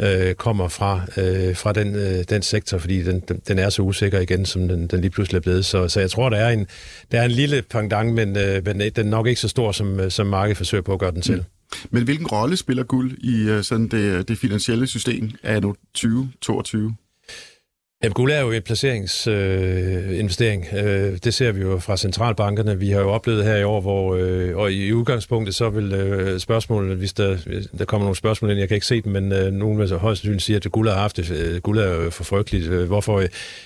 øh, 0.00 0.34
kommer 0.34 0.68
fra, 0.68 1.00
øh, 1.16 1.56
fra 1.56 1.72
den, 1.72 1.94
øh, 1.94 2.24
den 2.28 2.42
sektor, 2.42 2.78
fordi 2.78 3.02
den, 3.02 3.20
den, 3.28 3.40
den 3.48 3.58
er 3.58 3.70
så 3.70 3.82
usikker 3.82 4.20
igen, 4.20 4.46
som 4.46 4.68
den, 4.68 4.86
den 4.86 5.00
lige 5.00 5.10
pludselig 5.10 5.36
er 5.36 5.42
blevet. 5.42 5.64
Så, 5.64 5.88
så 5.88 6.00
jeg 6.00 6.10
tror, 6.10 6.28
der 6.28 6.36
er 6.36 6.50
en, 6.50 6.66
der 7.12 7.20
er 7.20 7.24
en 7.24 7.30
lille 7.30 7.62
pendant, 7.62 8.14
men, 8.14 8.36
øh, 8.36 8.64
men 8.64 8.80
øh, 8.80 8.90
den 8.96 9.06
er 9.06 9.10
nok 9.10 9.26
ikke 9.26 9.40
så 9.40 9.48
stor, 9.48 9.72
som, 9.72 10.00
øh, 10.00 10.10
som 10.10 10.26
markedet 10.26 10.56
forsøger 10.56 10.82
på 10.82 10.92
at 10.92 10.98
gøre 10.98 11.12
den 11.12 11.22
til. 11.22 11.36
Mm. 11.36 11.42
Men 11.90 12.04
hvilken 12.04 12.26
rolle 12.26 12.56
spiller 12.56 12.82
guld 12.82 13.12
i 13.18 13.48
øh, 13.48 13.62
sådan 13.62 13.88
det, 13.88 14.28
det 14.28 14.38
finansielle 14.38 14.86
system 14.86 15.30
af 15.42 15.62
2022? 15.62 16.94
Jamen, 18.04 18.14
guld 18.14 18.32
er 18.32 18.40
jo 18.40 18.50
en 18.50 18.62
placeringsinvestering. 18.62 20.66
Øh, 20.72 21.12
øh, 21.12 21.18
det 21.24 21.34
ser 21.34 21.52
vi 21.52 21.60
jo 21.60 21.78
fra 21.78 21.96
centralbankerne. 21.96 22.78
Vi 22.78 22.90
har 22.90 23.00
jo 23.00 23.10
oplevet 23.10 23.44
her 23.44 23.56
i 23.56 23.64
år, 23.64 23.80
hvor 23.80 24.14
øh, 24.14 24.56
og 24.56 24.72
i 24.72 24.92
udgangspunktet 24.92 25.54
så 25.54 25.70
vil 25.70 25.92
øh, 25.92 26.40
spørgsmålene, 26.40 26.94
hvis 26.94 27.12
der, 27.12 27.36
der 27.78 27.84
kommer 27.84 28.04
nogle 28.04 28.16
spørgsmål 28.16 28.50
ind, 28.50 28.58
jeg 28.58 28.68
kan 28.68 28.74
ikke 28.74 28.86
se 28.86 29.00
dem, 29.00 29.12
men 29.12 29.32
øh, 29.32 29.52
nogen 29.52 29.78
vil 29.78 29.88
så 29.88 29.96
højst 29.96 30.20
sandsynligt 30.20 30.42
sige, 30.42 30.56
at 30.56 30.66
guld 30.72 30.88
har 30.88 30.96
haft 30.96 31.16
det. 31.16 31.30
Øh, 31.30 31.60
guld 31.60 31.78
er 31.78 32.04
jo 32.04 32.10
for 32.10 32.24
frygteligt. 32.24 32.66
Øh, 32.66 32.86
hvorfor 32.86 33.22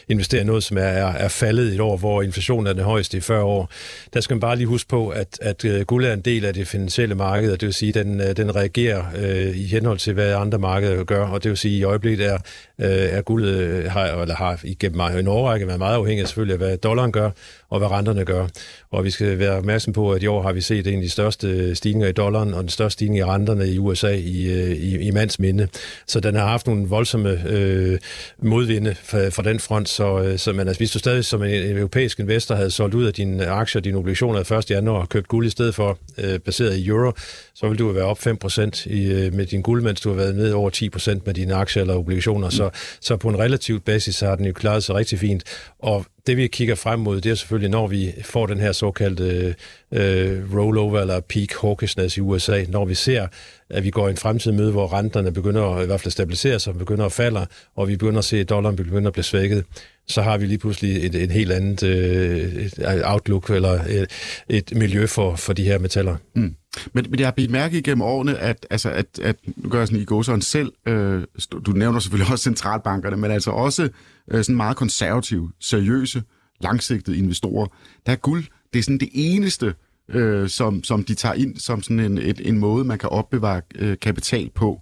investere 0.09 0.41
i 0.41 0.45
noget, 0.45 0.63
som 0.63 0.77
er, 0.77 0.81
er, 0.81 1.07
er 1.07 1.29
faldet 1.29 1.71
i 1.71 1.75
et 1.75 1.81
år, 1.81 1.97
hvor 1.97 2.23
inflationen 2.23 2.67
er 2.67 2.73
den 2.73 2.85
højeste 2.85 3.17
i 3.17 3.21
40 3.21 3.43
år? 3.43 3.71
Der 4.15 4.21
skal 4.21 4.35
man 4.35 4.41
bare 4.41 4.57
lige 4.57 4.67
huske 4.67 4.89
på, 4.89 5.09
at, 5.09 5.39
at 5.43 5.65
øh, 5.65 5.81
guld 5.81 6.05
er 6.05 6.13
en 6.13 6.21
del 6.21 6.45
af 6.45 6.55
det 6.55 6.69
finansielle 6.69 7.15
marked, 7.15 7.53
og 7.53 7.61
det 7.61 7.67
vil 7.67 7.75
sige, 7.75 7.89
at 7.89 8.07
den, 8.07 8.21
øh, 8.21 8.37
den 8.37 8.57
reagerer 8.57 9.05
øh, 9.17 9.59
i 9.59 9.67
henhold 9.67 9.99
til, 9.99 10.13
hvad 10.13 10.35
andre 10.35 10.59
markeder 10.59 11.05
gør, 11.05 11.27
og 11.27 11.43
det 11.43 11.49
vil 11.49 11.59
sige, 11.59 11.75
at 11.75 11.81
i 11.81 11.85
øjeblikket 11.85 12.27
er, 12.27 12.39
øh, 12.79 12.89
er 12.89 13.23
guldet 13.23 13.49
øh, 13.49 13.91
har 13.91 14.28
eller 14.29 14.37
har 14.37 14.61
igennem 14.65 15.01
en 15.01 15.29
overrække 15.29 15.67
været 15.67 15.79
meget 15.79 15.95
afhængig 15.95 16.29
selvfølgelig 16.29 16.53
af, 16.53 16.59
hvad 16.59 16.77
dollaren 16.77 17.13
gør, 17.13 17.31
og 17.71 17.79
hvad 17.79 17.91
renterne 17.91 18.25
gør. 18.25 18.47
Og 18.91 19.05
vi 19.05 19.11
skal 19.11 19.39
være 19.39 19.57
opmærksom 19.57 19.93
på, 19.93 20.13
at 20.13 20.23
i 20.23 20.27
år 20.27 20.43
har 20.43 20.53
vi 20.53 20.61
set 20.61 20.87
en 20.87 20.95
af 20.95 21.03
de 21.03 21.11
største 21.11 21.75
stigninger 21.75 22.09
i 22.09 22.13
dollaren, 22.13 22.55
og 22.55 22.63
den 22.63 22.69
største 22.69 22.93
stigning 22.93 23.19
i 23.19 23.25
renterne 23.25 23.69
i 23.69 23.79
USA 23.79 24.15
i, 24.15 24.47
øh, 24.53 24.71
i, 24.71 24.99
i 24.99 25.11
mands 25.11 25.39
minde. 25.39 25.69
Så 26.07 26.21
den 26.21 26.35
har 26.35 26.47
haft 26.47 26.67
nogle 26.67 26.89
voldsomme 26.89 27.49
øh, 27.49 27.99
modvinde 28.43 28.95
fra, 29.03 29.29
fra 29.29 29.43
den 29.43 29.61
front. 29.61 29.89
Så, 29.89 30.23
øh, 30.23 30.39
så 30.39 30.53
man, 30.53 30.69
altså, 30.69 30.81
hvis 30.81 30.91
du 30.91 30.99
stadig 30.99 31.25
som 31.25 31.43
en, 31.43 31.51
en 31.51 31.77
europæisk 31.77 32.21
investor 32.21 32.55
havde 32.55 32.71
solgt 32.71 32.95
ud 32.95 33.05
af 33.05 33.15
dine 33.15 33.47
aktier, 33.47 33.83
dine 33.83 33.99
obligationer 33.99 34.53
1. 34.53 34.71
januar 34.71 35.01
og 35.01 35.09
købt 35.09 35.29
guld 35.29 35.47
i 35.47 35.51
stedet 35.51 35.75
for, 35.75 35.99
øh, 36.19 36.39
baseret 36.39 36.77
i 36.77 36.87
euro, 36.87 37.13
så 37.55 37.69
vil 37.69 37.79
du 37.79 37.93
være 37.93 38.05
op 38.05 38.19
5% 38.19 38.87
i, 38.87 39.13
øh, 39.13 39.35
med 39.35 39.47
din 39.47 39.63
guld, 39.63 39.83
mens 39.83 40.01
du 40.01 40.09
har 40.09 40.17
været 40.17 40.37
ned 40.37 40.53
over 40.53 40.71
10% 40.71 41.27
med 41.27 41.35
dine 41.35 41.55
aktier 41.55 41.81
eller 41.83 41.95
obligationer. 41.95 42.47
Mm. 42.47 42.51
Så, 42.51 42.71
så 43.01 43.17
på 43.17 43.29
en 43.29 43.39
relativt 43.39 43.85
basis 43.85 44.21
har 44.21 44.37
den 44.37 44.45
jo 44.45 44.53
klaret 44.53 44.85
sig 44.85 44.95
rigtig 44.95 45.19
fint. 45.19 45.43
Og 45.79 46.07
det 46.29 46.37
vi 46.37 46.47
kigger 46.47 46.75
frem 46.75 47.01
mod, 47.01 47.21
det 47.21 47.31
er 47.31 47.35
selvfølgelig, 47.35 47.71
når 47.71 47.87
vi 47.87 48.13
får 48.23 48.47
den 48.47 48.61
her 48.61 48.73
såkaldte 48.73 49.55
øh, 49.93 50.33
øh 50.33 50.55
rollover 50.55 51.01
eller 51.01 51.21
peak 51.21 51.53
hawkishness 51.63 52.17
i 52.17 52.21
USA, 52.21 52.65
når 52.69 52.85
vi 52.85 52.95
ser, 52.95 53.27
at 53.71 53.85
vi 53.85 53.91
går 53.91 54.09
i 54.09 54.11
en 54.11 54.17
fremtid 54.17 54.53
møde, 54.53 54.71
hvor 54.71 54.93
renterne 54.93 55.33
begynder 55.33 55.63
at, 55.63 55.83
i 55.83 55.87
hvert 55.87 56.01
fald 56.01 56.13
stabilisere 56.13 56.59
sig, 56.59 56.79
begynder 56.79 57.07
at 57.07 57.13
falde, 57.13 57.47
og 57.77 57.89
vi 57.89 57.97
begynder 57.97 58.19
at 58.19 58.25
se, 58.25 58.39
at 58.41 58.49
dollaren 58.49 58.77
begynder 58.77 59.07
at 59.07 59.13
blive 59.13 59.25
svækket, 59.25 59.65
så 60.07 60.23
har 60.23 60.39
vi 60.39 60.47
lige 60.47 60.59
pludselig 60.59 61.07
et, 61.07 61.15
et 61.15 61.31
helt 61.31 61.53
andet 61.53 61.83
øh, 61.83 62.71
outlook 63.05 63.51
eller 63.51 63.81
et, 63.89 64.07
et 64.49 64.73
miljø 64.77 65.07
for, 65.07 65.37
for 65.37 65.53
de 65.53 65.65
her 65.65 65.79
metaller. 65.79 66.17
Mm. 66.35 66.55
Men, 66.93 67.07
men 67.11 67.21
jeg 67.21 67.27
har 67.27 67.33
bidt 67.33 67.51
mærke 67.51 67.79
igennem 67.79 68.03
årene, 68.03 68.39
at, 68.39 68.67
altså, 68.71 68.91
at, 68.91 69.07
at 69.23 69.37
nu 69.57 69.69
gør 69.69 69.79
jeg 69.79 69.89
sådan 69.89 70.03
i 70.03 70.05
gåsøjne 70.05 70.43
selv, 70.43 70.73
øh, 70.87 71.23
du 71.67 71.73
nævner 71.73 72.01
selvfølgelig 72.01 72.33
også 72.33 72.43
centralbankerne, 72.43 73.17
men 73.17 73.31
altså 73.31 73.51
også 73.51 73.89
øh, 74.31 74.45
sådan 74.45 74.57
meget 74.57 74.77
konservative, 74.77 75.51
seriøse, 75.61 76.23
langsigtede 76.61 77.19
investorer. 77.19 77.67
Der 78.07 78.13
er 78.13 78.17
guld, 78.17 78.45
det 78.73 78.79
er 78.79 78.83
sådan 78.83 78.99
det 78.99 79.11
eneste, 79.13 79.75
øh, 80.09 80.49
som, 80.49 80.83
som 80.85 81.05
de 81.05 81.15
tager 81.15 81.35
ind 81.35 81.57
som 81.57 81.83
sådan 81.83 82.01
en, 82.01 82.19
et, 82.19 82.41
en 82.49 82.59
måde, 82.59 82.85
man 82.85 82.99
kan 82.99 83.09
opbevare 83.09 83.63
øh, 83.75 83.97
kapital 84.03 84.51
på. 84.55 84.81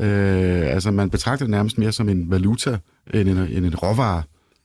Øh, 0.00 0.74
altså 0.74 0.90
man 0.90 1.10
betragter 1.10 1.44
det 1.44 1.50
nærmest 1.50 1.78
mere 1.78 1.92
som 1.92 2.08
en 2.08 2.30
valuta 2.30 2.78
end 3.14 3.28
en, 3.28 3.38
end 3.38 3.66
en 3.66 3.76
råvare. 3.76 4.22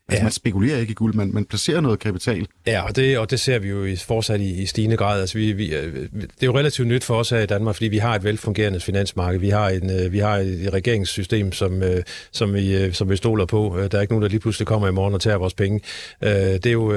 Altså, 0.10 0.20
ja. 0.20 0.24
man 0.24 0.32
spekulerer 0.32 0.78
ikke 0.78 0.92
i 0.92 0.94
guld, 0.94 1.14
man, 1.14 1.34
man 1.34 1.46
placerer 1.46 1.82
noget 1.82 2.00
kapital. 2.00 2.48
Ja, 2.68 2.82
og 2.82 2.96
det, 2.96 3.18
og 3.18 3.32
det 3.32 3.40
ser 3.40 3.60
vi 3.60 3.70
jo 3.70 3.86
i, 3.86 3.96
fortsat 3.96 4.42
i, 4.42 4.62
i 4.62 4.66
stigende 4.66 4.98
grad. 4.98 5.22
Altså, 5.22 5.38
vi, 5.38 5.52
vi, 5.52 5.76
øh, 5.76 5.94
det 5.94 6.24
er 6.24 6.46
jo 6.46 6.58
relativt 6.58 6.88
nyt 6.88 7.04
for 7.04 7.16
os 7.16 7.30
her 7.30 7.40
i 7.40 7.46
Danmark, 7.46 7.76
fordi 7.76 7.88
vi 7.88 7.98
har 7.98 8.16
et 8.16 8.24
velfungerende 8.24 8.80
finansmarked. 8.80 9.40
Vi 9.40 9.50
har, 9.50 9.70
en, 9.70 9.90
øh, 9.90 10.12
vi 10.12 10.20
har 10.20 10.38
et 10.38 10.70
regeringssystem, 10.74 11.52
som, 11.52 11.84
øh, 11.84 12.04
som, 12.32 12.54
vi, 12.54 12.94
som 12.94 13.10
vi 13.10 13.16
stoler 13.16 13.46
på. 13.46 13.80
Der 13.92 13.98
er 13.98 14.02
ikke 14.02 14.14
nogen, 14.14 14.24
der 14.24 14.30
lige 14.30 14.40
pludselig 14.40 14.68
kommer 14.68 14.88
i 14.88 14.92
morgen 14.92 15.14
og 15.14 15.22
tager 15.22 15.38
vores 15.38 15.54
penge. 15.54 15.82
Det 16.22 16.66
er 16.66 16.72
jo 16.72 16.92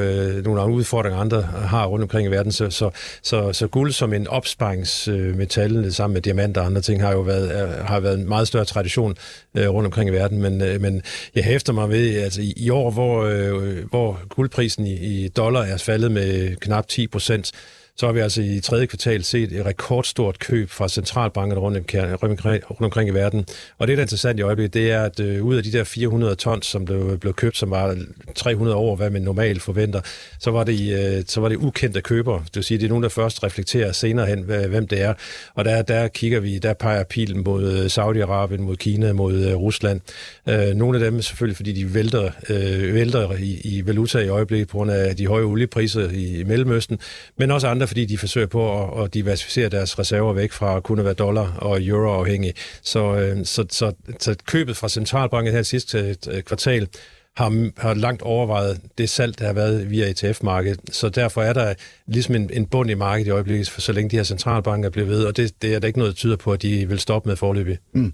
nogle 0.44 0.74
udfordringer, 0.74 1.20
andre 1.20 1.42
har 1.42 1.86
rundt 1.86 2.02
omkring 2.02 2.28
i 2.28 2.30
verden. 2.30 2.52
Så, 2.52 2.70
så, 2.70 2.90
så, 3.22 3.52
så 3.52 3.66
guld 3.66 3.92
som 3.92 4.12
en 4.12 4.26
opsparingsmetal 4.26 5.92
sammen 5.92 6.14
med 6.14 6.22
diamanter 6.22 6.60
og 6.60 6.66
andre 6.66 6.80
ting 6.80 7.02
har 7.02 7.12
jo 7.12 7.20
været, 7.20 7.78
har 7.84 8.00
været 8.00 8.18
en 8.18 8.28
meget 8.28 8.48
større 8.48 8.64
tradition 8.64 9.16
rundt 9.56 9.86
omkring 9.86 10.10
i 10.10 10.12
verden. 10.12 10.42
Men, 10.42 10.58
men 10.58 11.02
jeg 11.34 11.44
hæfter 11.44 11.72
mig 11.72 11.88
ved, 11.88 12.16
at 12.16 12.24
altså, 12.24 12.40
i 12.56 12.70
år, 12.70 12.90
hvor, 13.00 13.24
øh, 13.24 13.88
hvor 13.88 14.20
guldprisen 14.28 14.86
i, 14.86 14.94
i 14.94 15.28
dollar 15.28 15.60
er 15.62 15.76
faldet 15.76 16.12
med 16.12 16.56
knap 16.56 16.86
10 16.88 17.06
procent, 17.06 17.52
så 17.96 18.06
har 18.06 18.12
vi 18.12 18.20
altså 18.20 18.42
i 18.42 18.60
tredje 18.60 18.86
kvartal 18.86 19.24
set 19.24 19.52
et 19.52 19.66
rekordstort 19.66 20.38
køb 20.38 20.70
fra 20.70 20.88
centralbankerne 20.88 21.60
rundt, 21.60 21.78
omkring, 21.78 22.70
rundt 22.70 22.80
omkring 22.80 23.08
i 23.08 23.12
verden. 23.12 23.46
Og 23.78 23.88
det, 23.88 23.96
der 23.96 24.02
er 24.02 24.04
interessant 24.04 24.38
i 24.38 24.42
øjeblikket, 24.42 24.74
det 24.74 24.90
er, 24.90 25.02
at 25.02 25.20
øh, 25.20 25.44
ud 25.44 25.56
af 25.56 25.62
de 25.62 25.72
der 25.72 25.84
400 25.84 26.34
tons, 26.34 26.66
som 26.66 26.84
blev, 26.84 27.18
blev 27.18 27.34
købt, 27.34 27.56
som 27.56 27.70
var 27.70 27.96
300 28.34 28.76
over, 28.76 28.96
hvad 28.96 29.10
man 29.10 29.22
normalt 29.22 29.62
forventer, 29.62 30.00
så 30.38 30.50
var 30.50 30.64
det, 30.64 31.16
øh, 31.18 31.24
så 31.26 31.40
var 31.40 31.48
det 31.48 31.56
ukendte 31.56 32.00
køber. 32.00 32.38
Det 32.38 32.56
vil 32.56 32.64
sige, 32.64 32.78
det 32.78 32.84
er 32.84 32.88
nogen, 32.88 33.02
der 33.02 33.08
først 33.08 33.44
reflekterer 33.44 33.92
senere 33.92 34.26
hen, 34.26 34.42
hvem 34.42 34.86
det 34.86 35.00
er. 35.00 35.14
Og 35.54 35.64
der, 35.64 35.82
der 35.82 36.08
kigger 36.08 36.40
vi, 36.40 36.58
der 36.58 36.72
peger 36.72 37.04
pilen 37.04 37.44
mod 37.44 37.72
øh, 37.72 37.86
Saudi-Arabien, 37.86 38.60
mod 38.60 38.76
Kina, 38.76 39.12
mod 39.12 39.34
øh, 39.34 39.54
Rusland. 39.54 40.00
Øh, 40.48 40.74
nogle 40.74 40.98
af 40.98 41.10
dem 41.10 41.22
selvfølgelig, 41.22 41.56
fordi 41.56 41.72
de 41.72 41.94
vælter, 41.94 42.30
øh, 42.48 42.94
vælter 42.94 43.32
i, 43.32 43.60
i 43.64 43.86
valuta 43.86 44.18
i 44.18 44.28
øjeblikket 44.28 44.68
på 44.68 44.76
grund 44.76 44.90
af 44.90 45.16
de 45.16 45.26
høje 45.26 45.44
oliepriser 45.44 46.10
i, 46.10 46.40
i 46.40 46.44
Mellemøsten, 46.44 46.98
men 47.36 47.50
også 47.50 47.68
andre 47.68 47.86
fordi 47.90 48.04
de 48.04 48.18
forsøger 48.18 48.46
på 48.46 48.82
at, 48.82 49.04
at 49.04 49.14
diversificere 49.14 49.68
deres 49.68 49.98
reserver 49.98 50.32
væk 50.32 50.52
fra 50.52 50.80
kun 50.80 50.98
at 50.98 51.04
være 51.04 51.14
dollar 51.14 51.56
og 51.56 51.82
euro 51.82 52.12
afhængig. 52.20 52.54
Så, 52.82 53.14
øh, 53.14 53.44
så, 53.44 53.64
så, 53.70 53.92
så 54.20 54.36
købet 54.46 54.76
fra 54.76 54.88
centralbanken 54.88 55.54
her 55.54 55.62
sidste 55.62 56.16
kvartal 56.46 56.88
har, 57.36 57.70
har 57.80 57.94
langt 57.94 58.22
overvejet 58.22 58.80
det 58.98 59.08
salg, 59.08 59.38
der 59.38 59.46
har 59.46 59.52
været 59.52 59.90
via 59.90 60.10
ETF-markedet. 60.10 60.80
Så 60.92 61.08
derfor 61.08 61.42
er 61.42 61.52
der 61.52 61.74
ligesom 62.06 62.34
en, 62.34 62.50
en 62.52 62.66
bund 62.66 62.90
i 62.90 62.94
markedet 62.94 63.28
i 63.28 63.30
øjeblikket, 63.30 63.70
for 63.70 63.80
så 63.80 63.92
længe 63.92 64.10
de 64.10 64.16
her 64.16 64.24
centralbanker 64.24 64.90
bliver 64.90 65.06
ved, 65.06 65.24
og 65.24 65.36
det, 65.36 65.62
det 65.62 65.74
er 65.74 65.78
der 65.78 65.86
ikke 65.86 65.98
noget, 65.98 66.10
der 66.10 66.16
tyder 66.16 66.36
på, 66.36 66.52
at 66.52 66.62
de 66.62 66.88
vil 66.88 67.00
stoppe 67.00 67.28
med 67.28 67.36
forløbig. 67.36 67.78
Mm. 67.92 68.12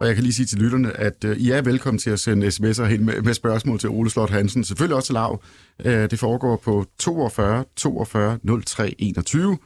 Og 0.00 0.06
jeg 0.06 0.14
kan 0.14 0.24
lige 0.24 0.34
sige 0.34 0.46
til 0.46 0.58
lytterne, 0.58 0.96
at 0.96 1.24
uh, 1.24 1.36
I 1.36 1.50
er 1.50 1.62
velkommen 1.62 1.98
til 1.98 2.10
at 2.10 2.20
sende 2.20 2.46
sms'er 2.46 2.84
hen 2.84 3.04
med, 3.04 3.22
med 3.22 3.34
spørgsmål 3.34 3.78
til 3.78 3.88
Ole 3.88 4.10
Slot 4.10 4.30
Hansen. 4.30 4.64
Selvfølgelig 4.64 4.96
også 4.96 5.06
til 5.06 5.12
Lav. 5.12 5.42
Uh, 5.84 5.90
det 5.90 6.18
foregår 6.18 6.56
på 6.56 6.86
42 6.98 7.64
42 7.76 8.38
03 8.64 8.94
21. 8.98 9.58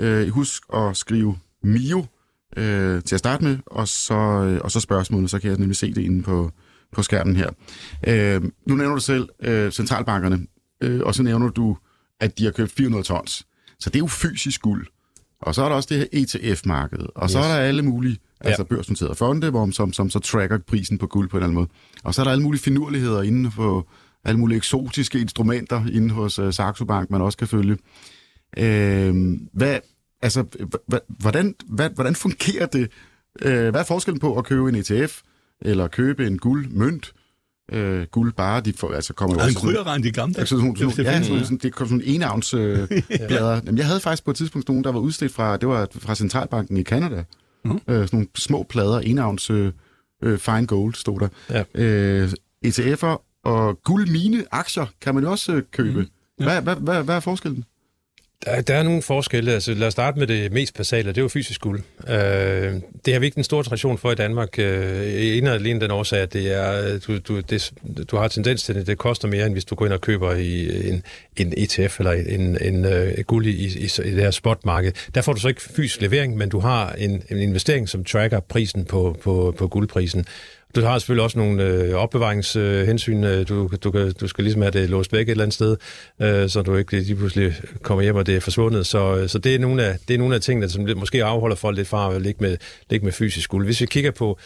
Uh, 0.00 0.28
husk 0.28 0.62
at 0.74 0.96
skrive 0.96 1.38
MIO 1.62 1.98
uh, 1.98 2.04
til 3.04 3.14
at 3.14 3.18
starte 3.18 3.44
med, 3.44 3.58
og 3.66 3.88
så, 3.88 4.14
uh, 4.14 4.64
og 4.64 4.70
så 4.70 4.80
spørgsmålet, 4.80 5.30
så 5.30 5.38
kan 5.38 5.50
jeg 5.50 5.58
nemlig 5.58 5.76
se 5.76 5.94
det 5.94 6.02
inde 6.02 6.22
på, 6.22 6.52
på 6.92 7.02
skærmen 7.02 7.36
her. 7.36 7.48
Uh, 8.38 8.44
nu 8.66 8.74
nævner 8.74 8.94
du 8.94 9.00
selv 9.00 9.28
uh, 9.48 9.70
centralbankerne, 9.70 10.46
uh, 10.84 11.00
og 11.00 11.14
så 11.14 11.22
nævner 11.22 11.48
du, 11.48 11.76
at 12.20 12.38
de 12.38 12.44
har 12.44 12.50
købt 12.50 12.72
400 12.72 13.04
tons. 13.04 13.46
Så 13.80 13.90
det 13.90 13.96
er 13.96 14.02
jo 14.02 14.06
fysisk 14.06 14.62
guld. 14.62 14.86
Og 15.42 15.54
så 15.54 15.62
er 15.62 15.68
der 15.68 15.76
også 15.76 15.88
det 15.90 15.98
her 15.98 16.06
ETF-marked, 16.12 17.06
og 17.14 17.24
yes. 17.24 17.32
så 17.32 17.38
er 17.38 17.48
der 17.48 17.56
alle 17.56 17.82
mulige 17.82 18.18
altså 18.40 18.62
ja. 18.70 18.74
børsnoterede 18.76 19.14
fonde, 19.14 19.50
hvor, 19.50 19.70
som, 19.70 19.92
som 19.92 20.10
så 20.10 20.18
tracker 20.18 20.58
prisen 20.58 20.98
på 20.98 21.06
guld 21.06 21.28
på 21.28 21.36
en 21.36 21.38
eller 21.38 21.46
anden 21.46 21.54
måde. 21.54 21.68
Og 22.04 22.14
så 22.14 22.22
er 22.22 22.24
der 22.24 22.30
alle 22.30 22.44
mulige 22.44 22.62
finurligheder 22.62 23.22
inden 23.22 23.52
for 23.52 23.88
alle 24.24 24.38
mulige 24.38 24.56
eksotiske 24.56 25.20
instrumenter 25.20 25.86
inden 25.92 26.10
hos 26.10 26.38
uh, 26.38 26.52
Saxo 26.52 26.84
Bank, 26.84 27.10
man 27.10 27.20
også 27.20 27.38
kan 27.38 27.48
følge. 27.48 27.76
Øh, 28.58 29.14
hvad, 29.52 29.78
altså, 30.22 30.44
hvordan, 31.08 31.54
hvordan 31.94 32.14
fungerer 32.14 32.66
det? 32.66 32.90
Øh, 33.42 33.68
hvad 33.68 33.80
er 33.80 33.84
forskellen 33.84 34.20
på 34.20 34.38
at 34.38 34.44
købe 34.44 34.68
en 34.68 34.74
ETF, 34.74 35.20
eller 35.62 35.88
købe 35.88 36.26
en 36.26 36.38
guldmønt, 36.38 37.12
øh, 37.72 38.06
guld 38.10 38.32
bare, 38.32 38.60
de 38.60 38.72
får, 38.72 38.92
altså 38.92 39.12
kommer 39.12 39.36
jo 39.36 39.40
også... 39.40 39.58
En 39.58 39.66
krydderregn, 39.66 40.02
de 40.02 40.10
gamle. 40.10 40.38
Altså, 40.38 40.56
sådan, 40.56 40.76
sådan, 40.76 41.04
ja, 41.04 41.22
sådan, 41.22 41.44
sådan, 41.44 41.58
det 41.58 41.74
kom 41.74 41.88
sådan 41.88 42.02
en 42.04 42.22
avns 42.22 42.54
øh, 42.54 42.88
blader. 43.28 43.60
Jamen, 43.66 43.78
jeg 43.78 43.86
havde 43.86 44.00
faktisk 44.00 44.24
på 44.24 44.30
et 44.30 44.36
tidspunkt 44.36 44.68
nogen, 44.68 44.84
der 44.84 44.92
var 44.92 45.00
udstedt 45.00 45.32
fra, 45.32 45.56
det 45.56 45.68
var 45.68 45.88
fra 45.98 46.14
Centralbanken 46.14 46.76
i 46.76 46.82
Canada. 46.82 47.24
Mm. 47.64 47.72
Øh, 47.72 47.80
sådan 47.86 48.08
nogle 48.12 48.28
små 48.36 48.62
plader, 48.62 48.98
enavns 48.98 49.50
øh, 49.50 49.72
øh, 50.22 50.38
fine 50.38 50.66
gold, 50.66 50.94
stod 50.94 51.20
der. 51.20 51.28
Ja. 51.50 51.64
Øh, 51.74 52.32
ETF'er 52.66 53.42
og 53.44 53.82
guldmine 53.82 54.44
aktier 54.50 54.86
kan 55.00 55.14
man 55.14 55.24
også 55.24 55.52
øh, 55.52 55.62
købe. 55.72 56.00
Mm. 56.00 56.08
Ja. 56.40 56.44
Hvad, 56.44 56.62
hvad, 56.62 56.76
hvad, 56.76 57.04
hvad 57.04 57.16
er 57.16 57.20
forskellen? 57.20 57.64
Der, 58.44 58.60
der 58.60 58.74
er 58.74 58.82
nogle 58.82 59.02
forskelle. 59.02 59.52
Altså, 59.52 59.74
lad 59.74 59.86
os 59.86 59.92
starte 59.92 60.18
med 60.18 60.26
det 60.26 60.52
mest 60.52 60.74
basale, 60.74 61.08
det 61.08 61.18
er 61.18 61.22
jo 61.22 61.28
fysisk 61.28 61.60
guld. 61.60 61.80
Øh, 62.08 62.74
det 63.04 63.12
har 63.12 63.18
vi 63.18 63.26
ikke 63.26 63.38
en 63.38 63.44
stor 63.44 63.62
tradition 63.62 63.98
for 63.98 64.12
i 64.12 64.14
Danmark. 64.14 64.58
Øh, 64.58 65.36
en 65.36 65.46
og 65.46 65.54
alene 65.54 65.80
den 65.80 65.90
årsag, 65.90 66.20
at 66.20 66.32
det 66.32 66.54
er, 66.54 66.94
øh, 66.94 67.00
du, 67.06 67.18
du, 67.18 67.40
det, 67.40 67.72
du 68.10 68.16
har 68.16 68.28
tendens 68.28 68.62
til, 68.62 68.74
at 68.78 68.86
det 68.86 68.98
koster 68.98 69.28
mere, 69.28 69.46
end 69.46 69.54
hvis 69.54 69.64
du 69.64 69.74
går 69.74 69.84
ind 69.84 69.94
og 69.94 70.00
køber 70.00 70.34
i 70.34 70.88
en, 70.88 71.02
en 71.36 71.54
ETF 71.56 72.00
eller 72.00 72.12
en, 72.12 72.58
en 72.62 72.84
uh, 72.84 73.20
guld 73.26 73.46
i, 73.46 73.50
i, 73.50 73.84
i 73.84 74.10
det 74.10 74.22
her 74.22 74.30
spotmarked. 74.30 74.92
Der 75.14 75.22
får 75.22 75.32
du 75.32 75.40
så 75.40 75.48
ikke 75.48 75.62
fysisk 75.62 76.00
levering, 76.00 76.36
men 76.36 76.48
du 76.48 76.58
har 76.58 76.92
en, 76.92 77.22
en 77.30 77.38
investering, 77.38 77.88
som 77.88 78.04
tracker 78.04 78.40
prisen 78.40 78.84
på, 78.84 79.16
på, 79.22 79.54
på 79.58 79.68
guldprisen. 79.68 80.26
Du 80.78 80.84
har 80.84 80.98
selvfølgelig 80.98 81.24
også 81.24 81.38
nogle 81.38 81.62
øh, 81.64 81.94
opbevaringshensyn. 81.94 83.24
Øh, 83.24 83.48
du, 83.48 83.70
du, 83.84 84.10
du 84.20 84.28
skal 84.28 84.44
ligesom 84.44 84.62
have 84.62 84.70
det 84.70 84.90
låst 84.90 85.12
væk 85.12 85.22
et 85.22 85.30
eller 85.30 85.44
andet 85.44 85.54
sted, 85.54 85.76
øh, 86.22 86.48
så 86.48 86.62
du 86.62 86.76
ikke 86.76 87.00
lige 87.00 87.16
pludselig 87.16 87.54
kommer 87.82 88.02
hjem, 88.02 88.16
og 88.16 88.26
det 88.26 88.36
er 88.36 88.40
forsvundet. 88.40 88.86
Så, 88.86 89.16
øh, 89.16 89.28
så 89.28 89.38
det, 89.38 89.54
er 89.54 89.58
nogle 89.58 89.84
af, 89.84 89.98
det 90.08 90.14
er 90.14 90.18
nogle 90.18 90.34
af 90.34 90.40
tingene, 90.40 90.68
som 90.68 90.88
måske 90.96 91.24
afholder 91.24 91.56
folk 91.56 91.76
lidt 91.76 91.88
fra 91.88 92.14
at 92.14 92.22
ligge 92.22 92.44
med, 92.44 92.56
ligge 92.90 93.04
med 93.04 93.12
fysisk 93.12 93.50
guld. 93.50 93.64
Hvis 93.64 93.80
vi 93.80 93.86
kigger 93.86 94.10
på, 94.10 94.38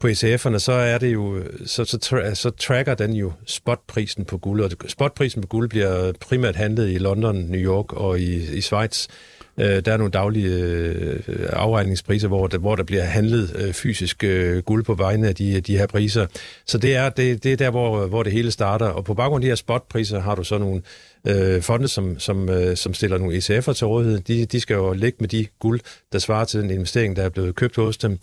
på 0.00 0.08
ETF'erne, 0.08 0.58
så 0.58 0.72
er 0.72 0.98
det 0.98 1.12
jo, 1.12 1.42
så, 1.66 1.84
så, 1.84 1.98
tra- 2.04 2.34
så 2.34 2.50
tracker 2.50 2.94
den 2.94 3.12
jo 3.12 3.32
spotprisen 3.46 4.24
på 4.24 4.38
guld, 4.38 4.60
og 4.60 4.70
spotprisen 4.88 5.42
på 5.42 5.48
guld 5.48 5.68
bliver 5.68 6.12
primært 6.20 6.56
handlet 6.56 6.90
i 6.90 6.98
London, 6.98 7.36
New 7.36 7.60
York 7.60 7.92
og 7.92 8.20
i, 8.20 8.56
i 8.56 8.60
Schweiz. 8.60 9.06
Øh, 9.06 9.33
der 9.56 9.92
er 9.92 9.96
nogle 9.96 10.10
daglige 10.10 10.48
øh, 10.48 11.20
afregningspriser, 11.52 12.28
hvor 12.28 12.46
der, 12.46 12.58
hvor 12.58 12.76
der 12.76 12.82
bliver 12.82 13.02
handlet 13.02 13.56
øh, 13.58 13.72
fysisk 13.72 14.24
øh, 14.24 14.62
guld 14.62 14.84
på 14.84 14.94
vegne 14.94 15.28
af 15.28 15.34
de, 15.34 15.60
de 15.60 15.78
her 15.78 15.86
priser. 15.86 16.26
Så 16.66 16.78
det 16.78 16.96
er, 16.96 17.08
det, 17.08 17.44
det 17.44 17.52
er 17.52 17.56
der, 17.56 17.70
hvor, 17.70 18.06
hvor 18.06 18.22
det 18.22 18.32
hele 18.32 18.50
starter. 18.50 18.86
Og 18.86 19.04
på 19.04 19.14
baggrund 19.14 19.42
af 19.42 19.46
de 19.46 19.50
her 19.50 19.54
spotpriser 19.54 20.20
har 20.20 20.34
du 20.34 20.44
så 20.44 20.58
nogle 20.58 20.82
øh, 21.26 21.62
fonde, 21.62 21.88
som, 21.88 22.18
som, 22.18 22.48
øh, 22.48 22.76
som 22.76 22.94
stiller 22.94 23.18
nogle 23.18 23.36
ECF'er 23.36 23.72
til 23.72 23.86
rådighed. 23.86 24.20
De, 24.20 24.46
de 24.46 24.60
skal 24.60 24.74
jo 24.74 24.92
ligge 24.92 25.16
med 25.20 25.28
de 25.28 25.46
guld, 25.58 25.80
der 26.12 26.18
svarer 26.18 26.44
til 26.44 26.60
den 26.60 26.70
investering, 26.70 27.16
der 27.16 27.22
er 27.22 27.28
blevet 27.28 27.54
købt 27.54 27.76
hos 27.76 27.96
dem. 27.96 28.18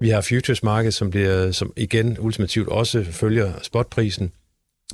Vi 0.00 0.08
har 0.08 0.20
futures 0.20 0.62
market, 0.62 0.94
som, 0.94 1.10
bliver, 1.10 1.52
som 1.52 1.72
igen 1.76 2.16
ultimativt 2.18 2.68
også 2.68 3.04
følger 3.04 3.52
spotprisen. 3.62 4.32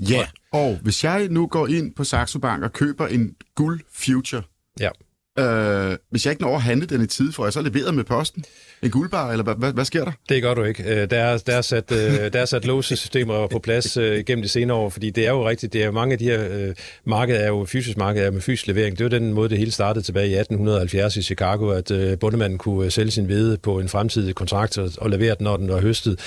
Ja, 0.00 0.26
og 0.52 0.78
hvis 0.82 1.04
jeg 1.04 1.28
nu 1.28 1.46
går 1.46 1.66
ind 1.66 1.94
på 1.94 2.04
Saxo 2.04 2.38
Bank 2.38 2.62
og 2.62 2.72
køber 2.72 3.06
en 3.06 3.34
guld 3.54 3.80
future, 3.92 4.42
ja 4.80 4.88
Øh, 5.38 5.98
hvis 6.10 6.26
jeg 6.26 6.32
ikke 6.32 6.42
når 6.42 6.54
at 6.56 6.62
handle 6.62 6.86
den 6.86 7.02
i 7.02 7.06
tid, 7.06 7.32
får 7.32 7.44
jeg 7.46 7.52
så 7.52 7.60
leveret 7.62 7.94
med 7.94 8.04
posten? 8.04 8.44
En 8.82 8.90
guldbar, 8.90 9.30
eller 9.30 9.44
hvad, 9.44 9.54
hvad, 9.54 9.72
hvad 9.72 9.84
sker 9.84 10.04
der? 10.04 10.12
Det 10.28 10.42
gør 10.42 10.54
du 10.54 10.64
ikke. 10.64 10.82
Øh, 10.82 11.10
der 11.10 11.18
er, 11.18 11.38
der 11.38 11.56
er 11.56 11.60
sat, 11.60 11.92
øh, 11.92 12.32
der 12.32 12.40
er 12.40 12.44
sat 12.44 12.64
låsesystemer 12.64 13.46
på 13.46 13.58
plads 13.58 13.96
øh, 13.96 14.24
gennem 14.24 14.42
de 14.42 14.48
senere 14.48 14.76
år, 14.76 14.90
fordi 14.90 15.10
det 15.10 15.26
er 15.26 15.30
jo 15.30 15.48
rigtigt, 15.48 15.72
det 15.72 15.84
er 15.84 15.90
mange 15.90 16.12
af 16.12 16.18
de 16.18 16.24
her 16.24 16.72
markeder 17.04 17.38
er 17.38 17.46
jo 17.46 17.64
fysisk 17.64 17.96
marked 17.96 18.26
er 18.26 18.30
med 18.30 18.40
fysisk 18.40 18.66
levering. 18.66 18.98
Det 18.98 19.04
var 19.04 19.10
den 19.10 19.32
måde, 19.32 19.48
det 19.48 19.58
hele 19.58 19.70
startede 19.72 20.04
tilbage 20.04 20.28
i 20.28 20.34
1870 20.34 21.16
i 21.16 21.22
Chicago, 21.22 21.70
at 21.70 22.18
bundemanden 22.18 22.58
kunne 22.58 22.90
sælge 22.90 23.10
sin 23.10 23.24
hvede 23.24 23.58
på 23.58 23.78
en 23.78 23.88
fremtidig 23.88 24.34
kontrakt 24.34 24.78
og, 24.78 24.90
og 24.98 25.10
levere 25.10 25.34
den, 25.34 25.44
når 25.44 25.56
den 25.56 25.68
var 25.68 25.80
høstet. 25.80 26.20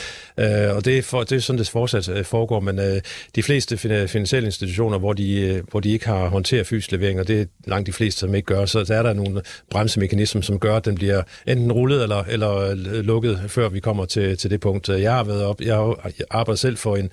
Og 0.75 0.85
det 0.85 0.97
er, 0.97 1.01
for, 1.01 1.23
det 1.23 1.31
er 1.31 1.39
sådan, 1.39 1.59
det 1.59 1.69
fortsat 1.69 2.25
foregår, 2.25 2.59
men 2.59 2.79
de 3.35 3.43
fleste 3.43 3.77
finansielle 4.07 4.47
institutioner, 4.47 4.97
hvor 4.97 5.13
de, 5.13 5.61
hvor 5.71 5.79
de 5.79 5.89
ikke 5.89 6.05
har 6.05 6.27
håndteret 6.27 6.67
fysisk 6.67 6.91
levering, 6.91 7.19
og 7.19 7.27
det 7.27 7.41
er 7.41 7.45
langt 7.67 7.87
de 7.87 7.93
fleste, 7.93 8.19
som 8.19 8.35
ikke 8.35 8.45
gør, 8.45 8.65
så 8.65 8.83
der 8.83 8.95
er 8.95 9.03
der 9.03 9.13
nogle 9.13 9.41
bremsemekanismer, 9.71 10.41
som 10.41 10.59
gør, 10.59 10.75
at 10.75 10.85
den 10.85 10.95
bliver 10.95 11.21
enten 11.47 11.71
rullet 11.71 12.03
eller, 12.03 12.23
eller 12.29 12.44
lukket, 13.03 13.41
før 13.47 13.69
vi 13.69 13.79
kommer 13.79 14.05
til, 14.05 14.37
til 14.37 14.49
det 14.49 14.59
punkt. 14.59 14.89
Jeg 14.89 15.13
har 15.13 15.23
været 15.23 15.43
op, 15.43 15.61
jeg 15.61 15.93
arbejder 16.29 16.57
selv 16.57 16.77
for 16.77 16.95
en 16.95 17.09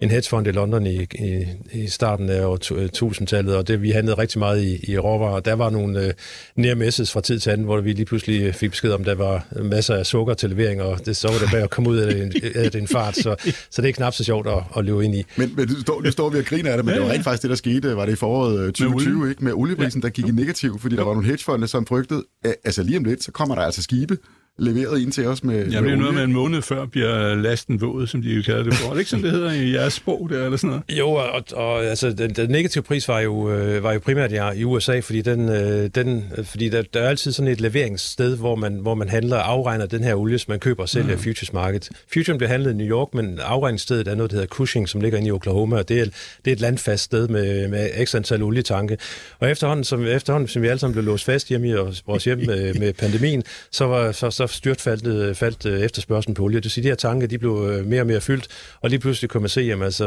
en 0.00 0.10
hedgefond 0.10 0.46
i 0.46 0.50
London 0.50 0.86
i, 0.86 1.02
i, 1.02 1.46
i 1.72 1.86
starten 1.88 2.30
af 2.30 2.44
år 2.44 2.56
1000-tallet, 3.02 3.56
og 3.56 3.68
det, 3.68 3.82
vi 3.82 3.90
handlede 3.90 4.18
rigtig 4.18 4.38
meget 4.38 4.62
i, 4.62 4.92
i 4.92 4.98
råvarer. 4.98 5.40
Der 5.40 5.54
var 5.54 5.70
nogle 5.70 6.06
øh, 6.06 6.12
near 6.56 6.74
misses 6.74 7.12
fra 7.12 7.20
tid 7.20 7.38
til 7.38 7.50
anden, 7.50 7.64
hvor 7.64 7.80
vi 7.80 7.92
lige 7.92 8.04
pludselig 8.04 8.54
fik 8.54 8.70
besked 8.70 8.92
om, 8.92 9.00
at 9.00 9.06
der 9.06 9.14
var 9.14 9.46
masser 9.62 9.94
af 9.94 10.06
sukker 10.06 10.34
til 10.34 10.50
levering, 10.50 10.82
og 10.82 11.06
det, 11.06 11.16
så 11.16 11.28
var 11.28 11.38
det 11.38 11.48
bare 11.52 11.62
at 11.62 11.70
komme 11.70 11.90
ud 11.90 11.96
af 11.96 12.22
en, 12.22 12.32
af 12.54 12.70
en 12.74 12.88
fart, 12.88 13.16
så, 13.16 13.36
så 13.70 13.82
det 13.82 13.88
er 13.88 13.92
knap 13.92 14.14
så 14.14 14.24
sjovt 14.24 14.46
at, 14.46 14.62
at 14.76 14.84
løbe 14.84 15.04
ind 15.04 15.14
i. 15.14 15.24
Men, 15.36 15.52
men 15.56 15.68
du, 15.68 15.80
står, 15.80 16.00
du 16.00 16.10
står 16.10 16.30
ved 16.30 16.38
at 16.38 16.46
grine 16.46 16.70
af 16.70 16.76
det, 16.76 16.84
men 16.84 16.94
ja, 16.94 16.96
ja. 16.96 17.02
det 17.02 17.08
var 17.08 17.14
rent 17.14 17.24
faktisk 17.24 17.42
det, 17.42 17.50
der 17.50 17.56
skete, 17.56 17.96
var 17.96 18.06
det 18.06 18.12
i 18.12 18.16
foråret 18.16 18.74
2020, 18.74 19.18
med 19.18 19.30
ikke? 19.30 19.44
Med 19.44 19.52
olieprisen, 19.52 20.00
ja. 20.00 20.06
der 20.06 20.12
gik 20.12 20.28
i 20.28 20.30
negativ, 20.30 20.78
fordi 20.80 20.96
der 20.96 21.04
var 21.04 21.12
nogle 21.12 21.26
hedgefonde, 21.26 21.68
som 21.68 21.86
frygtede, 21.86 22.24
at 22.44 22.54
altså 22.64 22.82
lige 22.82 22.98
om 22.98 23.04
lidt, 23.04 23.24
så 23.24 23.32
kommer 23.32 23.54
der 23.54 23.62
altså 23.62 23.82
skibe, 23.82 24.18
leveret 24.58 25.00
ind 25.00 25.12
til 25.12 25.26
os 25.26 25.44
med 25.44 25.68
Ja, 25.70 25.80
det 25.80 25.92
er 25.92 25.96
noget 25.96 26.14
med 26.14 26.24
en 26.24 26.32
måned 26.32 26.62
før 26.62 26.86
bliver 26.86 27.34
lasten 27.34 27.80
våd, 27.80 28.06
som 28.06 28.22
de 28.22 28.30
jo 28.30 28.42
kalder 28.42 28.62
det 28.62 28.74
for. 28.74 28.88
Er 28.88 28.92
det 28.92 28.98
ikke 28.98 29.10
sådan, 29.10 29.24
det 29.24 29.32
hedder 29.32 29.52
i 29.52 29.72
jeres 29.72 29.92
sprog 29.92 30.30
der, 30.30 30.44
eller 30.44 30.56
sådan 30.56 30.70
noget? 30.70 30.98
Jo, 30.98 31.10
og, 31.10 31.42
og 31.52 31.84
altså, 31.84 32.10
den, 32.10 32.30
den 32.30 32.50
negative 32.50 32.82
pris 32.82 33.08
var 33.08 33.20
jo, 33.20 33.50
øh, 33.50 33.82
var 33.82 33.92
jo 33.92 33.98
primært 33.98 34.32
i, 34.32 34.60
i 34.60 34.64
USA, 34.64 35.00
fordi, 35.00 35.22
den, 35.22 35.48
øh, 35.48 35.90
den, 35.94 36.24
fordi 36.44 36.68
der, 36.68 36.82
der 36.82 37.00
er 37.00 37.08
altid 37.08 37.32
sådan 37.32 37.52
et 37.52 37.60
leveringssted, 37.60 38.36
hvor 38.36 38.54
man, 38.54 38.74
hvor 38.74 38.94
man 38.94 39.08
handler 39.08 39.36
og 39.36 39.50
afregner 39.50 39.86
den 39.86 40.04
her 40.04 40.14
olie, 40.14 40.38
som 40.38 40.50
man 40.50 40.60
køber 40.60 40.82
og 40.82 40.88
sælger 40.88 41.16
mm. 41.16 41.22
futures 41.22 41.52
market. 41.52 41.90
Futuren 42.12 42.38
bliver 42.38 42.50
handlet 42.50 42.70
i 42.70 42.74
New 42.74 42.86
York, 42.86 43.14
men 43.14 43.38
afregningsstedet 43.42 44.08
er 44.08 44.14
noget, 44.14 44.30
der 44.30 44.36
hedder 44.36 44.48
Cushing, 44.48 44.88
som 44.88 45.00
ligger 45.00 45.18
inde 45.18 45.28
i 45.28 45.32
Oklahoma, 45.32 45.76
og 45.76 45.88
det 45.88 46.00
er, 46.00 46.04
det 46.44 46.50
er 46.50 46.52
et 46.52 46.60
landfast 46.60 47.04
sted 47.04 47.28
med, 47.28 47.68
med 47.68 47.90
ekstra 47.94 48.18
antal 48.18 48.42
olietanke. 48.42 48.98
Og 49.38 49.50
efterhånden, 49.50 49.84
som, 49.84 50.06
efterhånden, 50.06 50.48
som 50.48 50.62
vi 50.62 50.68
alle 50.68 50.78
sammen 50.78 50.92
blev 50.92 51.04
låst 51.04 51.24
fast 51.24 51.48
hjemme 51.48 51.68
i 51.68 51.74
vores 52.06 52.24
hjem 52.24 52.38
med, 52.38 52.74
med 52.74 52.92
pandemien, 52.92 53.42
så, 53.70 53.86
var, 53.86 54.12
så, 54.12 54.30
så 54.30 54.45
styrt 54.50 54.80
faldt, 54.80 55.06
øh, 55.06 55.34
faldt 55.34 55.66
øh, 55.66 55.80
efterspørgselen 55.80 56.34
på 56.34 56.42
olie. 56.42 56.56
Det 56.56 56.64
vil 56.64 56.70
sige, 56.70 56.82
at 56.82 56.84
de 56.84 56.88
her 56.88 56.96
tanke 56.96 57.26
de 57.26 57.38
blev 57.38 57.68
øh, 57.70 57.86
mere 57.86 58.00
og 58.00 58.06
mere 58.06 58.20
fyldt, 58.20 58.48
og 58.80 58.90
lige 58.90 59.00
pludselig 59.00 59.30
kunne 59.30 59.40
man 59.40 59.48
se, 59.48 59.72
at 59.72 59.82
altså, 59.82 60.06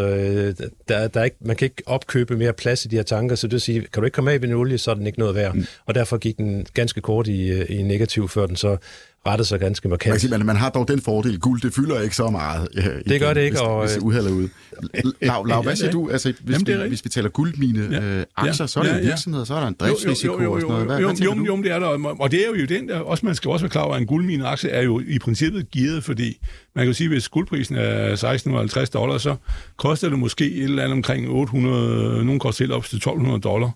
der, 0.87 1.07
der 1.07 1.19
er 1.19 1.23
ikke, 1.23 1.37
man 1.41 1.55
kan 1.55 1.65
ikke 1.65 1.83
opkøbe 1.85 2.37
mere 2.37 2.53
plads 2.53 2.85
i 2.85 2.87
de 2.87 2.95
her 2.95 3.03
tanker, 3.03 3.35
så 3.35 3.47
det 3.47 3.53
vil 3.53 3.61
sige, 3.61 3.81
kan 3.81 4.01
du 4.01 4.05
ikke 4.05 4.15
komme 4.15 4.31
af 4.31 4.41
ved 4.41 4.49
en 4.49 4.55
olie, 4.55 4.77
så 4.77 4.91
er 4.91 4.95
den 4.95 5.07
ikke 5.07 5.19
noget 5.19 5.35
værd. 5.35 5.55
Mm. 5.55 5.65
Og 5.85 5.95
derfor 5.95 6.17
gik 6.17 6.37
den 6.37 6.65
ganske 6.73 7.01
kort 7.01 7.27
i, 7.27 7.63
i 7.63 7.81
negativ, 7.81 8.29
før 8.29 8.45
den 8.45 8.55
så 8.55 8.77
rettet 9.27 9.47
sig 9.47 9.59
ganske 9.59 9.89
markant. 9.89 10.13
Man, 10.13 10.19
sige, 10.19 10.31
man, 10.31 10.45
man 10.45 10.55
har 10.55 10.69
dog 10.69 10.87
den 10.87 11.01
fordel, 11.01 11.39
guld 11.39 11.61
det 11.61 11.73
fylder 11.73 12.01
ikke 12.01 12.15
så 12.15 12.29
meget. 12.29 12.67
Øh, 12.75 12.83
det 13.07 13.21
gør 13.21 13.33
det 13.33 13.41
ikke. 13.41 13.57
Hvis, 13.57 13.61
og, 13.61 13.85
hvis 13.85 13.97
uheldet 13.97 14.31
er 14.31 14.35
ude. 14.35 14.49
Lav, 15.21 15.45
Lav, 15.45 15.63
hvad 15.63 15.75
siger 15.75 15.91
du? 15.91 16.09
Altså, 16.09 16.33
hvis, 16.39 16.61
Jamen, 16.67 16.83
vi, 16.83 16.87
hvis 16.87 17.05
vi 17.05 17.09
taler 17.09 17.29
guldmine 17.29 17.87
ja. 17.91 18.01
øh, 18.01 18.25
aktier, 18.35 18.65
så 18.65 18.79
er 18.79 18.83
der 18.83 18.91
ja, 18.91 18.97
ja. 18.97 19.05
virksomheder, 19.05 19.45
så 19.45 19.53
er 19.53 19.59
der 19.59 19.67
en 19.67 19.75
driftsrisiko 19.79 20.33
jo, 20.33 20.43
jo, 20.43 20.43
jo, 20.43 20.49
jo, 20.49 20.55
og 20.55 20.61
sådan 20.61 20.71
noget. 20.71 20.85
Hvad, 20.85 20.99
jo, 20.99 21.07
hvad 21.07 21.17
jo, 21.17 21.45
jo, 21.45 21.55
jo, 21.55 21.63
det 21.63 21.71
er 21.71 21.79
der. 21.79 22.15
Og 22.19 22.31
det 22.31 22.45
er 22.45 22.59
jo 22.59 22.65
den 22.65 22.89
der, 22.89 22.99
også, 22.99 23.25
man 23.25 23.35
skal 23.35 23.51
også 23.51 23.65
være 23.65 23.69
klar 23.69 23.81
over, 23.81 23.95
at 23.95 24.01
en 24.01 24.07
guldmine 24.07 24.47
aktie 24.47 24.69
er 24.69 24.81
jo 24.81 25.01
i 25.07 25.19
princippet 25.19 25.71
givet, 25.71 26.03
fordi 26.03 26.37
man 26.75 26.85
kan 26.85 26.93
sige, 26.93 27.05
at 27.05 27.11
hvis 27.11 27.29
guldprisen 27.29 27.75
er 27.75 28.05
1650 28.11 28.89
dollar, 28.89 29.17
så 29.17 29.35
koster 29.77 30.09
det 30.09 30.19
måske 30.19 30.51
et 30.51 30.63
eller 30.63 30.83
andet 30.83 30.95
omkring 30.95 31.29
800, 31.29 32.25
nogen 32.25 32.39
koster 32.39 32.63
helt 32.63 32.73
op 32.73 32.85
til 32.85 32.95
1200 32.95 33.41
dollar 33.41 33.71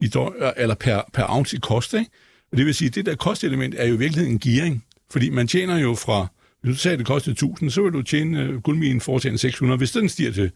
i 0.00 0.08
do, 0.08 0.32
eller 0.56 0.74
per, 0.74 1.00
per 1.12 1.24
ounce 1.28 1.56
i 1.56 1.60
kost, 1.62 1.94
ikke? 1.94 2.10
Og 2.54 2.58
det 2.58 2.66
vil 2.66 2.74
sige, 2.74 2.88
at 2.88 2.94
det 2.94 3.06
der 3.06 3.14
kostelement 3.14 3.74
er 3.78 3.86
jo 3.86 3.94
i 3.94 3.98
virkeligheden 3.98 4.32
en 4.32 4.38
gearing. 4.38 4.84
Fordi 5.10 5.30
man 5.30 5.46
tjener 5.48 5.78
jo 5.78 5.94
fra, 5.94 6.26
hvis 6.62 6.76
du 6.76 6.80
sagde, 6.80 6.92
at 6.92 6.98
det 6.98 7.06
kostede 7.06 7.32
1000, 7.32 7.70
så 7.70 7.82
vil 7.82 7.92
du 7.92 8.02
tjene 8.02 8.54
uh, 8.54 8.62
guldminen 8.62 9.00
foretjene 9.00 9.38
600. 9.38 9.78
Hvis 9.78 9.90
den 9.90 10.08
stiger 10.08 10.32
til, 10.32 10.50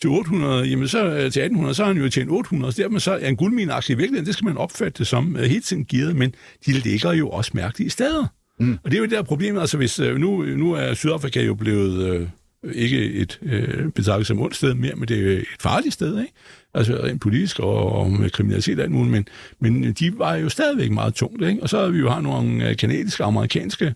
til 0.00 0.10
800, 0.10 0.64
jamen 0.64 0.88
så 0.88 1.06
uh, 1.06 1.12
til 1.12 1.24
1800, 1.24 1.74
så 1.74 1.84
har 1.84 1.92
han 1.92 2.02
jo 2.02 2.08
tjent 2.08 2.30
800. 2.30 2.72
Så 2.72 2.82
dermed 2.82 3.00
så 3.00 3.12
er 3.12 3.28
en 3.28 3.36
guldmineaktie 3.36 3.94
i 3.94 3.96
virkeligheden, 3.96 4.26
det 4.26 4.34
skal 4.34 4.44
man 4.44 4.56
opfatte 4.56 4.98
det 4.98 5.06
som 5.06 5.34
uh, 5.34 5.40
helt 5.40 5.64
tiden 5.64 5.84
gearet, 5.84 6.16
men 6.16 6.34
de 6.66 6.72
ligger 6.72 7.12
jo 7.12 7.28
også 7.28 7.50
mærkelige 7.54 7.90
steder. 7.90 8.26
Mm. 8.60 8.78
Og 8.84 8.90
det 8.90 8.96
er 8.96 8.98
jo 8.98 9.04
det 9.04 9.12
der 9.12 9.22
problem, 9.22 9.58
altså 9.58 9.76
hvis 9.76 9.98
nu, 9.98 10.42
nu 10.42 10.72
er 10.72 10.94
Sydafrika 10.94 11.42
jo 11.42 11.54
blevet 11.54 12.30
ikke 12.72 13.12
et 13.12 13.40
uh, 13.42 13.90
betragtet 13.92 14.26
som 14.26 14.40
ondt 14.40 14.56
sted 14.56 14.74
mere, 14.74 14.94
men 14.94 15.08
det 15.08 15.32
er 15.32 15.38
et 15.38 15.44
farligt 15.60 15.94
sted, 15.94 16.20
ikke? 16.20 16.32
altså 16.74 17.00
rent 17.04 17.20
politisk 17.20 17.60
og, 17.60 17.92
og 17.92 18.10
med 18.10 18.30
kriminalitet 18.30 18.78
og 18.78 18.84
alt 18.84 18.92
muligt, 18.92 19.12
men, 19.12 19.26
men 19.60 19.92
de 19.92 20.18
var 20.18 20.34
jo 20.34 20.48
stadigvæk 20.48 20.90
meget 20.90 21.14
tungt, 21.14 21.42
ikke? 21.42 21.62
Og 21.62 21.68
så 21.68 21.80
har 21.80 21.88
vi 21.88 21.98
jo 21.98 22.10
har 22.10 22.20
nogle 22.20 22.68
øh, 22.68 22.76
kanadiske 22.76 23.24
og 23.24 23.28
amerikanske 23.28 23.94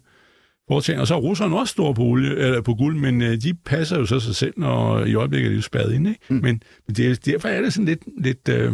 foretagende, 0.69 1.03
og 1.03 1.07
så 1.07 1.15
er 1.15 1.19
russerne 1.19 1.59
også 1.59 1.73
store 1.73 1.95
på, 1.95 2.03
olie, 2.03 2.37
eller 2.37 2.61
på 2.61 2.75
guld, 2.75 2.97
men 2.97 3.23
øh, 3.23 3.43
de 3.43 3.55
passer 3.55 3.99
jo 3.99 4.07
så 4.07 4.21
sig 4.21 4.37
selv, 4.37 4.65
og 4.65 5.09
i 5.09 5.15
øjeblikket 5.15 5.47
er 5.47 5.51
de 5.51 5.57
jo 5.57 5.63
spadet 5.63 5.95
ind, 5.95 6.09
ikke? 6.09 6.21
Mm. 6.29 6.37
Men, 6.37 6.63
men 6.87 6.97
det, 6.97 7.27
derfor 7.27 7.49
er 7.49 7.63
det 7.63 7.73
sådan 7.73 7.87
lidt, 7.87 8.03
lidt 8.23 8.49
øh, 8.49 8.73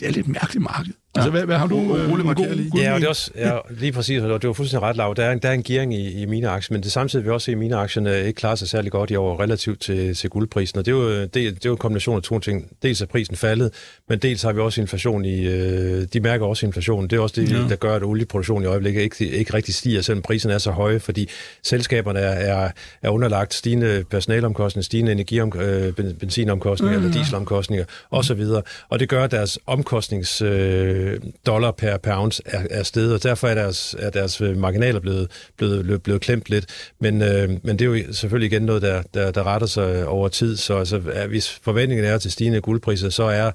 det 0.00 0.08
er 0.08 0.10
lidt 0.10 0.28
mærkeligt 0.28 0.62
marked. 0.62 0.92
Altså, 1.14 1.30
hvad, 1.30 1.42
hvad 1.44 1.56
har 1.56 1.66
du? 1.66 1.76
Ole, 1.78 2.02
Øh, 2.02 2.24
markerer 2.26 2.54
lige. 2.54 2.70
Ja, 2.76 2.92
og 2.94 3.00
det 3.00 3.04
er 3.04 3.08
også 3.08 3.30
ja, 3.36 3.58
lige 3.70 3.92
præcis, 3.92 4.22
og 4.22 4.42
det 4.42 4.48
var 4.48 4.54
fuldstændig 4.54 4.88
ret 4.88 4.96
lav. 4.96 5.14
Der 5.16 5.24
er 5.24 5.32
en, 5.32 5.38
der 5.38 5.48
er 5.48 5.52
en 5.52 5.62
gearing 5.62 5.94
i, 5.94 6.22
i 6.22 6.26
mine 6.26 6.48
aktier, 6.48 6.74
men 6.74 6.82
det 6.82 6.92
samtidig 6.92 7.24
vil 7.24 7.30
vi 7.30 7.34
også 7.34 7.44
se, 7.44 7.52
at 7.52 7.58
mine 7.58 7.76
aktier 7.76 8.12
ikke 8.14 8.32
klarer 8.32 8.54
sig 8.54 8.68
særlig 8.68 8.92
godt 8.92 9.10
i 9.10 9.16
år 9.16 9.40
relativt 9.42 9.80
til, 9.80 10.14
til 10.14 10.30
guldprisen. 10.30 10.78
Og 10.78 10.86
det 10.86 10.92
er, 10.92 10.96
jo, 10.96 11.20
det, 11.22 11.34
det 11.34 11.46
er 11.48 11.52
jo 11.66 11.72
en 11.72 11.78
kombination 11.78 12.16
af 12.16 12.22
to 12.22 12.38
ting. 12.38 12.68
Dels 12.82 13.00
er 13.00 13.06
prisen 13.06 13.36
faldet, 13.36 13.70
men 14.08 14.18
dels 14.18 14.42
har 14.42 14.52
vi 14.52 14.60
også 14.60 14.80
inflation 14.80 15.24
i... 15.24 15.46
Øh, 15.46 16.06
de 16.12 16.20
mærker 16.20 16.46
også 16.46 16.66
inflation. 16.66 17.08
Det 17.08 17.16
er 17.16 17.20
også 17.20 17.40
det, 17.40 17.50
Ja. 17.50 17.56
der 17.68 17.76
gør, 17.76 17.94
at 17.94 18.02
olieproduktionen 18.02 18.62
i 18.64 18.66
øjeblikket 18.66 19.00
ikke, 19.02 19.28
ikke 19.28 19.54
rigtig 19.54 19.74
stiger, 19.74 20.00
selvom 20.00 20.22
prisen 20.22 20.50
er 20.50 20.58
så 20.58 20.70
høje, 20.70 21.00
fordi 21.00 21.28
selskaberne 21.62 22.18
er, 22.20 22.54
er, 22.64 22.70
er 23.02 23.10
underlagt 23.10 23.54
stigende 23.54 24.04
personalomkostninger, 24.10 24.84
stigende 24.84 25.12
energiom, 25.12 25.52
øh, 25.60 25.88
ben- 25.88 26.14
benzinomkostninger 26.18 26.92
Ja, 26.92 26.98
eller 27.04 27.14
ja. 27.14 27.18
dieselomkostninger 27.20 27.84
osv. 28.10 28.42
Og 28.88 29.00
det 29.00 29.08
gør, 29.08 29.24
at 29.24 29.30
deres 29.30 29.58
omkostnings 29.66 30.42
øh, 30.42 30.99
Øh, 31.00 31.20
dollar 31.46 31.70
per, 31.70 31.96
per 31.96 32.16
ounce 32.16 32.42
er, 32.46 32.66
er 32.70 32.82
steget, 32.82 33.14
og 33.14 33.22
derfor 33.22 33.48
er 33.48 33.54
deres, 33.54 33.96
er 33.98 34.10
deres 34.10 34.40
øh, 34.40 34.56
marginaler 34.56 35.00
blevet, 35.00 35.30
blevet, 35.56 35.84
blevet, 35.84 36.02
blevet 36.02 36.20
klemt 36.20 36.50
lidt. 36.50 36.92
Men, 37.00 37.22
øh, 37.22 37.48
men 37.62 37.78
det 37.78 37.80
er 37.80 37.98
jo 37.98 38.12
selvfølgelig 38.12 38.52
igen 38.52 38.62
noget, 38.62 38.82
der, 38.82 39.02
der, 39.14 39.30
der 39.30 39.46
retter 39.46 39.66
sig 39.66 40.06
over 40.06 40.28
tid. 40.28 40.56
Så 40.56 40.78
altså, 40.78 40.98
hvis 41.28 41.50
forventningen 41.62 42.06
er 42.06 42.18
til 42.18 42.30
stigende 42.30 42.60
guldpriser, 42.60 43.10
så 43.10 43.22
er 43.22 43.50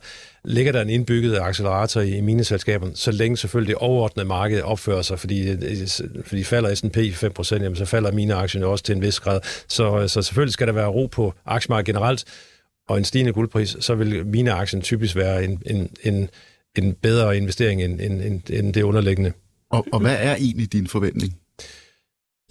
ligger 0.46 0.72
der 0.72 0.82
en 0.82 0.90
indbygget 0.90 1.40
accelerator 1.42 2.02
i 2.02 2.22
mineselskaberne, 2.22 2.96
så 2.96 3.12
længe 3.12 3.38
selvfølgelig 3.38 3.76
det 3.76 3.78
overordnede 3.78 4.28
marked 4.28 4.62
opfører 4.62 5.02
sig, 5.02 5.20
fordi, 5.20 5.50
øh, 5.50 5.88
fordi 6.26 6.44
falder 6.44 6.76
S&P 6.76 6.98
5%, 6.98 7.64
jamen, 7.64 7.76
så 7.76 7.86
falder 7.86 8.12
mine 8.12 8.34
aktier 8.34 8.66
også 8.66 8.84
til 8.84 8.96
en 8.96 9.02
vis 9.02 9.20
grad. 9.20 9.40
Så, 9.68 10.08
så 10.08 10.22
selvfølgelig 10.22 10.54
skal 10.54 10.68
der 10.68 10.74
være 10.74 10.88
ro 10.88 11.06
på 11.06 11.34
aktiemarkedet 11.46 11.96
generelt, 11.96 12.26
og 12.88 12.98
en 12.98 13.04
stigende 13.04 13.34
guldpris, 13.34 13.78
så 13.80 13.96
vil 13.96 14.26
mine 14.26 14.52
aktier 14.52 14.82
typisk 14.82 15.16
være 15.16 15.44
en, 15.44 15.62
en, 15.66 15.90
en, 16.04 16.30
en 16.78 16.94
bedre 16.94 17.38
investering 17.38 17.84
end, 17.84 18.02
end, 18.02 18.22
end, 18.22 18.42
end 18.50 18.74
det 18.74 18.82
underliggende. 18.82 19.32
Og, 19.70 19.86
og 19.94 20.00
hvad 20.00 20.18
er 20.20 20.36
egentlig 20.36 20.74
din 20.74 20.88
forventning? 20.88 21.38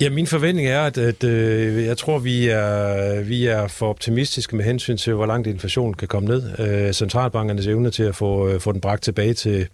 Ja, 0.01 0.11
min 0.11 0.27
forventning 0.27 0.69
er, 0.69 0.81
at, 0.81 0.99
at 0.99 1.25
øh, 1.25 1.85
jeg 1.85 1.99
tror, 1.99 2.19
vi 2.19 2.49
er, 2.49 3.23
vi 3.23 3.47
er 3.47 3.69
for 3.69 3.89
optimistiske 3.89 4.57
med 4.57 4.65
hensyn 4.65 4.97
til, 4.97 5.15
hvor 5.15 5.27
langt 5.27 5.47
inflationen 5.47 5.95
kan 5.95 6.09
komme 6.09 6.29
ned. 6.29 6.59
Øh, 6.59 6.93
centralbankernes 6.93 7.67
evne 7.67 7.91
til 7.91 8.03
at 8.03 8.17
få, 8.17 8.49
øh, 8.49 8.61
få 8.61 8.73
den 8.73 8.81
bragt 8.81 9.03
tilbage 9.03 9.35
til, 9.35 9.69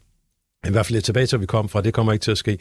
i 0.67 0.71
hvert 0.71 0.87
fald 0.87 0.95
lidt 0.95 1.05
tilbage 1.05 1.27
til, 1.27 1.41
vi 1.41 1.47
kom 1.47 1.69
fra, 1.69 1.81
det 1.81 1.95
kommer 1.95 2.13
ikke 2.13 2.23
til 2.23 2.31
at 2.31 2.39
ske. 2.39 2.59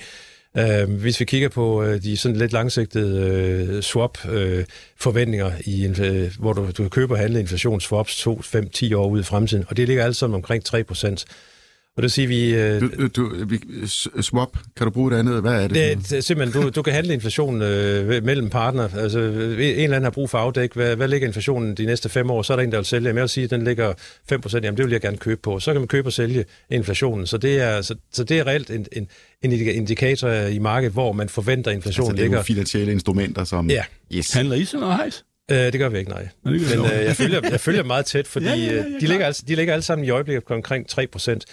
Øh, 0.57 0.89
hvis 0.89 1.19
vi 1.19 1.25
kigger 1.25 1.49
på 1.49 1.83
øh, 1.83 2.03
de 2.03 2.17
sådan 2.17 2.37
lidt 2.37 2.53
langsigtede 2.53 3.29
øh, 3.75 3.81
swap-forventninger, 3.81 5.51
i, 5.65 5.85
en, 5.85 6.01
øh, 6.01 6.31
hvor 6.39 6.53
du, 6.53 6.65
du 6.65 6.83
kan 6.83 6.89
købe 6.89 7.13
og 7.13 7.19
handle 7.19 7.39
inflationsswaps 7.39 8.17
2, 8.17 8.41
5, 8.41 8.69
10 8.69 8.93
år 8.93 9.07
ude 9.07 9.21
i 9.21 9.23
fremtiden, 9.23 9.65
og 9.67 9.77
det 9.77 9.87
ligger 9.87 10.03
alt 10.03 10.15
sammen 10.15 10.35
omkring 10.35 10.65
3 10.65 10.83
procent. 10.83 11.25
Og 11.97 12.03
det 12.03 12.11
siger 12.11 12.27
vi... 12.27 12.55
Øh, 12.55 12.81
Du, 12.81 13.07
du, 13.07 13.45
vi, 13.45 13.59
swap, 14.21 14.57
kan 14.77 14.85
du 14.85 14.91
bruge 14.91 15.13
et 15.13 15.19
andet? 15.19 15.41
Hvad 15.41 15.63
er 15.63 15.67
det? 15.67 15.75
det, 15.75 16.09
det 16.09 16.17
er 16.17 16.21
simpelthen, 16.21 16.61
du, 16.63 16.69
du 16.69 16.81
kan 16.81 16.93
handle 16.93 17.13
inflationen 17.13 17.61
øh, 17.61 18.23
mellem 18.23 18.49
partner. 18.49 18.89
Altså, 18.97 19.19
en 19.19 19.29
eller 19.59 19.83
anden 19.83 20.03
har 20.03 20.09
brug 20.09 20.29
for 20.29 20.37
afdæk. 20.37 20.73
Hvad, 20.73 20.95
hvad 20.95 21.07
ligger 21.07 21.27
inflationen 21.27 21.75
de 21.75 21.85
næste 21.85 22.09
fem 22.09 22.31
år? 22.31 22.41
Så 22.41 22.53
er 22.53 22.57
der 22.57 22.63
en, 22.63 22.71
der 22.71 22.77
vil 22.77 22.85
sælge. 22.85 23.07
Jamen, 23.07 23.17
jeg 23.17 23.21
vil 23.21 23.29
sige, 23.29 23.43
at 23.43 23.49
den 23.49 23.63
ligger 23.63 23.93
5 24.29 24.41
procent. 24.41 24.63
Jamen, 24.65 24.77
det 24.77 24.85
vil 24.85 24.91
jeg 24.91 25.01
gerne 25.01 25.17
købe 25.17 25.41
på. 25.43 25.59
Så 25.59 25.71
kan 25.71 25.81
man 25.81 25.87
købe 25.87 26.07
og 26.07 26.13
sælge 26.13 26.45
inflationen. 26.69 27.27
Så 27.27 27.37
det 27.37 27.61
er, 27.61 27.81
så, 27.81 27.95
så 28.13 28.23
det 28.23 28.39
er 28.39 28.47
reelt 28.47 28.69
en, 28.69 28.85
en, 28.91 29.07
en 29.41 29.51
indikator 29.51 30.29
i 30.31 30.59
markedet, 30.59 30.93
hvor 30.93 31.11
man 31.13 31.29
forventer, 31.29 31.71
at 31.71 31.75
inflationen 31.75 32.11
altså, 32.11 32.15
det 32.15 32.19
er 32.21 32.23
ligger. 32.23 32.37
jo 32.37 32.43
finansielle 32.43 32.91
instrumenter, 32.91 33.43
som... 33.43 33.69
Ja. 33.69 33.83
Yes. 34.13 34.33
Handler 34.33 34.55
I 34.55 34.65
sådan 34.65 34.79
noget 34.79 34.95
hejs? 34.95 35.23
Øh, 35.51 35.57
det 35.57 35.79
gør 35.79 35.89
vi 35.89 35.97
ikke, 35.97 36.11
nej. 36.11 36.27
Gør 36.43 36.51
Men 36.51 36.61
øh, 36.61 37.05
jeg, 37.05 37.15
følger, 37.15 37.41
jeg 37.51 37.59
følger 37.59 37.83
meget 37.83 38.05
tæt, 38.05 38.27
fordi 38.33 38.45
Ja, 38.45 38.55
ja, 38.55 38.63
ja, 38.63 38.71
ja, 38.71 38.75
ja, 38.75 38.83
ja, 38.83 38.99
de, 38.99 39.07
ligger 39.07 39.25
altså, 39.25 39.43
de 39.47 39.55
ligger 39.55 39.73
alle 39.73 39.83
sammen 39.83 40.05
i 40.05 40.09
øjeblikket 40.09 40.43
på 40.43 40.53
omkring 40.53 40.87
3 40.87 41.07
procent. 41.07 41.45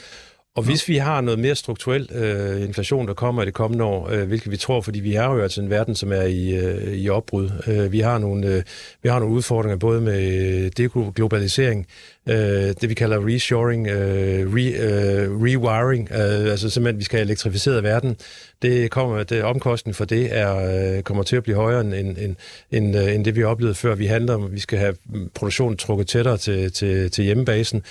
Og 0.57 0.63
hvis 0.63 0.89
vi 0.89 0.97
har 0.97 1.21
noget 1.21 1.39
mere 1.39 1.55
strukturel 1.55 2.09
øh, 2.13 2.63
inflation, 2.63 3.09
der 3.09 3.15
kommer 3.15 3.43
i 3.43 3.47
det 3.47 3.55
kommende 3.55 3.85
år, 3.85 4.11
øh, 4.11 4.27
hvilket 4.29 4.51
vi 4.51 4.57
tror, 4.57 4.81
fordi 4.81 5.01
vi 5.01 5.15
er 5.15 5.25
jo 5.25 5.43
altså 5.43 5.61
en 5.61 5.71
verden, 5.71 5.95
som 5.95 6.13
er 6.13 6.23
i, 6.23 6.55
øh, 6.55 6.93
i 6.93 7.09
opbrud. 7.09 7.51
Øh, 7.67 7.93
vi, 7.93 8.01
har 8.01 8.19
nogle, 8.19 8.47
øh, 8.47 8.63
vi 9.03 9.09
har 9.09 9.19
nogle 9.19 9.35
udfordringer 9.35 9.77
både 9.77 10.01
med 10.01 10.71
deglobalisering, 10.71 11.87
øh, 12.29 12.37
det 12.81 12.89
vi 12.89 12.95
kalder 12.95 13.27
reshoring, 13.27 13.89
øh, 13.89 14.55
re, 14.55 14.73
øh, 14.73 15.43
rewiring, 15.43 16.09
øh, 16.13 16.51
altså 16.51 16.71
simpelthen, 16.71 16.99
vi 16.99 17.05
skal 17.05 17.19
have 17.19 17.25
elektrificeret 17.25 17.83
verden. 17.83 18.17
Det 18.63 18.91
kommer, 18.91 19.23
det, 19.23 19.43
omkostning 19.43 19.97
for 19.97 20.05
det 20.05 20.29
er, 20.37 20.97
øh, 20.97 21.03
kommer 21.03 21.23
til 21.23 21.37
at 21.37 21.43
blive 21.43 21.57
højere 21.57 21.81
end, 21.81 21.95
end, 21.95 22.19
end, 22.19 22.37
end, 22.71 22.97
øh, 22.97 23.15
end 23.15 23.25
det, 23.25 23.37
vi 23.37 23.43
oplevede 23.43 23.75
før. 23.75 23.95
Vi 23.95 24.07
handler 24.07 24.35
om, 24.35 24.53
vi 24.53 24.61
skal 24.61 24.79
have 24.79 24.95
produktionen 25.35 25.77
trukket 25.77 26.07
tættere 26.07 26.37
til, 26.37 26.73
til, 26.73 27.11
til 27.11 27.25
hjemmebasen. 27.25 27.83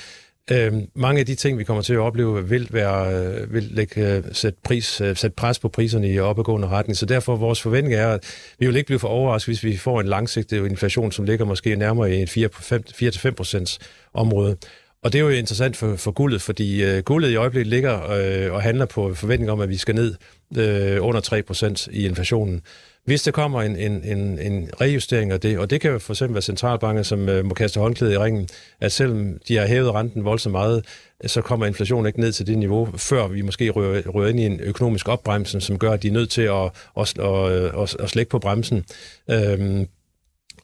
Øh, 0.52 0.74
mange 0.96 1.20
af 1.20 1.26
de 1.26 1.36
ting, 1.36 1.58
vi 1.58 1.64
kommer 1.64 1.84
til 1.84 1.94
at 1.94 2.00
opleve, 2.00 2.50
vil, 2.50 2.68
være, 2.72 3.16
øh, 3.16 3.54
vil 3.54 3.64
lægge, 3.64 4.16
øh, 4.16 4.24
sætte, 4.32 4.60
pris, 4.64 5.02
øh, 5.02 5.16
sætte 5.16 5.36
pres 5.36 5.60
på 5.60 5.70
priserne 5.70 6.10
i 6.12 6.20
opadgående 6.20 6.68
retning. 6.68 6.98
Så 6.98 7.06
derfor 7.06 7.36
vores 7.36 7.62
forventning 7.62 7.96
er, 7.96 8.08
at 8.08 8.24
vi 8.60 8.66
vil 8.66 8.76
ikke 8.76 8.88
blive 8.88 9.00
for 9.00 9.08
overrasket, 9.08 9.48
hvis 9.48 9.64
vi 9.64 9.78
får 9.78 10.02
en 10.02 10.08
langsigtet 10.08 10.66
inflation, 10.66 11.12
som 11.12 11.26
ligger 11.26 11.46
måske 11.46 11.76
nærmere 11.76 12.16
i 12.16 12.22
et 12.22 12.30
4-5 13.02 13.32
procents 13.32 13.80
område. 14.14 14.58
Og 15.04 15.14
det 15.14 15.20
er 15.20 15.24
jo 15.24 15.30
interessant 15.30 15.78
for, 15.78 15.96
for 15.96 16.12
guldet, 16.12 16.42
fordi 16.42 16.84
øh, 16.84 17.04
guldet 17.04 17.30
i 17.30 17.36
øjeblikket 17.36 17.68
ligger 17.68 18.12
øh, 18.12 18.54
og 18.54 18.62
handler 18.62 18.86
på 18.86 19.14
forventning 19.14 19.52
om, 19.52 19.62
at 19.62 19.70
vi 19.70 19.78
skal 19.78 19.96
ned 19.96 20.16
øh, 20.58 20.98
under 21.02 21.22
3 21.22 21.44
procent 21.44 21.88
i 21.92 22.06
inflationen. 22.06 22.62
Hvis 23.06 23.24
der 23.24 23.32
kommer 23.32 23.62
en, 23.62 23.76
en, 23.76 24.04
en, 24.04 24.40
en 24.40 24.70
rejustering 24.82 25.32
af 25.32 25.40
det, 25.40 25.58
og 25.58 25.70
det 25.70 25.82
kan 25.82 25.92
jo 25.92 26.00
for 26.00 26.14
eksempel 26.14 26.34
være 26.34 26.42
centralbanker, 26.42 27.04
som 27.04 27.30
øh, 27.30 27.46
må 27.46 27.54
kaste 27.54 27.80
håndklædet 27.80 28.14
i 28.14 28.18
ringen, 28.18 28.50
at 28.82 28.92
selvom 28.92 29.38
de 29.48 29.58
har 29.58 29.68
hævet 29.68 29.94
renten 29.94 30.26
voldsomt 30.26 30.52
meget, 30.52 30.86
så 31.26 31.42
kommer 31.42 31.66
inflationen 31.66 32.06
ikke 32.06 32.20
ned 32.20 32.32
til 32.32 32.48
det 32.48 32.58
niveau, 32.58 32.90
før 32.98 33.28
vi 33.28 33.42
måske 33.42 33.70
rører, 33.70 34.02
rører 34.08 34.30
ind 34.30 34.40
i 34.40 34.46
en 34.46 34.60
økonomisk 34.60 35.08
opbremsen, 35.08 35.62
som 35.62 35.80
gør, 35.80 35.92
at 35.92 36.04
de 36.04 36.08
er 36.08 36.12
nødt 36.12 36.30
til 36.30 36.42
at, 36.42 36.72
at, 36.98 37.20
at, 37.20 37.82
at, 37.82 37.96
at 38.00 38.10
slække 38.10 38.30
på 38.30 38.40
bremsen. 38.40 38.86
Øhm, 39.30 39.88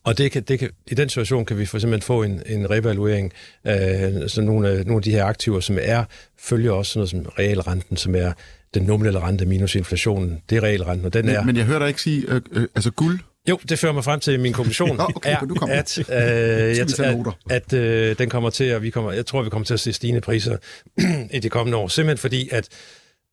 og 0.03 0.17
det 0.17 0.31
kan, 0.31 0.43
det 0.43 0.59
kan, 0.59 0.69
i 0.87 0.95
den 0.95 1.09
situation 1.09 1.45
kan 1.45 1.57
vi 1.57 1.65
for 1.65 1.79
simpelthen 1.79 2.05
få 2.05 2.23
en, 2.23 2.41
en 2.45 2.69
revaluering 2.69 3.33
af 3.63 4.29
så 4.29 4.41
nogle, 4.41 4.69
af, 4.69 4.85
nogle 4.85 4.97
af 4.97 5.01
de 5.03 5.11
her 5.11 5.25
aktiver, 5.25 5.59
som 5.59 5.77
er, 5.81 6.03
følger 6.39 6.71
også 6.71 6.91
sådan 6.91 6.99
noget 6.99 7.09
som 7.09 7.33
realrenten, 7.39 7.97
som 7.97 8.15
er 8.15 8.31
den 8.73 8.83
nominelle 8.83 9.19
rente 9.19 9.45
minus 9.45 9.75
inflationen. 9.75 10.41
Det 10.49 10.57
er 10.57 10.63
realrenten, 10.63 11.05
og 11.05 11.13
den 11.13 11.29
er... 11.29 11.39
Men, 11.39 11.45
men 11.45 11.57
jeg 11.57 11.65
hører 11.65 11.79
dig 11.79 11.87
ikke 11.87 12.01
sige, 12.01 12.25
øh, 12.27 12.41
øh, 12.51 12.67
altså 12.75 12.91
guld, 12.91 13.19
Jo, 13.49 13.59
det 13.69 13.79
fører 13.79 13.93
mig 13.93 14.03
frem 14.03 14.19
til 14.19 14.39
min 14.39 14.53
konklusion, 14.53 14.99
okay, 15.15 15.31
er, 15.31 15.65
at, 15.69 15.97
øh, 15.97 16.77
jeg, 16.77 16.87
at, 16.99 17.27
at 17.49 17.73
øh, 17.73 18.17
den 18.17 18.29
kommer 18.29 18.49
til, 18.49 18.63
at 18.63 18.81
vi 18.81 18.89
kommer, 18.89 19.11
jeg 19.11 19.25
tror, 19.25 19.43
vi 19.43 19.49
kommer 19.49 19.65
til 19.65 19.73
at 19.73 19.79
se 19.79 19.93
stigende 19.93 20.21
priser 20.21 20.57
i 21.37 21.39
de 21.39 21.49
kommende 21.49 21.77
år. 21.77 21.87
Simpelthen 21.87 22.17
fordi, 22.17 22.49
at, 22.51 22.69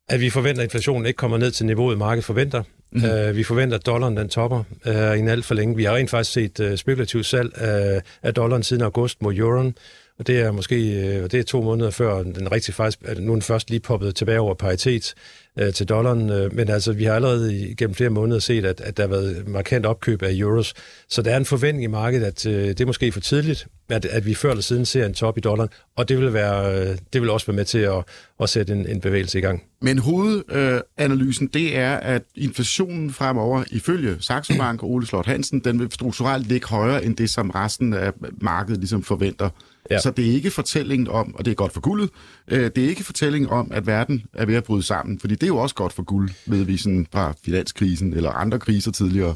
at 0.09 0.19
vi 0.19 0.29
forventer, 0.29 0.61
at 0.61 0.65
inflationen 0.65 1.05
ikke 1.05 1.17
kommer 1.17 1.37
ned 1.37 1.51
til 1.51 1.65
niveauet, 1.65 1.97
markedet 1.97 2.25
forventer. 2.25 2.63
Mm. 2.91 3.03
Uh, 3.03 3.35
vi 3.35 3.43
forventer, 3.43 3.77
at 3.77 3.85
dollaren 3.85 4.17
den 4.17 4.29
topper 4.29 4.63
uh, 4.85 5.17
i 5.17 5.19
en 5.19 5.27
alt 5.27 5.45
for 5.45 5.55
længe. 5.55 5.75
Vi 5.75 5.83
har 5.83 5.95
rent 5.95 6.09
faktisk 6.09 6.31
set 6.31 6.59
uh, 6.59 6.75
spekulativt 6.75 7.25
salg 7.25 7.51
af, 7.55 8.01
af 8.23 8.33
dollaren 8.33 8.63
siden 8.63 8.83
august 8.83 9.21
mod 9.21 9.35
euroen. 9.35 9.75
Og 10.19 10.27
det 10.27 10.39
er 10.39 10.51
måske 10.51 10.75
øh, 10.75 11.23
det 11.23 11.33
er 11.33 11.43
to 11.43 11.61
måneder 11.61 11.89
før 11.89 12.23
den 12.23 12.51
rigtig 12.51 12.73
faktisk, 12.73 12.99
at 13.05 13.23
nu 13.23 13.31
er 13.31 13.35
den 13.35 13.41
først 13.41 13.69
lige 13.69 13.79
poppet 13.79 14.15
tilbage 14.15 14.39
over 14.39 14.53
paritet 14.53 15.13
øh, 15.59 15.73
til 15.73 15.89
dollaren. 15.89 16.29
Øh, 16.29 16.55
men 16.55 16.69
altså, 16.69 16.93
vi 16.93 17.03
har 17.03 17.13
allerede 17.13 17.75
gennem 17.77 17.95
flere 17.95 18.09
måneder 18.09 18.39
set, 18.39 18.65
at, 18.65 18.81
at 18.81 18.97
der 18.97 19.03
har 19.03 19.09
været 19.09 19.47
markant 19.47 19.85
opkøb 19.85 20.23
af 20.23 20.31
euros. 20.33 20.73
Så 21.09 21.21
der 21.21 21.31
er 21.31 21.37
en 21.37 21.45
forventning 21.45 21.83
i 21.83 21.87
markedet, 21.87 22.25
at 22.25 22.45
øh, 22.45 22.67
det 22.67 22.81
er 22.81 22.85
måske 22.85 23.11
for 23.11 23.19
tidligt, 23.19 23.67
at, 23.89 24.05
at 24.05 24.25
vi 24.25 24.33
før 24.33 24.49
eller 24.49 24.61
siden 24.61 24.85
ser 24.85 25.05
en 25.05 25.13
top 25.13 25.37
i 25.37 25.41
dollaren. 25.41 25.69
Og 25.95 26.09
det 26.09 26.17
vil, 26.17 26.33
være, 26.33 26.79
øh, 26.79 26.97
det 27.13 27.21
vil 27.21 27.29
også 27.29 27.45
være 27.45 27.55
med 27.55 27.65
til 27.65 27.79
at, 27.79 28.03
at 28.39 28.49
sætte 28.49 28.73
en, 28.73 28.87
en 28.87 29.01
bevægelse 29.01 29.37
i 29.37 29.41
gang. 29.41 29.63
Men 29.81 29.99
hovedanalysen, 29.99 31.45
øh, 31.45 31.61
det 31.61 31.77
er, 31.77 31.95
at 31.95 32.21
inflationen 32.35 33.11
fremover, 33.11 33.63
ifølge 33.71 34.17
Saxo 34.19 34.53
Bank 34.57 34.83
og 34.83 34.89
Ole 34.89 35.07
Slot 35.07 35.25
Hansen, 35.25 35.59
den 35.59 35.79
vil 35.79 35.91
strukturelt 35.91 36.47
ligge 36.47 36.67
højere 36.67 37.05
end 37.05 37.17
det, 37.17 37.29
som 37.29 37.49
resten 37.49 37.93
af 37.93 38.13
markedet 38.41 38.79
ligesom 38.79 39.03
forventer. 39.03 39.49
Ja. 39.91 39.99
Så 39.99 40.11
det 40.11 40.29
er 40.29 40.33
ikke 40.33 40.51
fortællingen 40.51 41.07
om, 41.07 41.35
og 41.35 41.45
det 41.45 41.51
er 41.51 41.55
godt 41.55 41.73
for 41.73 41.81
guldet, 41.81 42.09
øh, 42.47 42.71
det 42.75 42.85
er 42.85 42.89
ikke 42.89 43.03
fortællingen 43.03 43.49
om, 43.49 43.71
at 43.73 43.87
verden 43.87 44.23
er 44.33 44.45
ved 44.45 44.55
at 44.55 44.63
bryde 44.63 44.83
sammen, 44.83 45.19
fordi 45.19 45.33
det 45.33 45.43
er 45.43 45.47
jo 45.47 45.57
også 45.57 45.75
godt 45.75 45.93
for 45.93 46.03
guld, 46.03 46.29
ved 46.45 46.63
vi 46.63 46.77
sådan 46.77 47.07
fra 47.13 47.33
finanskrisen 47.45 48.13
eller 48.13 48.29
andre 48.29 48.59
kriser 48.59 48.91
tidligere. 48.91 49.35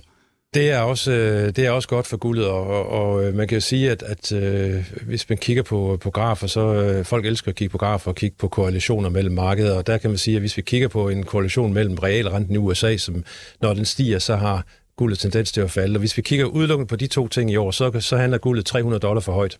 Det 0.53 0.71
er 0.71 0.79
også, 0.79 1.11
øh, 1.11 1.55
det 1.55 1.59
er 1.59 1.71
også 1.71 1.87
godt 1.87 2.07
for 2.07 2.17
guldet, 2.17 2.47
og, 2.47 2.67
og, 2.67 2.89
og 2.89 3.23
øh, 3.23 3.35
man 3.35 3.47
kan 3.47 3.55
jo 3.55 3.61
sige, 3.61 3.91
at, 3.91 4.03
at 4.03 4.31
øh, 4.31 4.91
hvis 5.01 5.29
man 5.29 5.37
kigger 5.37 5.63
på, 5.63 5.97
på 6.01 6.09
grafer, 6.09 6.47
så 6.47 6.73
øh, 6.73 7.05
folk 7.05 7.25
elsker 7.25 7.49
at 7.49 7.55
kigge 7.55 7.71
på 7.71 7.77
grafer 7.77 8.11
og 8.11 8.15
kigge 8.15 8.35
på 8.39 8.47
korrelationer 8.47 9.09
mellem 9.09 9.35
markeder, 9.35 9.77
og 9.77 9.87
der 9.87 9.97
kan 9.97 10.09
man 10.09 10.17
sige, 10.17 10.35
at 10.35 10.41
hvis 10.41 10.57
vi 10.57 10.61
kigger 10.61 10.87
på 10.87 11.09
en 11.09 11.23
korrelation 11.23 11.73
mellem 11.73 11.95
realrenten 11.95 12.55
i 12.55 12.57
USA, 12.57 12.97
som 12.97 13.23
når 13.61 13.73
den 13.73 13.85
stiger, 13.85 14.19
så 14.19 14.35
har 14.35 14.65
guldet 14.97 15.19
tendens 15.19 15.51
til 15.51 15.61
at 15.61 15.71
falde, 15.71 15.95
og 15.95 15.99
hvis 15.99 16.17
vi 16.17 16.21
kigger 16.21 16.45
udelukkende 16.45 16.87
på 16.87 16.95
de 16.95 17.07
to 17.07 17.27
ting 17.27 17.51
i 17.51 17.55
år, 17.55 17.71
så, 17.71 17.99
så 17.99 18.17
handler 18.17 18.37
guldet 18.37 18.65
300 18.65 18.99
dollar 18.99 19.21
for 19.21 19.31
højt 19.31 19.57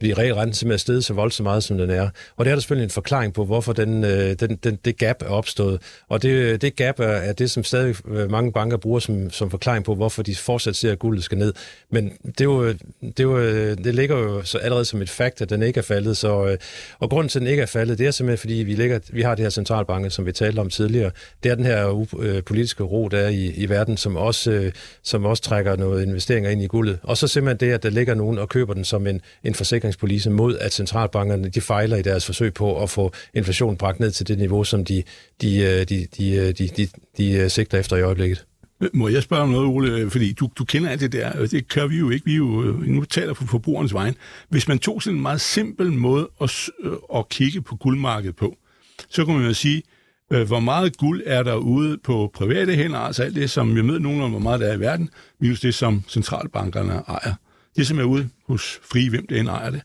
fordi 0.00 0.14
realrenten 0.14 0.54
simpelthen 0.54 0.74
er 0.74 0.78
steget 0.78 1.04
så 1.04 1.14
voldsomt 1.14 1.44
meget, 1.44 1.64
som 1.64 1.78
den 1.78 1.90
er. 1.90 2.08
Og 2.36 2.44
det 2.44 2.50
er 2.50 2.54
der 2.54 2.60
selvfølgelig 2.60 2.84
en 2.84 2.90
forklaring 2.90 3.34
på, 3.34 3.44
hvorfor 3.44 3.72
den, 3.72 4.04
øh, 4.04 4.32
den, 4.40 4.56
den, 4.56 4.78
det 4.84 4.98
gap 4.98 5.22
er 5.22 5.28
opstået. 5.28 5.82
Og 6.08 6.22
det, 6.22 6.28
øh, 6.28 6.60
det 6.60 6.76
gap 6.76 7.00
er, 7.00 7.04
er 7.04 7.32
det, 7.32 7.50
som 7.50 7.64
stadig 7.64 7.96
øh, 8.08 8.30
mange 8.30 8.52
banker 8.52 8.76
bruger 8.76 9.00
som, 9.00 9.30
som 9.30 9.50
forklaring 9.50 9.84
på, 9.84 9.94
hvorfor 9.94 10.22
de 10.22 10.34
fortsat 10.34 10.76
ser, 10.76 10.92
at 10.92 10.98
guldet 10.98 11.24
skal 11.24 11.38
ned. 11.38 11.52
Men 11.90 12.12
det, 12.24 12.40
er 12.40 12.44
jo, 12.44 12.68
det, 12.68 13.20
er 13.20 13.22
jo, 13.22 13.38
det 13.74 13.94
ligger 13.94 14.18
jo 14.18 14.42
så 14.42 14.58
allerede 14.58 14.84
som 14.84 15.02
et 15.02 15.10
fakt, 15.10 15.42
at 15.42 15.50
den 15.50 15.62
ikke 15.62 15.78
er 15.78 15.82
faldet. 15.82 16.16
Så, 16.16 16.56
og 16.98 17.10
grunden 17.10 17.28
til, 17.28 17.38
at 17.38 17.40
den 17.40 17.50
ikke 17.50 17.62
er 17.62 17.66
faldet, 17.66 17.98
det 17.98 18.06
er 18.06 18.10
simpelthen, 18.10 18.38
fordi 18.38 18.54
vi, 18.54 18.74
ligger, 18.74 18.98
vi 19.12 19.22
har 19.22 19.34
det 19.34 19.42
her 19.42 19.50
centralbanke, 19.50 20.10
som 20.10 20.26
vi 20.26 20.32
talte 20.32 20.60
om 20.60 20.70
tidligere. 20.70 21.10
Det 21.42 21.50
er 21.50 21.54
den 21.54 21.64
her 21.64 22.42
politiske 22.46 22.82
ro, 22.84 23.08
der 23.08 23.18
er 23.18 23.28
i, 23.28 23.46
i 23.46 23.68
verden, 23.68 23.96
som 23.96 24.16
også, 24.16 24.70
som 25.02 25.24
også 25.24 25.42
trækker 25.42 25.76
noget 25.76 26.02
investeringer 26.02 26.50
ind 26.50 26.62
i 26.62 26.66
guldet. 26.66 26.98
Og 27.02 27.16
så 27.16 27.28
simpelthen 27.28 27.68
det, 27.68 27.74
at 27.74 27.82
der 27.82 27.90
ligger 27.90 28.14
nogen 28.14 28.38
og 28.38 28.48
køber 28.48 28.74
den 28.74 28.84
som 28.84 29.06
en, 29.06 29.20
en 29.44 29.54
forsikring 29.54 29.85
forsikringspolice 29.86 30.30
mod, 30.30 30.58
at 30.58 30.72
centralbankerne 30.72 31.48
de 31.48 31.60
fejler 31.60 31.96
i 31.96 32.02
deres 32.02 32.26
forsøg 32.26 32.54
på 32.54 32.82
at 32.82 32.90
få 32.90 33.12
inflationen 33.34 33.76
bragt 33.76 34.00
ned 34.00 34.10
til 34.10 34.28
det 34.28 34.38
niveau, 34.38 34.64
som 34.64 34.84
de, 34.84 35.02
de, 35.40 35.58
øh, 35.58 35.80
øh, 35.80 35.86
de, 35.88 36.06
de, 36.18 36.52
de, 36.52 36.52
de, 36.52 36.68
de, 36.76 36.88
de 37.42 37.50
sigter 37.50 37.78
efter 37.78 37.96
i 37.96 38.02
øjeblikket. 38.02 38.44
Øh, 38.82 38.88
må 38.92 39.08
jeg 39.08 39.22
spørge 39.22 39.42
om 39.42 39.48
noget, 39.48 39.66
Ole? 39.66 40.10
Fordi 40.10 40.32
du, 40.32 40.48
du 40.58 40.64
kender 40.64 40.90
alt 40.90 41.00
det 41.00 41.12
der, 41.12 41.46
det 41.46 41.68
kan 41.68 41.90
vi 41.90 41.98
jo 41.98 42.10
ikke. 42.10 42.24
Vi 42.24 42.32
er 42.32 42.36
jo, 42.36 42.46
nu 42.86 43.04
taler 43.04 43.34
på 43.34 43.46
forbrugerens 43.46 43.94
vejen. 43.94 44.14
Hvis 44.48 44.68
man 44.68 44.78
tog 44.78 45.02
sådan 45.02 45.16
en 45.16 45.22
meget 45.22 45.40
simpel 45.40 45.92
måde 45.92 46.28
at, 46.40 46.50
at 47.14 47.28
kigge 47.28 47.62
på 47.62 47.76
guldmarkedet 47.76 48.36
på, 48.36 48.56
så 49.08 49.24
kunne 49.24 49.38
man 49.38 49.46
jo 49.46 49.54
sige, 49.54 49.82
hvor 50.28 50.60
meget 50.60 50.96
guld 50.96 51.22
er 51.26 51.42
der 51.42 51.54
ude 51.54 51.98
på 52.04 52.30
private 52.34 52.74
hænder, 52.74 52.98
altså 52.98 53.22
alt 53.22 53.34
det, 53.34 53.50
som 53.50 53.74
vi 53.74 53.80
ved 53.80 54.00
nogen 54.00 54.22
om, 54.22 54.30
hvor 54.30 54.40
meget 54.40 54.60
der 54.60 54.66
er 54.66 54.76
i 54.76 54.80
verden, 54.80 55.10
minus 55.40 55.60
det, 55.60 55.74
som 55.74 56.02
centralbankerne 56.08 56.92
ejer. 56.92 57.34
Det, 57.76 57.86
som 57.86 57.98
er 57.98 58.04
ude 58.04 58.28
hos 58.46 58.80
frie, 58.82 59.10
hvem 59.10 59.26
det 59.26 59.38
end 59.38 59.48
ejer 59.48 59.70
det 59.70 59.82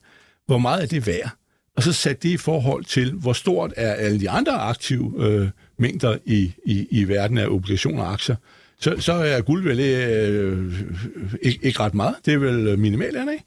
hvor 0.52 0.58
meget 0.58 0.84
er 0.84 0.88
det 0.88 1.08
værd? 1.08 1.30
Og 1.76 1.84
så 1.84 1.94
sat 1.94 2.24
det 2.24 2.30
i 2.30 2.38
forhold 2.38 2.86
til, 2.86 3.12
hvor 3.12 3.34
stort 3.34 3.74
er 3.78 3.94
alle 3.94 4.20
de 4.20 4.30
andre 4.30 4.52
aktive 4.52 5.14
øh, 5.18 5.48
mængder 5.78 6.18
i, 6.26 6.54
i, 6.66 6.88
i 6.92 7.08
verden 7.08 7.38
af 7.38 7.48
obligationer 7.48 8.04
og 8.04 8.14
aktier. 8.14 8.36
Så, 8.80 8.96
så 9.00 9.14
er 9.14 9.42
guld 9.42 9.64
vel 9.64 9.80
øh, 9.80 10.74
ikke, 11.42 11.60
ikke 11.62 11.80
ret 11.80 11.94
meget. 11.94 12.16
Det 12.26 12.34
er 12.34 12.38
vel 12.38 12.80
minimalt, 12.80 13.18
er 13.18 13.26
det 13.26 13.32
ikke? 13.32 13.46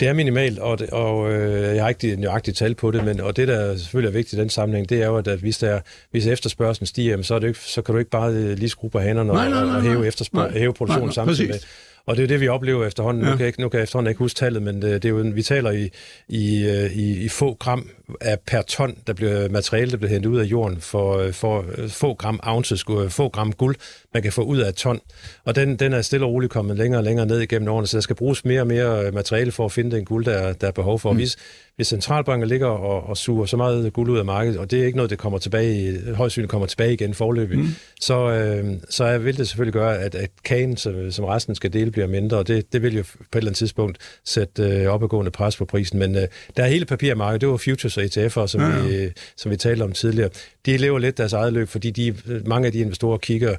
Det 0.00 0.08
er 0.08 0.12
minimalt, 0.12 0.58
og, 0.58 0.78
det, 0.78 0.90
og 0.90 1.32
øh, 1.32 1.76
jeg 1.76 1.82
har 1.82 1.88
ikke 1.88 2.10
de 2.10 2.20
nøjagtige 2.20 2.54
tal 2.54 2.74
på 2.74 2.90
det, 2.90 3.04
men 3.04 3.20
og 3.20 3.36
det, 3.36 3.48
der 3.48 3.76
selvfølgelig 3.76 4.08
er 4.08 4.12
vigtigt 4.12 4.32
i 4.32 4.42
den 4.42 4.50
sammenhæng, 4.50 4.88
det 4.88 5.02
er 5.02 5.06
jo, 5.06 5.16
at 5.16 5.28
hvis, 5.40 5.58
der, 5.58 5.80
hvis 6.10 6.26
efterspørgselen 6.26 6.86
stiger, 6.86 7.22
så, 7.22 7.34
er 7.34 7.38
det 7.38 7.48
ikke, 7.48 7.60
så 7.60 7.82
kan 7.82 7.92
du 7.92 7.98
ikke 7.98 8.10
bare 8.10 8.54
lige 8.54 8.68
skrue 8.68 8.90
på 8.90 8.98
hænderne 8.98 9.32
og, 9.32 9.38
og 9.76 9.82
hæve, 9.82 10.06
efterspørg, 10.06 10.52
hæve 10.52 10.74
produktionen 10.74 11.12
nej, 11.16 11.24
nej, 11.24 11.34
samtidig 11.34 11.50
med. 11.50 11.58
Og 12.06 12.16
det 12.16 12.22
er 12.22 12.26
det, 12.26 12.40
vi 12.40 12.48
oplever 12.48 12.86
efterhånden. 12.86 13.22
Ja. 13.24 13.30
Nu, 13.30 13.36
kan 13.36 13.40
jeg 13.40 13.46
ikke, 13.46 13.60
nu 13.60 13.68
kan 13.68 13.78
jeg 13.78 13.82
efterhånden 13.82 14.10
ikke 14.10 14.18
huske 14.18 14.38
tallet, 14.38 14.62
men 14.62 14.82
det, 14.82 15.02
det 15.02 15.08
er 15.08 15.12
jo, 15.12 15.30
vi 15.34 15.42
taler 15.42 15.70
i, 15.70 15.90
i, 16.28 16.64
øh, 16.64 16.96
i, 16.96 17.24
i 17.24 17.28
få 17.28 17.54
gram 17.54 17.88
af 18.20 18.38
per 18.46 18.62
ton, 18.62 18.96
der 19.06 19.12
bliver 19.12 19.48
materiale, 19.48 19.90
der 19.90 19.96
bliver 19.96 20.10
hentet 20.10 20.30
ud 20.30 20.38
af 20.38 20.44
jorden 20.44 20.80
for, 20.80 21.30
for 21.32 21.64
få 21.88 22.14
gram 22.14 22.40
ounces, 22.42 22.84
få 23.08 23.28
gram 23.28 23.52
guld, 23.52 23.76
man 24.14 24.22
kan 24.22 24.32
få 24.32 24.42
ud 24.42 24.58
af 24.58 24.68
et 24.68 24.74
ton. 24.74 25.00
Og 25.44 25.56
den, 25.56 25.76
den 25.76 25.92
er 25.92 26.02
stille 26.02 26.26
og 26.26 26.32
roligt 26.32 26.52
kommet 26.52 26.76
længere 26.76 27.00
og 27.00 27.04
længere 27.04 27.26
ned 27.26 27.40
igennem 27.40 27.68
årene, 27.68 27.86
så 27.86 27.96
der 27.96 28.00
skal 28.00 28.16
bruges 28.16 28.44
mere 28.44 28.60
og 28.60 28.66
mere 28.66 29.10
materiale 29.12 29.52
for 29.52 29.64
at 29.64 29.72
finde 29.72 29.96
den 29.96 30.04
guld, 30.04 30.24
der, 30.24 30.52
der 30.52 30.66
er 30.66 30.70
behov 30.70 30.98
for. 30.98 31.12
Mm. 31.12 31.16
Hvis, 31.16 31.36
hvis 31.76 31.86
centralbanker 31.86 32.46
ligger 32.46 32.66
og, 32.66 33.08
og 33.08 33.16
suger 33.16 33.46
så 33.46 33.56
meget 33.56 33.92
guld 33.92 34.10
ud 34.10 34.18
af 34.18 34.24
markedet, 34.24 34.58
og 34.58 34.70
det 34.70 34.80
er 34.80 34.86
ikke 34.86 34.96
noget, 34.96 35.10
der 35.10 35.16
kommer 35.16 35.38
tilbage, 35.38 36.00
højst 36.14 36.38
kommer 36.48 36.66
tilbage 36.66 36.92
igen 36.92 37.14
forløbet, 37.14 37.58
mm. 37.58 37.68
så, 38.00 38.30
øh, 38.30 38.74
så 38.90 39.18
vil 39.18 39.36
det 39.36 39.48
selvfølgelig 39.48 39.72
gøre, 39.72 39.98
at, 39.98 40.14
at 40.14 40.30
kagen, 40.44 40.76
som, 40.76 41.10
som 41.10 41.24
resten 41.24 41.54
skal 41.54 41.72
dele, 41.72 41.90
bliver 41.90 42.06
mindre, 42.06 42.36
og 42.36 42.48
det, 42.48 42.72
det 42.72 42.82
vil 42.82 42.96
jo 42.96 43.02
på 43.02 43.18
et 43.20 43.36
eller 43.36 43.48
andet 43.48 43.58
tidspunkt 43.58 43.98
sætte 44.24 44.62
øh, 44.62 44.86
opadgående 44.86 45.30
pres 45.30 45.56
på 45.56 45.64
prisen. 45.64 45.98
Men 45.98 46.16
øh, 46.16 46.22
der 46.56 46.62
er 46.62 46.68
hele 46.68 46.84
papirmarkedet, 46.84 47.40
det 47.40 47.48
var 47.48 47.56
futures 47.56 47.93
og 47.96 48.04
ETF'er, 48.04 48.46
som, 48.46 48.60
ja, 48.60 48.68
ja. 48.68 48.82
Vi, 48.82 49.10
som 49.36 49.50
vi 49.50 49.56
talte 49.56 49.82
om 49.82 49.92
tidligere. 49.92 50.30
De 50.66 50.76
lever 50.76 50.98
lidt 50.98 51.18
deres 51.18 51.32
eget 51.32 51.52
løb, 51.52 51.68
fordi 51.68 51.90
de, 51.90 52.14
mange 52.46 52.66
af 52.66 52.72
de 52.72 52.78
investorer 52.78 53.18
kigger 53.18 53.56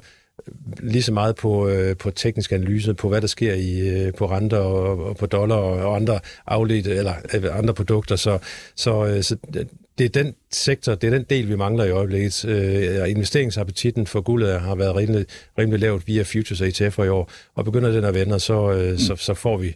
lige 0.80 1.02
så 1.02 1.12
meget 1.12 1.36
på, 1.36 1.68
øh, 1.68 1.96
på 1.96 2.10
teknisk 2.10 2.52
analyse, 2.52 2.94
på 2.94 3.08
hvad 3.08 3.20
der 3.20 3.26
sker 3.26 3.54
i, 3.54 3.88
øh, 3.88 4.14
på 4.14 4.30
renter 4.30 4.58
og, 4.58 5.04
og 5.04 5.16
på 5.16 5.26
dollar 5.26 5.56
og, 5.56 5.72
og 5.72 5.96
andre 5.96 6.20
afledte 6.46 6.90
eller 6.90 7.14
øh, 7.34 7.58
andre 7.58 7.74
produkter. 7.74 8.16
Så, 8.16 8.38
så, 8.76 9.06
øh, 9.06 9.22
så 9.22 9.36
det 9.98 10.04
er 10.04 10.08
den 10.08 10.34
sektor, 10.50 10.94
det 10.94 11.06
er 11.06 11.10
den 11.10 11.26
del, 11.30 11.48
vi 11.48 11.56
mangler 11.56 11.84
i 11.84 11.90
øjeblikket. 11.90 12.44
Øh, 12.44 13.10
investeringsappetitten 13.10 14.06
for 14.06 14.20
guldet 14.20 14.60
har 14.60 14.74
været 14.74 14.96
rimelig, 14.96 15.26
rimelig 15.58 15.80
lavt 15.80 16.06
via 16.06 16.22
futures 16.22 16.60
og 16.60 16.66
ETF'er 16.66 17.02
i 17.02 17.08
år, 17.08 17.30
og 17.54 17.64
begynder 17.64 17.90
den 17.90 18.04
at 18.04 18.14
vende, 18.14 18.40
så, 18.40 18.72
øh, 18.72 18.90
mm. 18.90 18.98
så, 18.98 19.16
så 19.16 19.34
får 19.34 19.56
vi 19.56 19.74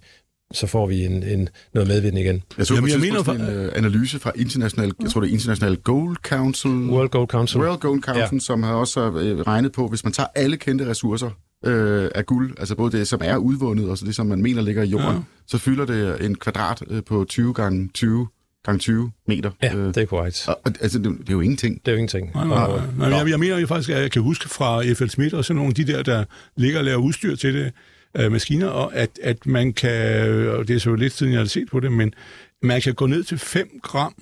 så 0.54 0.66
får 0.66 0.86
vi 0.86 1.04
en, 1.04 1.22
en, 1.22 1.48
noget 1.74 1.88
medvind 1.88 2.18
igen. 2.18 2.42
Jeg 2.58 2.66
så 2.66 2.74
Jamen, 2.74 2.90
jeg 2.90 3.00
mener 3.00 3.22
for... 3.22 3.32
en 3.32 3.40
uh, 3.40 3.72
analyse 3.74 4.18
fra 4.18 4.32
international, 4.36 4.92
jeg 5.02 5.10
tror 5.10 5.20
det 5.20 5.28
er 5.28 5.32
International 5.32 5.76
Gold 5.76 6.16
Council. 6.16 6.70
World 6.70 7.08
Gold 7.08 7.28
Council. 7.28 7.60
World 7.60 7.80
Gold 7.80 8.02
Council, 8.02 8.36
ja. 8.36 8.38
som 8.38 8.62
har 8.62 8.74
også 8.74 9.08
uh, 9.08 9.14
regnet 9.40 9.72
på, 9.72 9.88
hvis 9.88 10.04
man 10.04 10.12
tager 10.12 10.26
alle 10.34 10.56
kendte 10.56 10.86
ressourcer 10.86 11.26
uh, 11.66 12.08
af 12.14 12.26
guld, 12.26 12.54
altså 12.58 12.74
både 12.74 12.98
det, 12.98 13.08
som 13.08 13.20
er 13.24 13.36
udvundet, 13.36 13.90
og 13.90 13.98
så 13.98 14.04
det, 14.04 14.14
som 14.14 14.26
man 14.26 14.42
mener 14.42 14.62
ligger 14.62 14.82
i 14.82 14.88
jorden, 14.88 15.16
ja. 15.16 15.22
så 15.46 15.58
fylder 15.58 15.84
det 15.84 16.24
en 16.24 16.34
kvadrat 16.34 16.82
uh, 16.90 17.00
på 17.06 17.24
20 17.28 17.54
gange 17.54 17.88
20 17.94 18.28
gange 18.64 18.78
20 18.78 19.10
meter. 19.26 19.50
Ja, 19.62 19.68
det 19.68 19.96
er 19.96 20.04
korrekt. 20.04 20.48
Og, 20.48 20.60
altså, 20.80 20.98
det, 20.98 21.18
det 21.20 21.28
er 21.28 21.32
jo 21.32 21.40
ingenting. 21.40 21.74
Det 21.74 21.88
er 21.88 21.92
jo 21.92 21.98
ingenting. 21.98 22.30
Nej, 22.34 22.46
nej, 22.46 22.68
nej. 22.68 23.08
nej 23.08 23.18
jeg, 23.18 23.30
jeg 23.30 23.40
mener 23.40 23.58
jo 23.58 23.66
faktisk, 23.66 23.90
at 23.90 24.02
jeg 24.02 24.10
kan 24.10 24.22
huske 24.22 24.48
fra 24.48 24.82
FL 24.94 25.06
Schmidt 25.06 25.34
og 25.34 25.44
sådan 25.44 25.56
nogle 25.56 25.70
af 25.70 25.74
de 25.74 25.92
der, 25.92 26.02
der 26.02 26.24
ligger 26.56 26.78
og 26.78 26.84
laver 26.84 26.98
udstyr 26.98 27.36
til 27.36 27.54
det, 27.54 27.72
øh, 28.16 28.32
maskiner, 28.32 28.68
og 28.68 28.94
at, 28.94 29.18
at 29.22 29.46
man 29.46 29.72
kan, 29.72 30.22
og 30.48 30.68
det 30.68 30.76
er 30.76 30.80
så 30.80 30.94
lidt 30.94 31.12
siden, 31.12 31.32
jeg 31.32 31.40
har 31.40 31.46
set 31.46 31.68
på 31.70 31.80
det, 31.80 31.92
men 31.92 32.14
man 32.62 32.80
kan 32.80 32.94
gå 32.94 33.06
ned 33.06 33.24
til 33.24 33.38
5 33.38 33.80
gram 33.82 34.14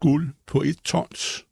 guld 0.00 0.28
på 0.46 0.62
et 0.62 0.76
tons 0.84 1.46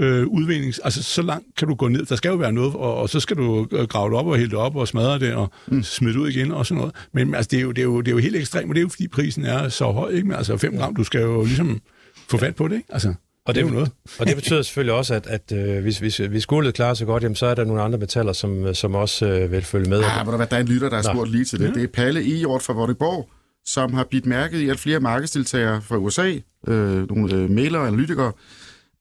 øh, 0.00 0.26
udvindings... 0.26 0.78
Altså, 0.78 1.02
så 1.02 1.22
langt 1.22 1.46
kan 1.56 1.68
du 1.68 1.74
gå 1.74 1.88
ned. 1.88 2.06
Der 2.06 2.16
skal 2.16 2.28
jo 2.28 2.34
være 2.34 2.52
noget, 2.52 2.74
og, 2.74 2.96
og 2.96 3.08
så 3.08 3.20
skal 3.20 3.36
du 3.36 3.66
øh, 3.72 3.88
grave 3.88 4.10
det 4.10 4.18
op 4.18 4.26
og 4.26 4.36
hælde 4.36 4.50
det 4.50 4.58
op 4.58 4.76
og 4.76 4.88
smadre 4.88 5.18
det 5.18 5.34
og 5.34 5.50
mm. 5.66 5.82
smide 5.82 6.14
det 6.14 6.20
ud 6.20 6.28
igen 6.28 6.52
og 6.52 6.66
sådan 6.66 6.78
noget. 6.78 6.94
Men 7.12 7.34
altså, 7.34 7.48
det, 7.50 7.58
er 7.58 7.62
jo, 7.62 7.72
det, 7.72 7.78
er 7.78 7.84
jo, 7.84 8.00
det 8.00 8.08
er 8.08 8.12
jo 8.12 8.18
helt 8.18 8.36
ekstremt, 8.36 8.68
og 8.68 8.74
det 8.74 8.80
er 8.80 8.82
jo, 8.82 8.88
fordi 8.88 9.08
prisen 9.08 9.44
er 9.44 9.68
så 9.68 9.92
høj, 9.92 10.10
ikke? 10.10 10.28
Men 10.28 10.36
altså, 10.36 10.56
5 10.56 10.76
gram, 10.76 10.96
du 10.96 11.04
skal 11.04 11.20
jo 11.20 11.44
ligesom 11.44 11.80
få 12.28 12.38
fat 12.38 12.56
på 12.56 12.68
det, 12.68 12.76
ikke? 12.76 12.88
Altså. 12.92 13.14
Og 13.46 13.54
det, 13.54 13.64
det, 13.64 13.72
noget. 13.72 13.90
og 14.18 14.26
det 14.26 14.36
betyder 14.36 14.62
selvfølgelig 14.62 14.94
også, 14.94 15.14
at, 15.14 15.26
at 15.26 15.52
øh, 15.52 15.82
hvis, 15.82 15.98
hvis, 15.98 16.16
hvis 16.16 16.46
guldet 16.46 16.74
klarer 16.74 16.94
sig 16.94 17.06
godt, 17.06 17.22
jamen, 17.22 17.36
så 17.36 17.46
er 17.46 17.54
der 17.54 17.64
nogle 17.64 17.82
andre 17.82 17.98
metaller, 17.98 18.32
som, 18.32 18.74
som 18.74 18.94
også 18.94 19.26
øh, 19.26 19.52
vil 19.52 19.62
følge 19.62 19.90
med. 19.90 20.00
Ja, 20.00 20.22
der, 20.24 20.46
der 20.46 20.56
er 20.56 20.60
en 20.60 20.66
lytter, 20.66 20.88
der 20.88 20.96
har 20.96 21.02
spurgt 21.02 21.30
lige 21.30 21.44
til 21.44 21.58
det. 21.58 21.64
Ja. 21.64 21.72
Det 21.72 21.82
er 21.82 21.86
Palle 21.86 22.38
Ejort 22.38 22.62
fra 22.62 22.72
Vordingborg, 22.72 23.28
som 23.64 23.94
har 23.94 24.04
bidt 24.04 24.26
mærket 24.26 24.58
i, 24.58 24.68
at 24.68 24.78
flere 24.78 25.00
markedsdeltagere 25.00 25.82
fra 25.82 25.96
USA, 25.96 26.34
øh, 26.66 27.08
nogle 27.08 27.34
øh, 27.34 27.50
mailere 27.50 27.82
og 27.82 27.86
analytikere, 27.86 28.32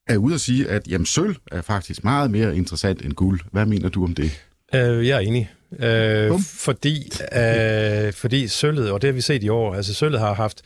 er 0.07 0.17
ude 0.17 0.33
at 0.33 0.41
sige, 0.41 0.69
at 0.69 0.87
jamen, 0.87 1.05
sølv 1.05 1.35
er 1.51 1.61
faktisk 1.61 2.03
meget 2.03 2.31
mere 2.31 2.57
interessant 2.57 3.01
end 3.01 3.13
guld. 3.13 3.39
Hvad 3.51 3.65
mener 3.65 3.89
du 3.89 4.03
om 4.03 4.15
det? 4.15 4.31
Øh, 4.75 5.07
jeg 5.07 5.15
er 5.15 5.19
enig. 5.19 5.51
Øh, 5.79 6.39
fordi, 6.39 7.11
øh, 7.35 8.13
fordi 8.13 8.47
sølvet, 8.47 8.91
og 8.91 9.01
det 9.01 9.07
har 9.07 9.13
vi 9.13 9.21
set 9.21 9.43
i 9.43 9.49
år, 9.49 9.75
altså 9.75 9.93
sølvet 9.93 10.19
har 10.19 10.33
haft 10.33 10.61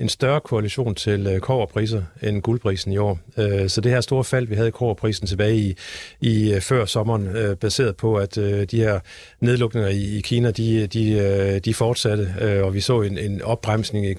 en 0.00 0.08
større 0.08 0.40
koalition 0.40 0.94
til 0.94 1.26
øh, 1.26 1.40
koverpriser 1.40 2.02
end 2.22 2.42
guldprisen 2.42 2.92
i 2.92 2.96
år. 2.96 3.18
Øh, 3.38 3.68
så 3.68 3.80
det 3.80 3.92
her 3.92 4.00
store 4.00 4.24
fald, 4.24 4.46
vi 4.46 4.54
havde 4.54 4.68
i 4.68 4.70
koverprisen 4.70 5.26
tilbage 5.26 5.56
i, 5.56 5.74
i 6.20 6.52
øh, 6.52 6.60
før 6.60 6.84
sommeren, 6.84 7.26
øh, 7.26 7.56
baseret 7.56 7.96
på, 7.96 8.14
at 8.14 8.38
øh, 8.38 8.66
de 8.70 8.76
her 8.76 9.00
nedlukninger 9.40 9.88
i, 9.90 10.16
i 10.16 10.20
Kina, 10.20 10.50
de, 10.50 10.86
de, 10.86 11.10
øh, 11.10 11.60
de 11.64 11.74
fortsatte, 11.74 12.34
øh, 12.40 12.64
og 12.64 12.74
vi 12.74 12.80
så 12.80 13.02
en, 13.02 13.18
en 13.18 13.42
opbremsning 13.42 14.06
i 14.06 14.14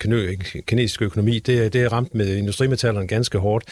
kinesisk 0.68 1.02
økonomi. 1.02 1.40
Det, 1.40 1.74
det 1.74 1.92
ramt 1.92 2.16
med 2.16 2.36
industrimetallerne 2.36 3.08
ganske 3.08 3.38
hårdt, 3.38 3.66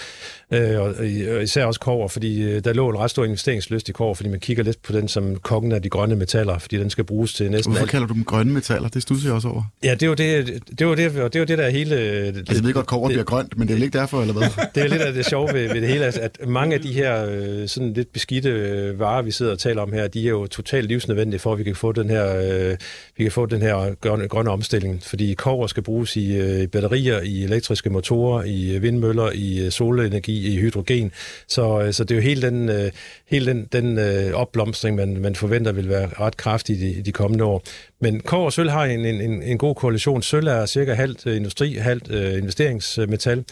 øh, 0.52 0.80
og 0.80 1.06
især 1.44 1.66
også 1.66 1.80
kover, 1.80 2.08
fordi 2.08 2.42
øh, 2.42 2.64
der 2.64 2.74
lå 2.74 2.90
en 2.90 2.98
ret 2.98 3.10
stor 3.10 3.26
investeringsløst 3.26 3.90
i 3.90 3.92
kover, 3.92 4.14
fordi 4.14 4.30
man 4.30 4.40
kigger 4.40 4.64
lidt 4.64 4.82
på 4.82 4.94
den 4.94 5.08
som 5.08 5.36
kongen 5.36 5.72
af 5.72 5.82
de 5.82 5.90
grønne 5.90 6.16
metaller, 6.16 6.58
fordi 6.58 6.78
den 6.78 6.90
skal 6.90 7.04
bruges 7.04 7.34
til 7.34 7.52
næsten 7.52 7.72
Hvorfor 7.72 7.84
alt. 7.84 7.92
kalder 7.92 8.08
du 8.08 8.14
dem 8.14 8.24
grønne 8.24 8.54
metaller? 8.54 8.90
Det 8.90 9.02
studser 9.02 9.28
jeg 9.28 9.36
også 9.36 9.48
over. 9.48 9.64
Ja, 9.84 9.96
det 9.96 10.10
var 10.10 10.16
det, 10.16 10.60
det, 10.80 10.88
var 10.88 10.96
det, 10.96 11.14
det, 11.34 11.40
var 11.40 11.46
det 11.46 11.58
der 11.58 11.70
hele 11.70 11.99
altså, 12.00 12.54
jeg 12.54 12.64
ved 12.64 12.74
godt, 12.74 12.86
kover 12.86 13.10
bliver 13.10 13.24
grønt, 13.24 13.58
men 13.58 13.68
det 13.68 13.80
er 13.80 13.84
ikke 13.84 13.98
derfor, 13.98 14.22
eller 14.22 14.34
hvad? 14.34 14.48
det 14.76 14.84
er 14.84 14.88
lidt 14.88 15.02
af 15.02 15.14
det 15.14 15.26
sjove 15.26 15.54
ved, 15.54 15.74
ved 15.74 15.82
det 15.82 15.90
hele, 15.90 16.06
altså, 16.06 16.22
at 16.22 16.38
mange 16.48 16.76
af 16.76 16.82
de 16.82 16.94
her 16.94 17.26
øh, 17.30 17.68
sådan 17.68 17.94
lidt 17.94 18.14
beskidte 18.14 18.50
øh, 18.50 19.00
varer, 19.00 19.22
vi 19.22 19.32
sidder 19.32 19.52
og 19.52 19.60
taler 19.60 19.82
om 19.82 19.94
her, 19.94 20.08
de 20.08 20.26
er 20.26 20.30
jo 20.30 20.48
totalt 20.48 20.88
livsnødvendige 20.88 21.40
for, 21.40 21.54
at 21.54 21.60
vi 21.60 21.64
kan 21.64 21.76
få 21.76 21.92
den 21.92 22.10
her, 22.10 22.38
øh, 22.38 22.78
vi 23.18 23.24
kan 23.24 23.32
få 23.32 23.46
den 23.46 23.62
her 23.62 23.96
grønne, 24.02 24.28
grønne 24.28 24.52
omstilling. 24.52 25.04
Fordi 25.04 25.34
kover 25.34 25.68
skal 25.68 25.84
bruges 25.84 26.16
i 26.16 26.36
øh, 26.36 26.68
batterier, 26.68 27.22
i 27.22 27.44
elektriske 27.44 27.90
motorer, 27.90 28.44
i 28.44 28.78
vindmøller, 28.82 29.32
i 29.34 29.66
øh, 29.66 29.72
solenergi, 29.72 30.54
i 30.54 30.58
hydrogen. 30.58 31.12
Så, 31.48 31.82
øh, 31.82 31.94
så 31.94 32.04
det 32.04 32.12
er 32.12 32.16
jo 32.16 32.22
hele 32.22 32.42
den, 32.42 32.70
øh, 32.70 32.92
hele 33.30 33.46
den, 33.46 33.68
den 33.72 33.98
øh, 33.98 34.34
opblomstring, 34.34 34.96
man, 34.96 35.18
man 35.18 35.36
forventer 35.36 35.72
vil 35.72 35.90
være 35.90 36.10
ret 36.20 36.38
kraftig 36.38 36.76
i 36.76 36.94
de, 36.94 37.02
de 37.02 37.12
kommende 37.12 37.44
år. 37.44 37.64
Men 38.02 38.20
kår 38.20 38.46
og 38.46 38.54
sølv 38.54 38.70
har 38.70 38.86
en, 38.86 39.06
en, 39.06 39.44
en 39.44 39.58
god 39.58 39.76
koalition. 39.76 40.22
Sølv 40.22 40.48
er 40.48 40.66
cirka 40.66 40.94
halvt 40.94 41.28
øh, 41.28 41.36
industri, 41.36 41.74
halvt 41.82 42.12
øh, 42.12 42.38
investeringsmetal. 42.38 43.44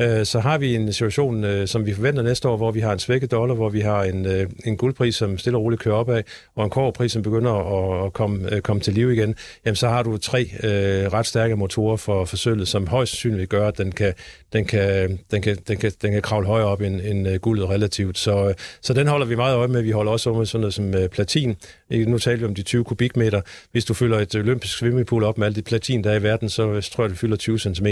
Øh, 0.00 0.26
så 0.26 0.40
har 0.40 0.58
vi 0.58 0.74
en 0.74 0.92
situation, 0.92 1.44
øh, 1.44 1.68
som 1.68 1.86
vi 1.86 1.94
forventer 1.94 2.22
næste 2.22 2.48
år, 2.48 2.56
hvor 2.56 2.70
vi 2.70 2.80
har 2.80 2.92
en 2.92 2.98
svækket 2.98 3.30
dollar, 3.30 3.54
hvor 3.54 3.68
vi 3.68 3.80
har 3.80 4.02
en, 4.02 4.26
øh, 4.26 4.46
en 4.64 4.76
guldpris, 4.76 5.14
som 5.14 5.38
stille 5.38 5.58
og 5.58 5.62
roligt 5.62 5.82
kører 5.82 5.94
opad, 5.94 6.22
og 6.54 6.64
en 6.64 6.70
kårpris, 6.70 7.12
som 7.12 7.22
begynder 7.22 7.52
at, 7.52 8.06
at 8.06 8.12
komme, 8.12 8.54
øh, 8.54 8.60
komme 8.60 8.82
til 8.82 8.94
liv 8.94 9.12
igen, 9.12 9.34
jamen 9.66 9.76
så 9.76 9.88
har 9.88 10.02
du 10.02 10.16
tre 10.16 10.50
øh, 10.62 11.12
ret 11.12 11.26
stærke 11.26 11.56
motorer 11.56 11.96
for, 11.96 12.24
for 12.24 12.36
sølvet, 12.36 12.68
som 12.68 12.86
højst 12.86 13.12
sandsynligt 13.12 13.50
gøre, 13.50 13.68
at 13.68 13.78
den 13.78 13.92
kan, 13.92 14.14
den 14.52 14.64
kan, 14.64 15.18
den 15.30 15.42
kan, 15.42 15.56
den 15.68 15.76
kan, 15.76 15.92
den 16.02 16.12
kan 16.12 16.22
kravle 16.22 16.46
højere 16.46 16.66
op 16.66 16.80
end, 16.80 17.00
end 17.00 17.28
uh, 17.28 17.34
guldet 17.34 17.68
relativt. 17.68 18.18
Så, 18.18 18.54
så 18.80 18.92
den 18.92 19.06
holder 19.06 19.26
vi 19.26 19.34
meget 19.34 19.56
øje 19.56 19.68
med. 19.68 19.82
Vi 19.82 19.90
holder 19.90 20.12
også 20.12 20.30
øje 20.30 20.38
med 20.38 20.46
sådan 20.46 20.60
noget 20.60 20.74
som 20.74 20.94
uh, 20.94 21.06
platin. 21.12 21.56
Nu 21.90 22.18
taler 22.18 22.38
vi 22.38 22.44
om 22.44 22.54
de 22.54 22.62
20 22.62 22.84
kubikmeter. 22.84 23.40
Hvis 23.72 23.84
du 23.84 23.94
fylder 23.94 24.18
et 24.18 24.34
olympisk 24.34 24.78
swimmingpool 24.78 25.24
op 25.24 25.38
med 25.38 25.46
alt 25.46 25.56
det 25.56 25.64
platin, 25.64 26.04
der 26.04 26.10
er 26.10 26.18
i 26.18 26.22
verden, 26.22 26.48
så 26.48 26.88
tror 26.92 27.04
jeg, 27.04 27.10
det 27.10 27.18
fylder 27.18 27.36
20 27.36 27.58
cm. 27.58 27.86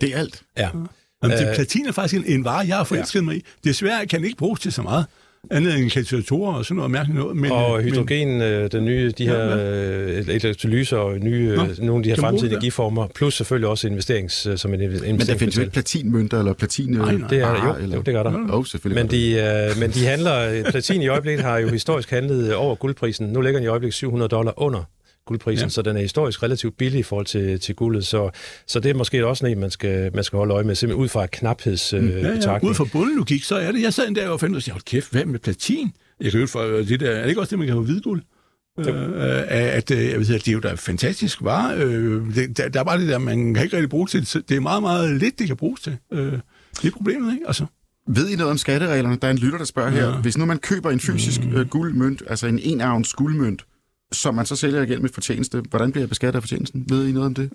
Det 0.00 0.14
er 0.14 0.18
alt? 0.18 0.42
Ja. 0.58 0.68
Jamen, 1.22 1.38
det, 1.38 1.48
platin 1.54 1.86
er 1.86 1.92
faktisk 1.92 2.26
en, 2.26 2.32
en 2.32 2.44
vare, 2.44 2.66
jeg 2.68 2.76
har 2.76 2.84
forelsket 2.84 3.20
ja. 3.20 3.24
mig 3.24 3.36
i. 3.36 3.44
Desværre 3.64 4.06
kan 4.06 4.20
det 4.20 4.26
ikke 4.26 4.38
bruges 4.38 4.60
til 4.60 4.72
så 4.72 4.82
meget 4.82 5.06
andet 5.50 5.78
end 5.78 5.90
katalysatorer 5.90 6.54
og 6.54 6.64
sådan 6.64 6.76
noget 6.76 6.90
mærkeligt 6.90 7.18
noget. 7.18 7.36
Men, 7.36 7.52
og 7.52 7.82
hydrogen, 7.82 8.38
men, 8.38 8.68
den 8.68 8.84
nye, 8.84 9.12
de 9.18 9.26
her 9.26 9.56
ja, 9.56 10.18
elektrolyser 10.18 10.96
og 10.96 11.18
nye, 11.18 11.56
Nå, 11.56 11.66
nogle 11.78 11.96
af 11.96 12.02
de 12.02 12.10
her 12.10 12.16
fremtidige 12.16 12.52
energiformer, 12.52 13.06
plus 13.14 13.34
selvfølgelig 13.34 13.68
også 13.68 13.88
investerings, 13.88 14.48
som 14.56 14.74
en 14.74 14.80
investering. 14.80 15.18
Men 15.18 15.26
der 15.26 15.36
findes 15.36 15.56
jo 15.56 15.60
ikke 15.60 15.72
platinmønter 15.72 16.38
eller 16.38 16.52
platin... 16.52 16.90
Nej, 16.90 17.14
nej. 17.14 17.28
Det 17.28 17.38
er, 17.38 17.66
jo, 17.66 17.82
eller? 17.82 17.96
jo, 17.96 18.02
det 18.02 18.14
gør 18.14 18.22
der. 18.22 18.46
Oh, 18.50 18.64
selvfølgelig 18.64 19.04
men, 19.04 19.10
de, 19.10 19.70
uh, 19.74 19.80
men 19.80 19.90
de 19.90 20.06
handler... 20.06 20.62
Platin 20.70 21.02
i 21.02 21.08
øjeblikket 21.08 21.44
har 21.44 21.58
jo 21.58 21.68
historisk 21.68 22.10
handlet 22.10 22.54
over 22.54 22.74
guldprisen. 22.74 23.26
Nu 23.26 23.40
ligger 23.40 23.58
den 23.58 23.64
i 23.64 23.68
øjeblikket 23.68 23.94
700 23.94 24.28
dollar 24.28 24.52
under 24.56 24.84
guldprisen, 25.28 25.64
ja. 25.64 25.68
så 25.68 25.82
den 25.82 25.96
er 25.96 26.00
historisk 26.00 26.42
relativt 26.42 26.76
billig 26.76 27.00
i 27.00 27.02
forhold 27.02 27.26
til, 27.26 27.60
til 27.60 27.74
guldet. 27.74 28.06
Så, 28.06 28.30
så 28.66 28.80
det 28.80 28.90
er 28.90 28.94
måske 28.94 29.26
også 29.26 29.46
en, 29.46 29.60
man 29.60 29.70
skal, 29.70 30.10
man 30.14 30.24
skal 30.24 30.36
holde 30.36 30.54
øje 30.54 30.64
med, 30.64 30.74
simpelthen 30.74 31.02
ud 31.02 31.08
fra 31.08 31.24
et 31.24 31.30
knaphedsbetragtning. 31.30 32.26
Øh, 32.26 32.42
ja, 32.42 32.52
ja. 32.52 32.58
Ud 32.62 32.74
fra 32.74 32.84
bundelogik, 32.92 33.44
så 33.44 33.56
er 33.56 33.72
det. 33.72 33.82
Jeg 33.82 33.94
sad 33.94 34.08
en 34.08 34.14
dag 34.14 34.28
og 34.28 34.40
fandt 34.40 34.56
ud 34.56 34.62
af, 34.66 34.72
hold 34.72 34.82
kæft, 34.82 35.12
hvad 35.12 35.24
med 35.24 35.38
platin? 35.38 35.92
Jeg 36.20 36.32
kan 36.32 36.48
for 36.48 36.62
det 36.62 37.00
der, 37.00 37.10
er 37.10 37.22
det 37.22 37.28
ikke 37.28 37.40
også 37.40 37.50
det, 37.50 37.58
man 37.58 37.66
kan 37.66 37.76
have 37.76 37.84
hvidguld? 37.84 38.22
Øh, 38.78 39.44
at, 39.48 39.90
øh, 39.90 40.04
jeg 40.04 40.18
ved, 40.18 40.26
det 40.26 40.48
er 40.48 40.52
jo 40.52 40.60
da 40.60 40.74
fantastisk 40.74 41.42
var. 41.42 41.74
Øh, 41.74 42.34
det, 42.34 42.56
der, 42.56 42.68
der 42.68 42.80
er 42.80 42.84
bare 42.84 43.00
det 43.00 43.08
der, 43.08 43.18
man 43.18 43.54
kan 43.54 43.64
ikke 43.64 43.76
rigtig 43.76 43.90
bruge 43.90 44.06
til. 44.06 44.20
Det 44.48 44.50
er 44.56 44.60
meget, 44.60 44.82
meget 44.82 45.16
lidt, 45.16 45.38
det 45.38 45.46
kan 45.46 45.56
bruges 45.56 45.80
til. 45.80 45.96
Øh, 46.12 46.32
det 46.82 46.84
er 46.84 46.90
problemet, 46.90 47.32
ikke? 47.32 47.46
Altså. 47.46 47.66
Ved 48.08 48.28
I 48.28 48.36
noget 48.36 48.50
om 48.50 48.58
skattereglerne? 48.58 49.18
Der 49.22 49.26
er 49.26 49.30
en 49.30 49.38
lytter, 49.38 49.58
der 49.58 49.64
spørger 49.64 49.92
ja. 49.92 49.96
her. 49.96 50.22
Hvis 50.22 50.38
nu 50.38 50.44
man 50.44 50.58
køber 50.58 50.90
en 50.90 51.00
fysisk 51.00 51.44
mm. 51.44 51.56
øh, 51.56 51.68
guldmønt, 51.68 52.22
altså 52.26 52.46
en 52.46 52.58
enavns 52.58 53.14
guldmønt, 53.14 53.64
som 54.12 54.34
man 54.34 54.46
så 54.46 54.56
sælger 54.56 54.82
igen 54.82 55.02
med 55.02 55.10
fortjeneste. 55.14 55.62
Hvordan 55.70 55.92
bliver 55.92 56.02
jeg 56.02 56.08
beskattet 56.08 56.36
af 56.36 56.42
fortjenesten? 56.42 56.84
Ved 56.88 57.08
I 57.08 57.12
noget 57.12 57.26
om 57.26 57.34
det? 57.34 57.50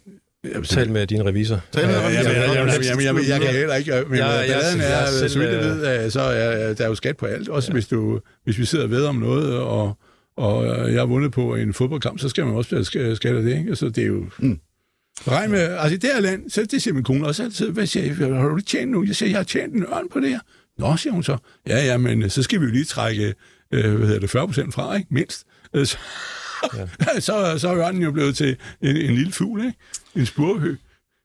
Tal 0.65 0.91
med 0.91 1.07
din 1.07 1.25
revisor. 1.25 1.59
Tal 1.71 1.87
med 1.87 1.95
revisor. 1.95 3.33
Jeg 3.33 3.41
kan 3.41 3.53
heller 3.53 3.75
ikke, 3.75 3.91
men 4.09 4.19
balladen 4.19 4.81
er, 4.81 5.27
så 5.27 5.39
vidt 5.39 5.51
jeg 5.51 5.59
ved, 5.59 6.09
så 6.09 6.21
er 6.21 6.73
der 6.73 6.87
jo 6.87 6.95
skat 6.95 7.17
på 7.17 7.25
alt. 7.25 7.49
Også 7.49 7.71
hvis, 7.71 7.87
du, 7.87 8.19
hvis 8.43 8.57
vi 8.57 8.65
sidder 8.65 8.87
ved 8.87 9.05
om 9.05 9.15
noget, 9.15 9.57
og, 9.57 9.97
og 10.37 10.65
jeg 10.91 11.01
har 11.01 11.05
vundet 11.05 11.31
på 11.31 11.55
en 11.55 11.73
fodboldkamp, 11.73 12.19
så 12.19 12.29
skal 12.29 12.45
man 12.45 12.55
også 12.55 12.75
være 12.75 13.15
skat 13.15 13.35
af 13.35 13.43
det. 13.43 13.57
Ikke? 13.57 13.75
Så 13.75 13.89
det 13.89 14.03
er 14.03 14.07
jo... 14.07 14.25
Mm. 14.39 14.59
Regn 15.27 15.51
med, 15.51 15.59
altså 15.59 15.95
i 15.95 15.97
det 15.97 16.09
her 16.13 16.21
land, 16.21 16.49
så 16.49 16.65
det 16.71 16.81
siger 16.81 16.93
min 16.93 17.03
kone 17.03 17.27
også 17.27 17.43
altid, 17.43 17.69
hvad 17.69 17.85
siger 17.85 18.05
jeg, 18.05 18.35
har 18.35 18.47
du 18.47 18.59
tjent 18.59 18.91
nu? 18.91 19.03
Jeg 19.03 19.15
siger, 19.15 19.29
jeg 19.29 19.39
har 19.39 19.43
tjent 19.43 19.73
en 19.73 19.83
ørn 19.83 20.09
på 20.13 20.19
det 20.19 20.29
her. 20.29 20.39
Nå, 20.77 20.97
siger 20.97 21.13
hun 21.13 21.23
så. 21.23 21.37
Ja, 21.67 21.85
ja, 21.85 21.97
men 21.97 22.29
så 22.29 22.43
skal 22.43 22.59
vi 22.59 22.65
jo 22.65 22.71
lige 22.71 22.85
trække, 22.85 23.33
øh, 23.71 23.95
hvad 23.95 24.07
hedder 24.07 24.19
det, 24.19 24.29
40 24.29 24.47
procent 24.47 24.73
fra, 24.73 24.95
ikke? 24.95 25.07
Mindst. 25.11 25.43
Så, 25.83 25.97
ja. 26.77 27.19
så, 27.27 27.55
så 27.57 27.69
er 27.69 27.77
ørnen 27.77 28.01
jo 28.01 28.11
blevet 28.11 28.35
til 28.35 28.57
en, 28.81 28.97
en 28.97 29.15
lille 29.15 29.31
fugl, 29.31 29.65
ikke? 29.65 29.77
En 30.15 30.25
spurvehø. 30.25 30.75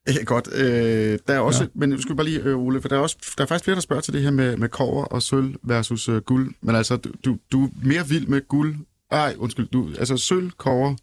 Ja, 0.09 0.25
godt. 0.25 0.49
Øh, 0.55 1.19
der 1.29 1.35
er 1.35 1.39
også, 1.39 1.63
ja. 1.63 1.69
men 1.75 2.03
skal 2.03 2.17
bare 2.17 2.27
lige, 2.27 2.41
øh, 2.41 2.59
Ole, 2.59 2.81
for 2.81 2.89
der 2.89 2.97
er, 2.97 3.01
også, 3.01 3.17
der 3.39 3.45
er 3.45 3.49
faktisk 3.49 3.65
flere, 3.65 3.75
der 3.75 3.81
spørger 3.81 4.03
til 4.03 4.13
det 4.13 4.23
her 4.23 4.31
med, 4.31 4.57
med 4.57 4.69
kover 4.69 5.05
og 5.05 5.23
sølv 5.23 5.55
versus 5.63 6.09
øh, 6.09 6.23
guld. 6.23 6.55
Men 6.61 6.77
altså, 6.77 6.97
du, 6.97 7.13
du, 7.25 7.39
du 7.53 7.65
er 7.65 7.69
mere 7.83 8.09
vild 8.09 8.27
med 8.27 8.49
guld. 8.49 8.77
Ej, 9.11 9.35
undskyld, 9.39 9.69
du, 9.69 9.89
altså 9.99 10.17
sølv, 10.17 10.51
kover, 10.51 10.95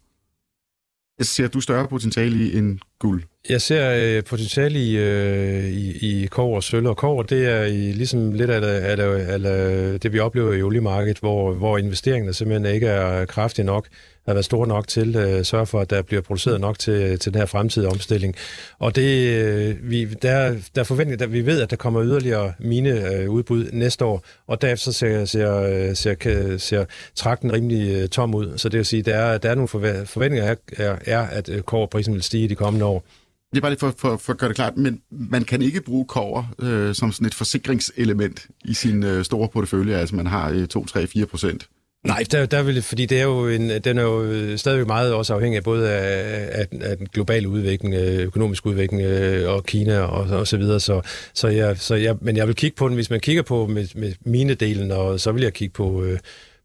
ser 1.22 1.48
du 1.48 1.60
større 1.60 1.88
potentiale 1.88 2.44
i 2.44 2.56
end 2.58 2.78
guld? 2.98 3.22
Jeg 3.48 3.62
ser 3.62 4.16
øh, 4.16 4.24
potentiale 4.24 4.78
i, 4.78 4.96
øh, 4.96 5.64
i, 5.64 6.22
i 6.22 6.26
kover, 6.26 6.60
sølv 6.60 6.86
og 6.86 6.96
kover. 6.96 7.22
Det 7.22 7.46
er 7.46 7.62
i, 7.62 7.92
ligesom 7.92 8.32
lidt 8.32 8.50
af 8.50 8.60
af, 8.62 9.32
af 9.32 9.38
det, 9.38 10.02
det, 10.02 10.12
vi 10.12 10.18
oplever 10.18 10.52
i 10.52 10.62
oliemarkedet, 10.62 11.18
hvor, 11.18 11.54
hvor 11.54 11.78
investeringerne 11.78 12.34
simpelthen 12.34 12.74
ikke 12.74 12.86
er 12.86 13.24
kraftige 13.24 13.66
nok 13.66 13.88
har 14.26 14.34
været 14.34 14.44
store 14.44 14.66
nok 14.66 14.88
til 14.88 15.16
øh, 15.16 15.22
at 15.22 15.38
øh, 15.38 15.44
sørge 15.44 15.66
for, 15.66 15.80
at 15.80 15.90
der 15.90 16.02
bliver 16.02 16.22
produceret 16.22 16.60
nok 16.60 16.78
til, 16.78 17.18
til 17.18 17.32
den 17.32 17.40
her 17.40 17.46
fremtidige 17.46 17.90
omstilling. 17.90 18.34
Og 18.78 18.96
det, 18.96 19.28
øh, 19.28 19.90
vi, 19.90 20.04
der, 20.04 20.56
der 20.74 20.84
forventer, 20.84 21.26
at 21.26 21.32
vi 21.32 21.46
ved, 21.46 21.60
at 21.62 21.70
der 21.70 21.76
kommer 21.76 22.04
yderligere 22.04 22.52
mine 22.58 23.14
øh, 23.14 23.30
udbud 23.30 23.70
næste 23.72 24.04
år, 24.04 24.24
og 24.46 24.62
derefter 24.62 24.92
ser, 24.92 25.24
ser, 25.24 25.56
øh, 25.56 25.96
ser, 25.96 26.58
ser 26.58 26.84
trakten 27.14 27.52
rimelig 27.52 27.94
øh, 27.94 28.08
tom 28.08 28.34
ud. 28.34 28.58
Så 28.58 28.68
det 28.68 28.78
vil 28.78 28.86
sige, 28.86 29.02
der 29.02 29.14
er, 29.14 29.38
der 29.38 29.50
er 29.50 29.54
nogle 29.54 29.68
forventninger, 30.06 30.44
er, 30.46 30.56
er, 30.76 30.96
er 31.06 31.20
at 31.20 31.50
kårprisen 31.66 32.14
vil 32.14 32.22
stige 32.22 32.48
de 32.48 32.54
kommende 32.54 32.86
år. 32.86 33.04
Det 33.50 33.56
er 33.56 33.60
bare 33.60 33.70
lige 33.70 33.80
for, 33.80 33.94
for, 33.96 34.16
for 34.16 34.32
at 34.32 34.38
gøre 34.38 34.48
det 34.48 34.56
klart, 34.56 34.76
men 34.76 35.00
man 35.10 35.44
kan 35.44 35.62
ikke 35.62 35.80
bruge 35.80 36.04
kover 36.04 36.44
øh, 36.58 36.94
som 36.94 37.12
sådan 37.12 37.26
et 37.26 37.34
forsikringselement 37.34 38.46
i 38.64 38.74
sin 38.74 39.04
øh, 39.04 39.24
store 39.24 39.48
portefølje, 39.48 39.96
altså 39.96 40.16
man 40.16 40.26
har 40.26 40.50
øh, 40.50 40.66
2, 40.66 40.86
3, 40.86 41.06
4 41.06 41.26
procent 41.26 41.68
Nej, 42.06 42.24
der, 42.32 42.46
der 42.46 42.62
vil, 42.62 42.82
fordi 42.82 43.06
det 43.06 43.18
er 43.18 43.22
jo 43.22 43.48
en, 43.48 43.70
den 43.70 43.98
er 43.98 44.02
jo 44.02 44.56
stadigvæk 44.56 44.86
meget 44.86 45.12
også 45.12 45.34
afhængig 45.34 45.56
af 45.56 45.64
både 45.64 45.90
af, 45.90 46.60
af, 46.60 46.66
af 46.80 46.96
den 46.96 47.06
globale 47.12 47.48
udvikling, 47.48 47.94
øh, 47.94 48.18
økonomisk 48.20 48.66
udvikling 48.66 49.02
øh, 49.02 49.50
og 49.54 49.64
Kina 49.64 50.00
og, 50.00 50.38
og 50.38 50.46
så 50.46 50.56
videre. 50.56 50.80
Så, 50.80 51.00
så, 51.34 51.48
jeg, 51.48 51.78
så 51.78 51.94
jeg, 51.94 52.16
men 52.20 52.36
jeg 52.36 52.46
vil 52.46 52.54
kigge 52.54 52.76
på 52.76 52.88
den, 52.88 52.94
hvis 52.94 53.10
man 53.10 53.20
kigger 53.20 53.42
på 53.42 53.66
med, 53.66 53.86
med 53.94 54.12
mine 54.24 54.54
delen, 54.54 54.90
og 54.90 55.20
så 55.20 55.32
vil 55.32 55.42
jeg 55.42 55.52
kigge 55.52 55.72
på, 55.72 56.02
øh, 56.02 56.18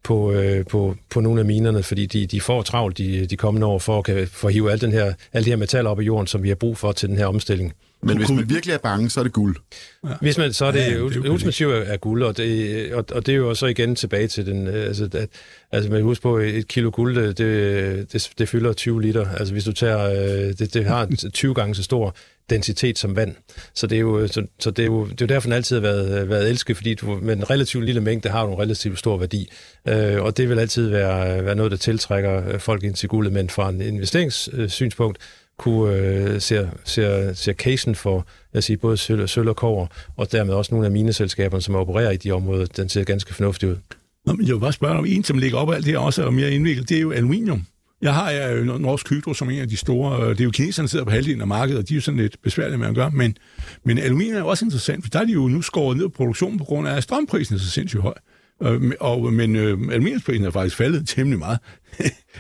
på, 0.03 0.31
øh, 0.31 0.65
på, 0.65 0.95
på 1.09 1.19
nogle 1.19 1.39
af 1.39 1.45
minerne, 1.45 1.83
fordi 1.83 2.05
de, 2.05 2.25
de 2.25 2.41
får 2.41 2.61
travlt 2.61 2.97
de, 2.97 3.25
de 3.25 3.37
kommende 3.37 3.67
år 3.67 3.79
for 3.79 3.97
at 3.97 4.05
kan 4.05 4.27
forhive 4.27 4.71
al 4.71 4.81
den 4.81 4.91
her, 4.91 5.13
alle 5.33 5.45
de 5.45 5.49
her 5.49 5.57
metaller 5.57 5.91
op 5.91 6.01
i 6.01 6.03
jorden, 6.03 6.27
som 6.27 6.43
vi 6.43 6.47
har 6.47 6.55
brug 6.55 6.77
for 6.77 6.91
til 6.91 7.09
den 7.09 7.17
her 7.17 7.25
omstilling. 7.25 7.73
Men 8.03 8.17
hvis 8.17 8.29
man 8.29 8.49
virkelig 8.49 8.73
er 8.73 8.77
bange, 8.77 9.09
så 9.09 9.19
er 9.19 9.23
det 9.23 9.33
guld. 9.33 9.55
Ja. 10.03 10.09
Hvis 10.21 10.37
man, 10.37 10.53
så 10.53 10.65
er 10.65 10.71
det, 10.71 10.79
ja, 10.79 10.99
det 10.99 11.29
ultimativt 11.29 11.73
er 11.73 11.97
guld, 11.97 12.23
og 12.23 12.37
det, 12.37 12.93
og, 12.93 13.05
og 13.11 13.25
det 13.25 13.31
er 13.31 13.37
jo 13.37 13.55
så 13.55 13.65
igen 13.65 13.95
tilbage 13.95 14.27
til 14.27 14.45
den, 14.45 14.67
øh, 14.67 14.85
altså, 14.87 15.09
at, 15.13 15.29
altså 15.71 15.91
man 15.91 16.01
husker 16.01 16.21
på, 16.21 16.37
et 16.37 16.67
kilo 16.67 16.89
guld, 16.93 17.33
det, 17.33 18.11
det, 18.13 18.31
det 18.37 18.49
fylder 18.49 18.73
20 18.73 19.01
liter. 19.01 19.29
Altså 19.29 19.53
hvis 19.53 19.63
du 19.63 19.71
tager, 19.71 20.09
øh, 20.09 20.53
det, 20.59 20.73
det 20.73 20.85
har 20.85 21.09
20 21.33 21.53
gange 21.53 21.75
så 21.75 21.83
stor 21.83 22.15
densitet 22.49 22.99
som 22.99 23.15
vand. 23.15 23.35
Så 23.73 23.87
det 23.87 23.95
er 23.95 23.99
jo, 23.99 24.27
så, 24.27 24.45
så 24.59 24.71
det 24.71 24.83
er 24.83 24.87
jo, 24.87 25.05
det 25.05 25.21
er 25.21 25.25
jo 25.25 25.27
derfor, 25.27 25.47
den 25.47 25.53
altid 25.53 25.75
har 25.75 25.81
været, 25.81 26.29
været 26.29 26.49
elsket, 26.49 26.77
fordi 26.77 26.93
du, 26.93 27.19
med 27.21 27.33
en 27.37 27.49
relativt 27.49 27.85
lille 27.85 28.01
mængde 28.01 28.29
har 28.29 28.45
du 28.45 28.51
en 28.51 28.59
relativt 28.59 28.99
stor 28.99 29.17
værdi. 29.17 29.51
Øh, 29.87 30.21
og 30.21 30.37
det 30.37 30.49
vil 30.49 30.59
altid 30.59 30.89
være, 30.89 31.45
være 31.45 31.55
noget, 31.55 31.71
der 31.71 31.77
tiltrækker 31.77 32.57
folk 32.57 32.83
ind 32.83 32.95
til 32.95 33.09
guldet, 33.09 33.33
men 33.33 33.49
fra 33.49 33.69
en 33.69 33.81
investeringssynspunkt, 33.81 35.17
kunne 35.61 35.95
øh, 35.95 36.41
ser, 36.41 36.67
ser, 36.83 37.33
ser 37.33 37.53
casen 37.53 37.95
for 37.95 38.27
jeg 38.53 38.63
sige, 38.63 38.77
både 38.77 38.97
sølv, 38.97 39.27
sølv 39.27 39.49
og 39.49 39.55
kover, 39.55 39.87
og 40.17 40.31
dermed 40.31 40.53
også 40.53 40.73
nogle 40.73 40.85
af 40.85 40.91
mineselskaberne, 40.91 41.61
som 41.61 41.75
opererer 41.75 42.11
i 42.11 42.17
de 42.17 42.31
områder, 42.31 42.65
den 42.65 42.89
ser 42.89 43.03
ganske 43.03 43.33
fornuftig 43.33 43.69
ud. 43.69 43.75
Nå, 44.25 44.33
men 44.33 44.47
jeg 44.47 44.55
vil 44.55 44.59
bare 44.59 44.73
spørge 44.73 44.97
om 44.97 45.05
en, 45.05 45.23
som 45.23 45.37
ligger 45.37 45.57
op 45.57 45.71
af 45.71 45.75
alt 45.75 45.85
det 45.85 45.93
her 45.93 45.99
også 45.99 46.25
er 46.25 46.29
mere 46.29 46.51
indviklet, 46.51 46.89
det 46.89 46.97
er 46.97 47.01
jo 47.01 47.11
aluminium. 47.11 47.65
Jeg 48.01 48.13
har 48.13 48.31
jo 48.31 48.63
Norsk 48.63 49.09
Hydro 49.09 49.33
som 49.33 49.49
en 49.49 49.59
af 49.59 49.69
de 49.69 49.77
store, 49.77 50.23
øh, 50.23 50.29
det 50.29 50.39
er 50.39 50.43
jo 50.43 50.51
kineserne, 50.51 50.85
der 50.85 50.89
sidder 50.89 51.05
på 51.05 51.11
halvdelen 51.11 51.41
af 51.41 51.47
markedet, 51.47 51.79
og 51.79 51.89
de 51.89 51.93
er 51.93 51.95
jo 51.95 52.01
sådan 52.01 52.19
lidt 52.19 52.41
besværlige 52.41 52.77
med 52.77 52.87
at 52.87 52.95
gøre, 52.95 53.11
men, 53.11 53.37
men 53.85 53.97
aluminium 53.97 54.35
er 54.35 54.39
jo 54.39 54.47
også 54.47 54.65
interessant, 54.65 55.03
for 55.03 55.09
der 55.09 55.19
er 55.19 55.25
de 55.25 55.31
jo 55.31 55.47
nu 55.47 55.61
skåret 55.61 55.97
ned 55.97 56.09
på 56.09 56.13
produktionen 56.17 56.57
på 56.57 56.63
grund 56.63 56.87
af, 56.87 56.95
at 56.95 57.03
strømprisen 57.03 57.55
er 57.55 57.59
så 57.59 57.69
sindssygt 57.69 58.01
høj. 58.01 58.13
Øh, 58.63 58.91
og, 58.99 59.33
men 59.33 59.55
øh, 59.55 59.77
aluminiumsprisen 59.91 60.45
er 60.45 60.51
faktisk 60.51 60.75
faldet 60.75 61.07
temmelig 61.15 61.39
meget. 61.39 61.59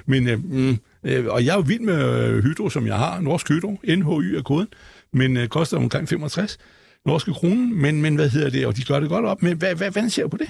men 0.05 0.27
øh, 0.27 0.39
mm, 0.43 0.77
Øh, 1.03 1.25
og 1.25 1.45
jeg 1.45 1.51
er 1.51 1.55
jo 1.55 1.63
vild 1.67 1.81
med 1.81 2.27
øh, 2.27 2.43
Hydro, 2.43 2.69
som 2.69 2.87
jeg 2.87 2.97
har. 2.97 3.19
Norsk 3.19 3.49
Hydro, 3.49 3.79
NHY 3.83 4.35
er 4.35 4.41
koden, 4.41 4.67
men 5.13 5.37
øh, 5.37 5.47
koster 5.47 5.77
omkring 5.77 6.09
65 6.09 6.57
norske 7.05 7.33
kroner. 7.33 7.75
Men, 7.75 8.01
men 8.01 8.15
hvad 8.15 8.29
hedder 8.29 8.49
det? 8.49 8.65
Og 8.65 8.77
de 8.77 8.83
gør 8.83 8.99
det 8.99 9.09
godt 9.09 9.25
op. 9.25 9.43
Men 9.43 9.57
hvad, 9.57 9.75
hvad, 9.75 9.91
hvad 9.91 10.09
ser 10.09 10.23
du 10.23 10.29
på 10.29 10.37
det? 10.37 10.49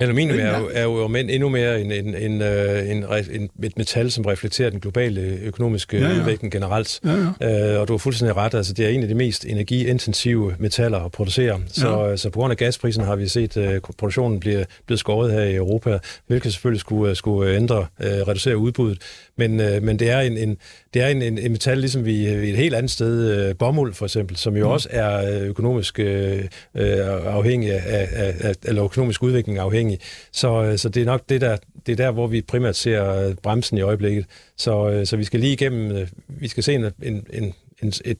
Aluminium 0.00 0.38
er 0.38 0.58
jo, 0.58 0.70
er 0.72 0.82
jo 0.82 1.08
men 1.08 1.30
endnu 1.30 1.48
mere 1.48 1.80
en, 1.80 1.92
en, 1.92 2.14
en, 2.14 2.42
øh, 2.42 2.90
en, 2.90 3.04
en, 3.30 3.50
et 3.62 3.78
metal, 3.78 4.10
som 4.10 4.24
reflekterer 4.24 4.70
den 4.70 4.80
globale 4.80 5.20
økonomiske 5.42 5.98
ja, 5.98 6.08
ja. 6.08 6.20
udvikling 6.20 6.52
generelt. 6.52 7.00
Ja, 7.04 7.10
ja. 7.40 7.74
Øh, 7.74 7.80
og 7.80 7.88
du 7.88 7.92
har 7.92 7.98
fuldstændig 7.98 8.36
ret, 8.36 8.54
altså 8.54 8.72
det 8.72 8.84
er 8.84 8.88
en 8.88 9.02
af 9.02 9.08
de 9.08 9.14
mest 9.14 9.44
energiintensive 9.44 10.54
metaller 10.58 10.98
at 10.98 11.12
producere. 11.12 11.60
Så, 11.66 12.04
ja. 12.04 12.16
så 12.16 12.30
på 12.30 12.38
grund 12.38 12.50
af 12.50 12.56
gasprisen 12.56 13.04
har 13.04 13.16
vi 13.16 13.28
set, 13.28 13.56
at 13.56 13.82
produktionen 13.82 14.40
bliver 14.40 14.64
blevet 14.86 15.00
skåret 15.00 15.32
her 15.32 15.42
i 15.42 15.54
Europa, 15.54 15.98
hvilket 16.26 16.52
selvfølgelig 16.52 16.80
skulle, 16.80 17.14
skulle 17.14 17.56
ændre, 17.56 17.86
reducere 18.00 18.56
udbuddet. 18.56 18.98
Men, 19.38 19.60
øh, 19.60 19.82
men 19.82 19.98
det 19.98 20.10
er 20.10 20.20
en, 20.20 20.38
en, 20.38 20.56
det 20.94 21.02
er 21.02 21.08
en, 21.08 21.22
en, 21.22 21.38
en 21.38 21.52
metal, 21.52 21.78
ligesom 21.78 22.04
vi 22.04 22.26
et 22.26 22.56
helt 22.56 22.74
andet 22.74 22.90
sted, 22.90 23.48
øh, 23.48 23.54
bomuld 23.58 23.94
for 23.94 24.04
eksempel, 24.04 24.36
som 24.36 24.56
jo 24.56 24.64
mm. 24.64 24.70
også 24.70 24.88
er 24.92 25.40
økonomisk 25.42 25.98
øh, 25.98 26.44
afhængig 26.74 27.72
af, 27.72 28.08
af, 28.12 28.34
af, 28.40 28.54
eller 28.64 28.84
økonomisk 28.84 29.22
udvikling 29.22 29.58
afhængig. 29.58 29.85
Så, 30.32 30.62
øh, 30.62 30.78
så 30.78 30.88
det 30.88 31.02
er 31.02 31.06
nok 31.06 31.22
det 31.28 31.40
der, 31.40 31.56
det 31.86 31.92
er 31.92 31.96
der, 31.96 32.10
hvor 32.10 32.26
vi 32.26 32.42
primært 32.42 32.76
ser 32.76 33.12
øh, 33.12 33.34
bremsen 33.34 33.78
i 33.78 33.80
øjeblikket. 33.80 34.26
Så, 34.56 34.90
øh, 34.90 35.06
så 35.06 35.16
vi 35.16 35.24
skal 35.24 35.40
lige 35.40 35.52
igennem, 35.52 36.06
vi 36.28 36.48
skal 36.48 36.62
se 36.62 36.74
en, 36.74 36.84
en, 36.84 37.26
en, 37.32 37.54
en, 37.82 37.92
et 38.04 38.18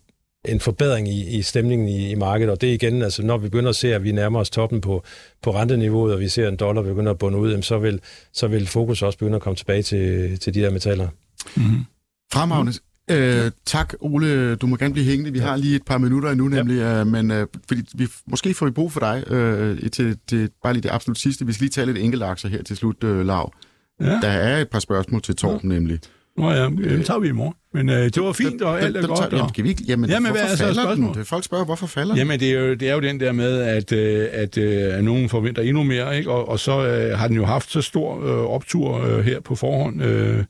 en 0.48 0.60
forbedring 0.60 1.08
i, 1.08 1.38
i 1.38 1.42
stemningen 1.42 1.88
i, 1.88 2.10
i 2.10 2.14
markedet, 2.14 2.52
og 2.52 2.60
det 2.60 2.66
igen, 2.66 3.02
altså 3.02 3.22
når 3.22 3.38
vi 3.38 3.48
begynder 3.48 3.70
at 3.70 3.76
se, 3.76 3.94
at 3.94 4.04
vi 4.04 4.12
nærmer 4.12 4.40
os 4.40 4.50
toppen 4.50 4.80
på, 4.80 5.04
på 5.42 5.54
renteniveauet, 5.54 6.14
og 6.14 6.20
vi 6.20 6.28
ser 6.28 6.48
en 6.48 6.56
dollar 6.56 6.82
begynder 6.82 7.10
at 7.12 7.18
bunde 7.18 7.38
ud, 7.38 7.62
så 7.62 7.78
vil, 7.78 8.00
så 8.32 8.46
vil 8.46 8.66
fokus 8.66 9.02
også 9.02 9.18
begynde 9.18 9.36
at 9.36 9.42
komme 9.42 9.56
tilbage 9.56 9.82
til, 9.82 10.38
til 10.38 10.54
de 10.54 10.60
der 10.60 10.70
metaller. 10.70 11.08
Mm-hmm. 11.56 11.84
Fremragende. 12.32 12.72
Øh, 13.10 13.50
tak, 13.66 13.94
Ole. 14.00 14.54
Du 14.54 14.66
må 14.66 14.76
gerne 14.76 14.92
blive 14.92 15.06
hængende. 15.06 15.32
Vi 15.32 15.38
ja. 15.38 15.44
har 15.44 15.56
lige 15.56 15.76
et 15.76 15.84
par 15.86 15.98
minutter 15.98 16.30
endnu, 16.30 16.48
nemlig, 16.48 16.76
ja. 16.76 17.00
øh, 17.00 17.06
men 17.06 17.30
øh, 17.30 17.46
fordi 17.68 17.82
vi, 17.94 18.06
måske 18.26 18.54
får 18.54 18.66
vi 18.66 18.72
brug 18.72 18.92
for 18.92 19.00
dig 19.00 19.32
øh, 19.32 19.90
til, 19.90 20.18
til 20.28 20.50
bare 20.62 20.72
lige 20.72 20.82
det 20.82 20.90
absolut 20.92 21.18
sidste. 21.18 21.46
Vi 21.46 21.52
skal 21.52 21.64
lige 21.64 21.70
tale 21.70 21.92
lidt 21.92 22.04
enkelte 22.04 22.26
aktier 22.26 22.50
her 22.50 22.62
til 22.62 22.76
slut, 22.76 23.04
øh, 23.04 23.26
Lav. 23.26 23.52
Ja. 24.00 24.06
Der 24.22 24.28
er 24.28 24.60
et 24.60 24.68
par 24.68 24.78
spørgsmål 24.78 25.22
til 25.22 25.36
Torben, 25.36 25.72
ja. 25.72 25.78
nemlig. 25.78 25.98
Nå 26.38 26.50
ja, 26.50 26.64
dem 26.64 27.02
tager 27.02 27.18
vi 27.18 27.28
i 27.28 27.32
morgen. 27.32 27.54
Men 27.74 27.88
øh, 27.88 28.04
det 28.04 28.22
var 28.22 28.32
fint, 28.32 28.62
og 28.62 28.80
alt 28.82 28.96
er 28.96 29.06
godt. 29.06 29.18
Tager, 29.18 29.36
jamen, 29.36 29.52
kan 29.52 29.64
vi 29.64 29.68
ikke, 29.68 29.82
jamen, 29.88 30.10
jamen 30.10 30.30
hvorfor 30.30 30.46
hvad 30.46 30.52
er 30.52 30.74
falder 30.74 30.94
den? 30.94 31.14
Det, 31.14 31.26
folk 31.26 31.44
spørger, 31.44 31.64
hvorfor 31.64 31.86
falder 31.86 32.16
Jamen, 32.16 32.40
det 32.40 32.50
er, 32.50 32.60
jo, 32.60 32.74
det 32.74 32.88
er 32.88 32.94
jo 32.94 33.00
den 33.00 33.20
der 33.20 33.32
med, 33.32 33.58
at, 33.58 33.92
øh, 33.92 34.28
at, 34.32 34.58
øh, 34.58 34.98
at 34.98 35.04
nogen 35.04 35.28
forventer 35.28 35.62
endnu 35.62 35.82
mere, 35.82 36.18
ikke? 36.18 36.30
Og, 36.30 36.48
og 36.48 36.60
så 36.60 36.86
øh, 36.86 37.18
har 37.18 37.28
den 37.28 37.36
jo 37.36 37.44
haft 37.44 37.70
så 37.70 37.82
stor 37.82 38.26
øh, 38.26 38.50
optur 38.50 39.04
øh, 39.04 39.24
her 39.24 39.40
på 39.40 39.54
forhånd. 39.54 40.02
Øh, 40.02 40.44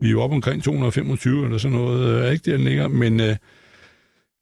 vi 0.00 0.06
er 0.06 0.10
jo 0.10 0.22
oppe 0.22 0.34
omkring 0.34 0.62
225 0.62 1.44
eller 1.44 1.58
sådan 1.58 1.76
noget, 1.76 2.24
øh, 2.24 2.32
ikke 2.32 2.50
der 2.50 2.56
den 2.56 2.66
ligger, 2.66 2.88
men... 2.88 3.20
Øh, 3.20 3.36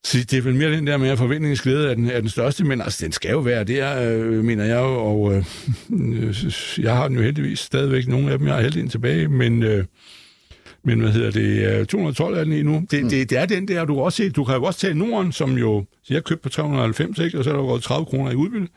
så 0.05 0.19
det 0.19 0.33
er 0.33 0.43
vel 0.43 0.55
mere 0.55 0.73
den 0.73 0.87
der 0.87 0.97
med, 0.97 1.09
at 1.09 1.19
forventningsglæde 1.19 1.91
er 1.91 1.95
den, 1.95 2.11
er 2.11 2.21
den 2.21 2.29
største, 2.29 2.65
men 2.65 2.81
altså, 2.81 3.05
den 3.05 3.13
skal 3.13 3.31
jo 3.31 3.39
være 3.39 3.65
der, 3.65 4.13
øh, 4.13 4.45
mener 4.45 4.65
jeg 4.65 4.77
jo, 4.77 4.95
og 4.95 5.35
øh, 5.35 5.45
jeg 6.85 6.97
har 6.97 7.09
den 7.09 7.17
jo 7.17 7.23
heldigvis 7.23 7.59
stadigvæk, 7.59 8.09
nogle 8.09 8.33
af 8.33 8.39
dem, 8.39 8.47
jeg 8.47 8.55
har 8.55 8.63
heldigvis 8.63 8.91
tilbage, 8.91 9.29
men, 9.29 9.63
øh, 9.63 9.85
men 10.85 11.01
hvad 11.01 11.11
hedder 11.11 11.31
det, 11.31 11.89
212 11.89 12.37
er 12.37 12.45
den 12.45 12.53
i 12.53 12.63
nu. 12.63 12.87
Det, 12.91 13.03
mm. 13.03 13.09
det, 13.09 13.31
det 13.31 13.39
er 13.39 13.47
den 13.47 13.69
der, 13.69 13.85
du 13.85 13.95
kan 13.95 14.03
også 14.03 14.17
se, 14.17 14.31
du 14.31 14.45
kan 14.45 14.55
jo 14.55 14.63
også 14.63 14.81
tage 14.81 14.95
Norden, 14.95 15.33
som 15.33 15.59
jo, 15.59 15.85
så 16.05 16.15
jeg 16.15 16.25
købte 16.25 16.43
på 16.43 16.49
390, 16.49 17.19
ikke, 17.19 17.39
og 17.39 17.45
så 17.45 17.51
er 17.51 17.57
der 17.57 17.63
gået 17.63 17.83
30 17.83 18.07
kroner 18.07 18.31
i 18.31 18.35
udbytte. 18.35 18.69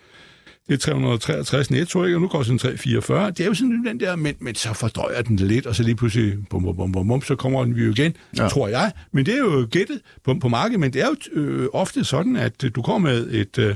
Det 0.71 0.77
er 0.87 0.91
363 0.91 1.71
netto, 1.71 2.03
ikke? 2.03 2.17
og 2.17 2.21
nu 2.21 2.27
går 2.27 2.43
den 2.43 2.57
344. 2.57 3.31
Det 3.31 3.39
er 3.39 3.45
jo 3.45 3.53
sådan 3.53 3.85
den 3.85 3.99
der, 3.99 4.15
men, 4.15 4.35
men 4.39 4.55
så 4.55 4.73
fordøjer 4.73 5.21
den 5.21 5.35
lidt, 5.35 5.65
og 5.65 5.75
så 5.75 5.83
lige 5.83 5.95
pludselig, 5.95 6.37
bum, 6.49 6.63
bum, 6.63 6.75
bum, 6.75 6.91
bum, 6.91 7.07
bum, 7.07 7.21
så 7.21 7.35
kommer 7.35 7.65
den 7.65 7.73
jo 7.73 7.91
igen, 7.91 8.13
ja. 8.37 8.47
tror 8.47 8.67
jeg. 8.67 8.91
Men 9.11 9.25
det 9.25 9.33
er 9.33 9.37
jo 9.37 9.67
gættet 9.71 10.01
på, 10.23 10.33
på 10.33 10.49
markedet, 10.49 10.79
men 10.79 10.93
det 10.93 11.01
er 11.01 11.07
jo 11.07 11.39
øh, 11.41 11.67
ofte 11.73 12.03
sådan, 12.03 12.35
at 12.35 12.61
du 12.75 12.81
kommer 12.81 13.09
med 13.09 13.27
et... 13.31 13.57
Øh, 13.57 13.75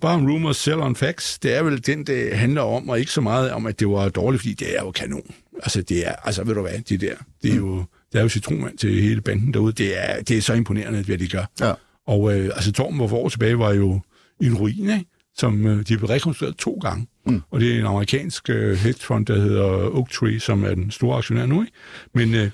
bare 0.00 0.18
en 0.18 0.30
rumor, 0.30 0.52
sell 0.52 0.80
on 0.80 0.96
facts. 0.96 1.38
Det 1.38 1.54
er 1.54 1.62
vel 1.62 1.86
den, 1.86 2.06
det 2.06 2.36
handler 2.36 2.62
om, 2.62 2.88
og 2.88 2.98
ikke 2.98 3.12
så 3.12 3.20
meget 3.20 3.50
om, 3.50 3.66
at 3.66 3.80
det 3.80 3.88
var 3.88 4.08
dårligt, 4.08 4.40
fordi 4.40 4.54
det 4.54 4.78
er 4.78 4.82
jo 4.82 4.90
kanon. 4.90 5.34
Altså, 5.62 5.82
det 5.82 6.06
er, 6.06 6.12
altså 6.24 6.44
ved 6.44 6.54
du 6.54 6.60
hvad, 6.60 6.78
det 6.88 7.00
der, 7.00 7.14
det 7.42 7.52
er 7.52 7.56
jo, 7.56 7.84
det 8.12 8.18
er 8.18 8.22
jo 8.22 8.28
citronvand 8.28 8.78
til 8.78 9.02
hele 9.02 9.20
banden 9.20 9.54
derude. 9.54 9.72
Det 9.72 10.10
er, 10.10 10.22
det 10.22 10.36
er 10.36 10.42
så 10.42 10.54
imponerende, 10.54 11.02
hvad 11.02 11.18
de 11.18 11.28
gør. 11.28 11.44
Ja. 11.60 11.72
Og 12.06 12.38
øh, 12.38 12.44
altså, 12.54 12.72
Torben, 12.72 12.96
hvor 12.96 13.08
for 13.08 13.16
år 13.16 13.28
tilbage, 13.28 13.58
var 13.58 13.72
jo 13.72 14.00
en 14.40 14.54
ruin, 14.54 14.90
ikke? 14.90 15.06
Som 15.36 15.66
øh, 15.66 15.78
de 15.78 15.96
blev 15.96 16.04
rekonstrueret 16.04 16.56
to 16.56 16.72
gange. 16.82 17.06
Mm. 17.26 17.42
Og 17.50 17.60
det 17.60 17.74
er 17.74 17.78
en 17.78 17.86
amerikansk 17.86 18.50
øh, 18.50 18.76
hedgefond, 18.76 19.26
der 19.26 19.36
hedder 19.36 19.64
Oaktree, 19.96 20.40
som 20.40 20.64
er 20.64 20.74
den 20.74 20.90
store 20.90 21.18
aktionær 21.18 21.46
nu. 21.46 21.62
Ikke? 21.62 21.72
Men 22.14 22.34
øh, 22.34 22.50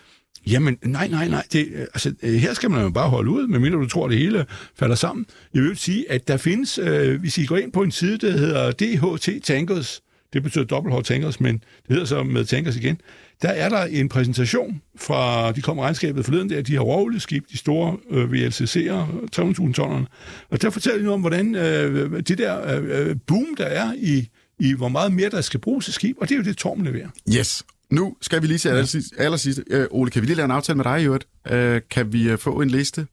jamen, 0.47 0.79
nej, 0.83 1.09
nej, 1.09 1.29
nej. 1.29 1.45
Det, 1.53 1.69
øh, 1.75 1.81
altså, 1.81 2.15
øh, 2.23 2.35
her 2.35 2.55
skal 2.55 2.71
man 2.71 2.83
jo 2.83 2.91
bare 2.91 3.09
holde 3.09 3.31
ud, 3.31 3.47
medmindre 3.47 3.79
du 3.79 3.89
tror, 3.89 4.05
at 4.05 4.11
det 4.11 4.19
hele 4.19 4.47
falder 4.79 4.97
sammen. 4.97 5.27
Jeg 5.55 5.63
vil 5.63 5.77
sige, 5.77 6.11
at 6.11 6.29
der 6.29 6.37
findes, 6.37 6.79
øh, 6.79 7.21
hvis 7.21 7.39
I 7.39 7.47
går 7.47 7.57
ind 7.57 7.73
på 7.73 7.83
en 7.83 7.91
side, 7.91 8.19
der 8.19 8.31
hedder 8.31 8.71
DHT 8.71 9.43
Tankers, 9.43 10.03
det 10.33 10.43
betyder 10.43 10.65
dobbelt 10.65 10.97
H 10.97 11.03
tankers, 11.03 11.41
men 11.41 11.55
det 11.55 11.89
hedder 11.89 12.05
så 12.05 12.23
med 12.23 12.45
tankers 12.45 12.77
igen, 12.77 13.01
der 13.43 13.49
er 13.49 13.69
der 13.69 13.83
en 13.85 14.09
præsentation 14.09 14.83
fra, 14.97 15.53
de 15.53 15.63
kom 15.63 15.79
regnskabet 15.79 16.25
forleden 16.25 16.51
der, 16.51 16.63
de 16.63 16.75
har 16.75 16.81
rovleskib, 16.81 17.45
de 17.53 17.57
store 17.57 17.97
øh, 18.11 18.31
VLCC'er, 18.31 19.07
300.000 19.37 19.73
tonnerne, 19.73 20.07
og 20.51 20.63
der 20.63 20.71
fortæller 20.71 20.99
de 20.99 21.05
noget 21.05 21.15
om, 21.15 21.21
hvordan 21.21 21.55
øh, 21.55 22.23
det 22.23 22.39
der 22.39 22.81
øh, 22.81 23.17
boom, 23.27 23.55
der 23.59 23.65
er 23.65 23.93
i, 23.99 24.29
i, 24.59 24.73
hvor 24.73 24.89
meget 24.89 25.13
mere 25.13 25.31
der 25.31 25.41
skal 25.41 25.61
bruges 25.61 25.85
til 25.85 25.95
skib, 25.95 26.17
og 26.21 26.29
det 26.29 26.35
er 26.35 26.39
jo 26.39 26.45
det, 26.45 26.57
Torm 26.57 26.83
leverer. 26.83 27.09
Yes. 27.37 27.65
Nu 27.91 28.17
skal 28.21 28.43
vi 28.43 28.47
lige 28.47 28.59
se 28.59 28.71
allersidst. 28.71 29.15
allersidst. 29.19 29.61
Øh, 29.71 29.87
Ole, 29.91 30.11
kan 30.11 30.23
vi 30.23 30.27
lige 30.27 30.37
lave 30.37 30.45
en 30.45 30.51
aftale 30.51 30.77
med 30.77 30.85
dig 30.85 31.03
i 31.03 31.05
øvrigt? 31.05 31.27
Øh, 31.51 31.81
kan 31.91 32.13
vi 32.13 32.29
øh, 32.29 32.39
få 32.39 32.61
en 32.61 32.71
liste 32.71 33.07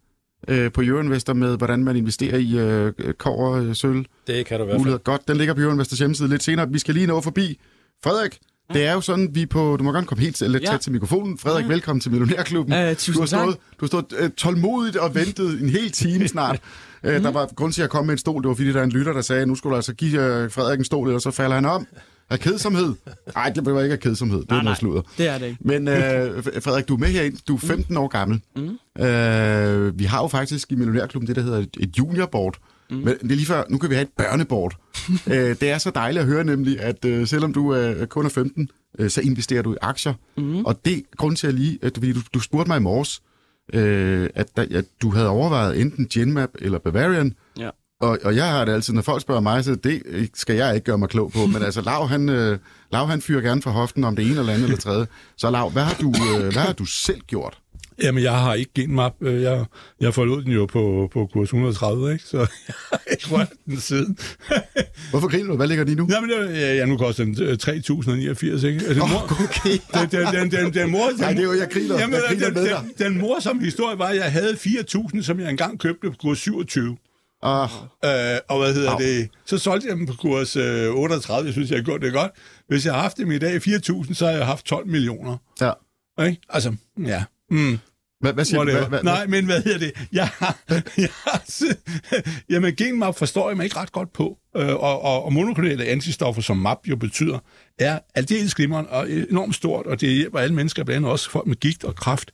øh, 0.48 0.72
på 0.72 0.82
Euroinvestor 0.82 1.34
med, 1.34 1.58
hvordan 1.58 1.84
man 1.84 1.96
investerer 1.96 2.38
i 2.38 2.58
øh, 2.58 3.14
kover, 3.14 3.52
øh, 3.52 3.76
sølv? 3.76 4.06
Det 4.28 4.46
kan 4.46 4.60
du 4.60 4.64
i 4.64 4.68
hvert 4.68 4.82
fald. 4.84 5.04
Godt, 5.04 5.28
den 5.28 5.38
ligger 5.38 5.54
på 5.54 5.62
Euroinvestors 5.62 6.00
hjemmeside 6.00 6.30
lidt 6.30 6.44
senere. 6.44 6.72
Vi 6.72 6.80
skal 6.80 6.94
lige 6.94 7.08
nå 7.08 7.22
forbi. 7.22 7.60
Frederik, 8.04 8.40
det 8.74 8.86
er 8.86 8.94
jo 8.94 9.02
sådan, 9.02 9.30
vi 9.32 9.46
på... 9.46 9.78
Du 9.78 9.84
må 9.84 9.92
godt 9.92 10.08
komme 10.08 10.24
helt 10.24 10.42
lidt 10.42 10.64
ja. 10.64 10.72
tæt 10.72 10.80
til 10.80 10.92
mikrofonen. 10.92 11.38
Frederik, 11.38 11.66
ja. 11.66 11.70
velkommen 11.70 12.02
til 12.02 12.12
Millionærklubben. 12.12 12.74
Uh, 12.74 12.80
du 12.80 13.20
har 13.20 13.26
stået, 13.26 13.58
du 13.80 13.80
har 13.80 13.88
stået 13.88 14.06
uh, 14.24 14.30
tålmodigt 14.38 14.96
og 14.96 15.16
ventet 15.16 15.62
en 15.62 15.70
hel 15.70 15.92
time 15.92 16.28
snart. 16.28 16.60
uh, 17.04 17.14
mm. 17.16 17.24
Der 17.24 17.32
var 17.32 17.50
grund 17.56 17.74
til 17.74 17.82
at 17.82 17.90
komme 17.90 18.08
med 18.08 18.14
en 18.14 18.18
stol. 18.18 18.42
Det 18.42 18.50
var 18.50 18.56
fordi, 18.56 18.74
der 18.74 18.80
er 18.80 18.84
en 18.84 18.92
lytter, 18.92 19.14
der 19.14 19.22
sagde, 19.22 19.46
nu 19.46 19.56
skulle 19.56 19.72
du 19.72 19.76
altså 19.76 19.94
give 19.94 20.44
uh, 20.44 20.52
Frederik 20.52 20.80
en 20.80 20.86
stol, 20.86 21.08
eller 21.08 21.20
så 21.20 21.32
falder 21.32 21.56
han 21.56 21.66
om. 21.66 21.88
Af 22.30 22.40
kedsomhed? 22.40 22.94
Nej, 23.36 23.50
det 23.50 23.66
var 23.66 23.82
ikke 23.82 23.94
af 23.94 24.00
kedsomhed. 24.00 24.40
Det 24.40 24.52
er 24.52 24.62
noget 24.62 24.78
sludder. 24.78 25.02
det 25.18 25.28
er 25.28 25.38
det 25.38 25.46
ikke. 25.46 25.60
Men 25.60 25.88
uh, 25.88 25.94
Frederik, 25.94 26.88
du 26.88 26.94
er 26.94 27.00
med 27.00 27.08
herind. 27.08 27.38
Du 27.48 27.56
er 27.56 27.60
15 27.60 27.86
mm. 27.90 27.98
år 27.98 28.08
gammel. 28.08 28.42
Mm. 28.56 28.62
Uh, 28.62 30.00
vi 30.00 30.04
har 30.04 30.22
jo 30.22 30.28
faktisk 30.28 30.72
i 30.72 30.76
Millionærklubben 30.76 31.28
det, 31.28 31.36
der 31.36 31.42
hedder 31.42 31.66
et 31.80 31.98
juniorboard. 31.98 32.58
Mm. 32.58 32.75
Men 32.90 33.08
det 33.08 33.32
er 33.32 33.36
lige 33.36 33.46
før, 33.46 33.64
nu 33.70 33.78
kan 33.78 33.90
vi 33.90 33.96
have 33.96 34.04
et 34.04 34.12
børnebord. 34.18 34.76
uh, 35.10 35.34
det 35.62 35.64
er 35.64 35.78
så 35.78 35.92
dejligt 35.92 36.22
at 36.22 36.28
høre 36.28 36.44
nemlig, 36.44 36.80
at 36.80 37.06
uh, 37.06 37.28
selvom 37.28 37.54
du 37.54 37.76
uh, 37.76 38.06
kun 38.06 38.26
er 38.26 38.30
15, 38.30 38.70
uh, 39.00 39.08
så 39.08 39.22
investerer 39.22 39.62
du 39.62 39.74
i 39.74 39.78
aktier. 39.82 40.14
Mm. 40.38 40.66
Og 40.66 40.86
det 40.86 41.04
grund 41.18 41.36
til 41.36 41.48
at 41.48 41.54
lige, 41.54 41.80
at 41.82 41.96
du, 41.96 42.02
du 42.34 42.40
spurgte 42.40 42.68
mig 42.68 42.78
i 42.78 42.82
morges, 42.82 43.22
uh, 43.74 44.30
at, 44.36 44.58
der, 44.58 44.66
at 44.78 44.86
du 45.02 45.10
havde 45.10 45.28
overvejet 45.28 45.82
enten 45.82 46.08
Genmap 46.14 46.50
eller 46.60 46.80
Bavarian. 46.80 47.34
Ja. 47.60 47.70
Og, 48.02 48.20
og 48.24 48.36
jeg 48.36 48.52
har 48.52 48.66
det 48.66 48.72
altid, 48.72 48.94
når 48.94 49.02
folk 49.02 49.22
spørger 49.22 49.42
mig, 49.42 49.64
så 49.64 49.76
det 49.76 50.30
skal 50.34 50.56
jeg 50.56 50.76
ikke 50.76 50.86
gøre 50.86 50.98
mig 50.98 51.10
klog 51.10 51.32
på. 51.32 51.46
Men 51.46 51.64
altså, 51.68 51.82
Lav, 51.82 52.08
han, 52.08 52.30
uh, 52.30 52.58
Lav, 52.92 53.08
han 53.08 53.22
fyrer 53.22 53.42
gerne 53.42 53.62
fra 53.62 53.72
hoften 53.72 54.04
om 54.04 54.16
det 54.16 54.26
ene 54.26 54.40
eller 54.40 54.54
andet 54.54 54.64
eller 54.64 54.78
tredje. 54.78 55.08
Så 55.38 55.52
Lav, 55.52 55.70
hvad 55.70 55.84
har 55.84 55.96
du, 56.02 56.08
uh, 56.08 56.42
hvad 56.42 56.62
har 56.62 56.74
du 56.74 56.86
selv 56.86 57.22
gjort? 57.28 57.60
Jamen, 58.04 58.24
jeg 58.24 58.40
har 58.40 58.54
ikke 58.54 58.72
genmap. 58.76 59.14
Øh, 59.22 59.42
jeg, 59.42 59.66
jeg 60.02 60.14
forlod 60.14 60.44
den 60.44 60.52
jo 60.52 60.66
på, 60.66 61.10
på 61.14 61.30
kurs 61.34 61.48
130, 61.48 62.14
ikke? 62.14 62.24
så 62.24 62.38
jeg 62.68 62.76
har 62.92 63.02
ikke 63.12 63.28
rørt 63.32 63.50
den 63.66 63.80
siden. 63.80 64.18
Hvorfor 65.12 65.28
griner 65.28 65.48
du? 65.48 65.56
Hvad 65.56 65.68
ligger 65.68 65.84
de 65.84 65.96
nu? 65.96 66.08
Jamen, 66.12 66.30
ja, 66.30 66.76
ja, 66.76 66.86
nu 66.86 66.98
koster 66.98 67.24
den 67.24 67.36
3.089, 67.36 68.66
øh, 68.66 68.74
ikke? 68.74 68.86
Altså, 68.88 69.04
oh, 69.04 69.32
okay. 69.32 69.70
Den, 69.94 70.10
den, 70.12 70.52
den, 70.52 70.52
den, 70.52 70.74
den 70.74 70.92
mor, 70.92 71.10
Nej, 71.20 71.32
det 71.32 71.40
er 71.40 71.44
jo, 71.44 71.54
jeg 71.54 71.70
griner, 71.72 72.00
jamen, 72.00 72.14
jeg 72.14 72.24
griner 72.28 72.46
den, 72.46 72.54
med 72.54 72.64
dig. 72.64 72.84
Den, 72.98 73.14
den 73.14 73.22
morsomme 73.22 73.64
historie 73.64 74.00
var, 74.00 74.08
at 74.08 74.16
jeg 74.16 74.32
havde 74.32 74.54
4.000, 74.54 75.22
som 75.22 75.40
jeg 75.40 75.50
engang 75.50 75.80
købte 75.80 76.10
på 76.10 76.16
kurs 76.22 76.38
27. 76.38 76.98
Oh. 77.42 77.70
Øh, 78.06 78.38
og 78.50 78.60
hvad 78.60 78.74
hedder 78.74 78.94
oh. 78.94 79.02
det? 79.02 79.30
Så 79.46 79.58
solgte 79.58 79.88
jeg 79.88 79.98
dem 79.98 80.06
på 80.06 80.14
kurs 80.14 80.56
øh, 80.56 80.90
38. 80.90 81.46
Jeg 81.46 81.54
synes, 81.54 81.70
jeg 81.70 81.78
har 81.78 81.84
gjort 81.84 82.02
det 82.02 82.14
godt. 82.14 82.32
Hvis 82.68 82.86
jeg 82.86 82.94
har 82.94 83.02
haft 83.02 83.18
dem 83.18 83.32
i 83.32 83.38
dag 83.38 83.56
4.000, 83.56 84.14
så 84.14 84.26
har 84.26 84.34
jeg 84.34 84.46
haft 84.46 84.66
12 84.66 84.88
millioner. 84.88 85.38
Ja. 85.62 85.72
Ikke? 86.26 86.42
Altså, 86.50 86.76
ja. 87.06 87.24
Mm. 87.52 87.80
Hvad, 88.20 88.34
hvad 88.34 88.46
siger 88.46 88.60
Whatever. 88.60 88.84
du? 88.84 88.90
Hvad, 88.90 89.00
hvad, 89.04 89.14
Nej, 89.14 89.28
men 89.28 89.46
hvad 89.46 89.62
hedder 89.62 89.80
det? 89.80 89.92
Jeg 90.12 90.28
har, 90.28 90.58
jeg 90.98 91.10
har, 91.26 91.44
jamen, 92.54 92.76
genmap 92.76 93.16
forstår 93.18 93.50
jeg 93.50 93.58
mig 93.58 93.64
ikke 93.64 93.78
ret 93.78 93.92
godt 93.92 94.14
på. 94.14 94.38
Øh, 94.58 94.68
og, 94.76 95.02
og, 95.02 95.24
og 95.26 95.34
monoklonale 95.34 95.86
antistoffer, 95.86 96.42
som 96.42 96.58
MAP 96.58 96.78
jo 96.88 96.96
betyder, 96.96 97.40
er 97.80 98.00
aldeles 98.16 98.56
glimrende 98.56 98.90
og 98.90 99.12
enormt 99.12 99.56
stort, 99.56 99.86
og 99.86 100.02
det 100.02 100.10
hjælper 100.10 100.40
alle 100.40 100.56
mennesker, 100.56 100.84
blandt 100.84 100.98
andet 100.98 101.12
også 101.12 101.30
folk 101.30 101.48
med 101.48 101.56
gigt 101.56 101.84
og 101.84 101.96
kraft. 101.96 102.32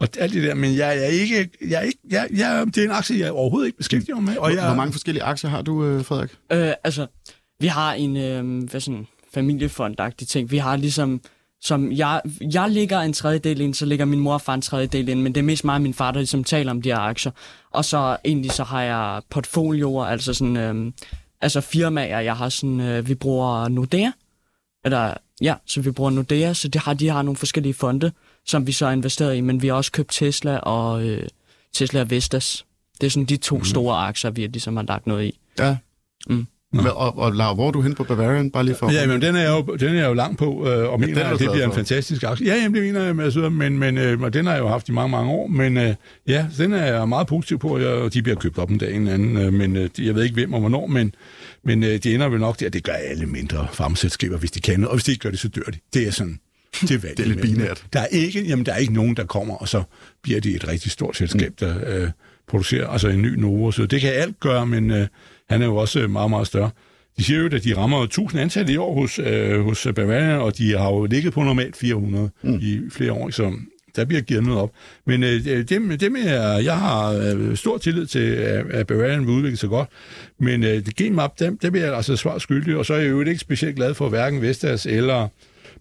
Og 0.00 0.08
alt 0.18 0.32
det 0.32 0.42
der, 0.42 0.54
men 0.54 0.76
jeg 0.76 0.98
er 0.98 1.06
ikke, 1.06 1.50
jeg 1.68 1.78
er 1.78 1.80
ikke 1.82 1.98
jeg, 2.10 2.28
jeg, 2.36 2.66
det 2.66 2.78
er 2.78 2.84
en 2.84 2.90
aktie, 2.90 3.18
jeg 3.18 3.32
overhovedet 3.32 3.66
ikke 3.66 3.78
beskæftiger 3.78 4.14
mig 4.14 4.24
med. 4.24 4.36
Og 4.36 4.54
jeg, 4.54 4.66
Hvor 4.66 4.74
mange 4.74 4.92
forskellige 4.92 5.22
aktier 5.22 5.50
har 5.50 5.62
du, 5.62 5.84
øh, 5.84 6.04
Frederik? 6.04 6.30
Øh, 6.52 6.72
altså, 6.84 7.06
vi 7.60 7.66
har 7.66 7.92
en 7.92 8.16
øh, 8.16 8.70
hvad 8.70 8.80
sådan, 8.80 9.06
familiefondagtig 9.34 10.28
ting. 10.28 10.50
Vi 10.50 10.58
har 10.58 10.76
ligesom 10.76 11.20
som 11.62 11.92
jeg, 11.92 12.20
jeg 12.52 12.70
ligger 12.70 13.00
en 13.00 13.12
tredjedel 13.12 13.60
ind, 13.60 13.74
så 13.74 13.86
ligger 13.86 14.04
min 14.04 14.20
mor 14.20 14.34
og 14.34 14.40
far 14.40 14.54
en 14.54 14.62
tredjedel 14.62 15.08
ind, 15.08 15.22
men 15.22 15.34
det 15.34 15.40
er 15.40 15.44
mest 15.44 15.64
mig 15.64 15.74
og 15.74 15.82
min 15.82 15.94
far, 15.94 16.10
der 16.10 16.20
ligesom 16.20 16.44
taler 16.44 16.70
om 16.70 16.82
de 16.82 16.88
her 16.88 16.98
aktier. 16.98 17.32
Og 17.70 17.84
så 17.84 18.16
egentlig 18.24 18.52
så 18.52 18.64
har 18.64 18.82
jeg 18.82 19.22
portfolioer, 19.30 20.04
altså 20.04 20.34
sådan, 20.34 20.56
øh, 20.56 20.92
altså 21.40 21.60
firmaer, 21.60 22.20
jeg 22.20 22.36
har 22.36 22.48
sådan, 22.48 22.80
øh, 22.80 23.08
vi 23.08 23.14
bruger 23.14 23.68
Nordea, 23.68 24.10
eller 24.84 25.14
ja, 25.40 25.54
så 25.66 25.80
vi 25.80 25.90
bruger 25.90 26.10
Nordea, 26.10 26.52
så 26.52 26.68
de 26.68 26.78
har, 26.78 26.94
de 26.94 27.08
har 27.08 27.22
nogle 27.22 27.36
forskellige 27.36 27.74
fonde, 27.74 28.12
som 28.46 28.66
vi 28.66 28.72
så 28.72 28.86
har 28.86 28.92
investeret 28.92 29.36
i, 29.36 29.40
men 29.40 29.62
vi 29.62 29.68
har 29.68 29.74
også 29.74 29.92
købt 29.92 30.12
Tesla 30.12 30.56
og 30.56 31.04
øh, 31.04 31.28
Tesla 31.72 32.00
og 32.00 32.10
Vestas. 32.10 32.64
Det 33.00 33.06
er 33.06 33.10
sådan 33.10 33.26
de 33.26 33.36
to 33.36 33.56
mm. 33.56 33.64
store 33.64 33.96
aktier, 33.96 34.30
vi 34.30 34.46
ligesom 34.46 34.76
har 34.76 34.84
lagt 34.84 35.06
noget 35.06 35.24
i. 35.24 35.38
Ja. 35.58 35.76
Mm. 36.26 36.46
Nå. 36.72 36.82
Og, 36.88 37.18
og 37.18 37.32
Laura, 37.32 37.54
hvor 37.54 37.68
er 37.68 37.70
du 37.70 37.80
hen 37.80 37.94
på 37.94 38.04
Bavarian, 38.04 38.50
bare 38.50 38.64
lige 38.64 38.74
for... 38.74 38.90
Ja, 38.90 39.06
men 39.06 39.22
den 39.22 39.36
er 39.36 39.50
jo, 39.50 39.76
den 39.80 39.96
er 39.96 40.06
jo 40.06 40.14
lang 40.14 40.38
på, 40.38 40.68
øh, 40.68 40.92
og 40.92 41.00
mener, 41.00 41.24
at 41.24 41.38
det 41.38 41.50
bliver 41.50 41.66
en 41.66 41.72
fantastisk 41.72 42.22
aktie. 42.22 42.46
Ja, 42.46 42.54
jamen, 42.54 42.74
det 42.74 42.82
mener 42.82 43.02
jeg, 43.04 43.18
altså, 43.18 43.48
men, 43.48 43.78
men 43.78 43.98
øh, 43.98 44.32
den 44.32 44.46
har 44.46 44.52
jeg 44.52 44.60
jo 44.60 44.68
haft 44.68 44.88
i 44.88 44.92
mange, 44.92 45.10
mange 45.10 45.30
år, 45.30 45.46
men 45.46 45.76
øh, 45.76 45.94
ja, 46.28 46.46
den 46.58 46.72
er 46.72 46.84
jeg 46.84 47.08
meget 47.08 47.26
positiv 47.26 47.58
på, 47.58 47.68
og 47.78 48.14
de 48.14 48.22
bliver 48.22 48.36
købt 48.36 48.58
op 48.58 48.70
en 48.70 48.78
dag 48.78 48.94
en 48.94 49.08
anden, 49.08 49.36
øh, 49.36 49.52
men 49.52 49.76
øh, 49.76 49.90
jeg 49.98 50.14
ved 50.14 50.22
ikke 50.22 50.34
hvem 50.34 50.52
og 50.52 50.60
hvornår, 50.60 50.86
men, 50.86 51.14
men 51.64 51.82
øh, 51.82 51.90
det 51.90 52.06
ender 52.06 52.28
vel 52.28 52.40
nok 52.40 52.60
der, 52.60 52.68
det 52.68 52.84
gør 52.84 52.92
alle 52.92 53.26
mindre 53.26 53.66
farmaselskaber, 53.72 54.38
hvis 54.38 54.50
de 54.50 54.60
kan, 54.60 54.84
og 54.84 54.92
hvis 54.92 55.04
de 55.04 55.10
ikke 55.10 55.22
gør 55.22 55.30
det, 55.30 55.38
så 55.38 55.48
dør 55.48 55.62
de. 55.62 55.78
Det 55.94 56.06
er 56.06 56.10
sådan, 56.10 56.38
til 56.72 57.02
valg. 57.02 57.16
Det 57.16 57.24
er 57.24 57.28
lidt 57.34 57.40
binært. 57.40 57.84
Der 57.92 58.00
er, 58.00 58.06
ikke, 58.06 58.42
jamen, 58.42 58.66
der 58.66 58.72
er 58.72 58.76
ikke 58.76 58.92
nogen, 58.92 59.16
der 59.16 59.24
kommer, 59.24 59.54
og 59.54 59.68
så 59.68 59.82
bliver 60.22 60.40
det 60.40 60.54
et 60.54 60.68
rigtig 60.68 60.90
stort 60.90 61.16
selskab, 61.16 61.52
der 61.60 61.74
øh, 61.86 62.10
producerer 62.48 62.88
altså 62.88 63.08
en 63.08 63.22
ny 63.22 63.34
Novo. 63.34 63.70
Så 63.70 63.86
det 63.86 64.00
kan 64.00 64.12
alt 64.12 64.40
gøre, 64.40 64.66
men 64.66 64.90
øh, 64.90 65.06
han 65.50 65.62
er 65.62 65.66
jo 65.66 65.76
også 65.76 66.08
meget, 66.08 66.30
meget 66.30 66.46
større. 66.46 66.70
De 67.16 67.24
siger 67.24 67.40
jo, 67.40 67.46
at 67.46 67.64
de 67.64 67.76
rammer 67.76 68.02
1000 68.02 68.40
ansatte 68.40 68.72
i 68.72 68.76
år 68.76 68.94
hos, 69.00 69.18
øh, 69.18 69.64
hos 69.64 69.86
Bavaria, 69.94 70.36
og 70.36 70.58
de 70.58 70.78
har 70.78 70.88
jo 70.88 71.04
ligget 71.04 71.32
på 71.32 71.42
normalt 71.42 71.76
400 71.76 72.30
mm. 72.42 72.58
i 72.62 72.80
flere 72.90 73.12
år, 73.12 73.30
så 73.30 73.52
der 73.96 74.04
bliver 74.04 74.22
givet 74.22 74.44
noget 74.44 74.60
op. 74.60 74.70
Men 75.06 75.22
øh, 75.22 75.68
dem, 75.68 75.98
dem 75.98 76.16
er, 76.18 76.58
jeg 76.58 76.78
har 76.78 77.12
øh, 77.12 77.56
stor 77.56 77.78
tillid 77.78 78.06
til, 78.06 78.18
at, 78.18 78.70
at 78.70 78.86
Bavarian 78.86 79.26
vil 79.26 79.34
udvikle 79.34 79.56
sig 79.56 79.68
godt, 79.68 79.88
men 80.38 80.64
øh, 80.64 80.82
Genmap, 80.96 81.38
dem, 81.38 81.58
dem 81.58 81.74
er 81.74 81.80
jeg 81.80 81.96
altså 81.96 82.16
svar 82.16 82.38
skyldig, 82.38 82.76
og 82.76 82.86
så 82.86 82.94
er 82.94 82.98
jeg 82.98 83.10
jo 83.10 83.20
ikke 83.20 83.38
specielt 83.38 83.76
glad 83.76 83.94
for 83.94 84.08
hverken 84.08 84.42
Vestas 84.42 84.86
eller 84.86 85.28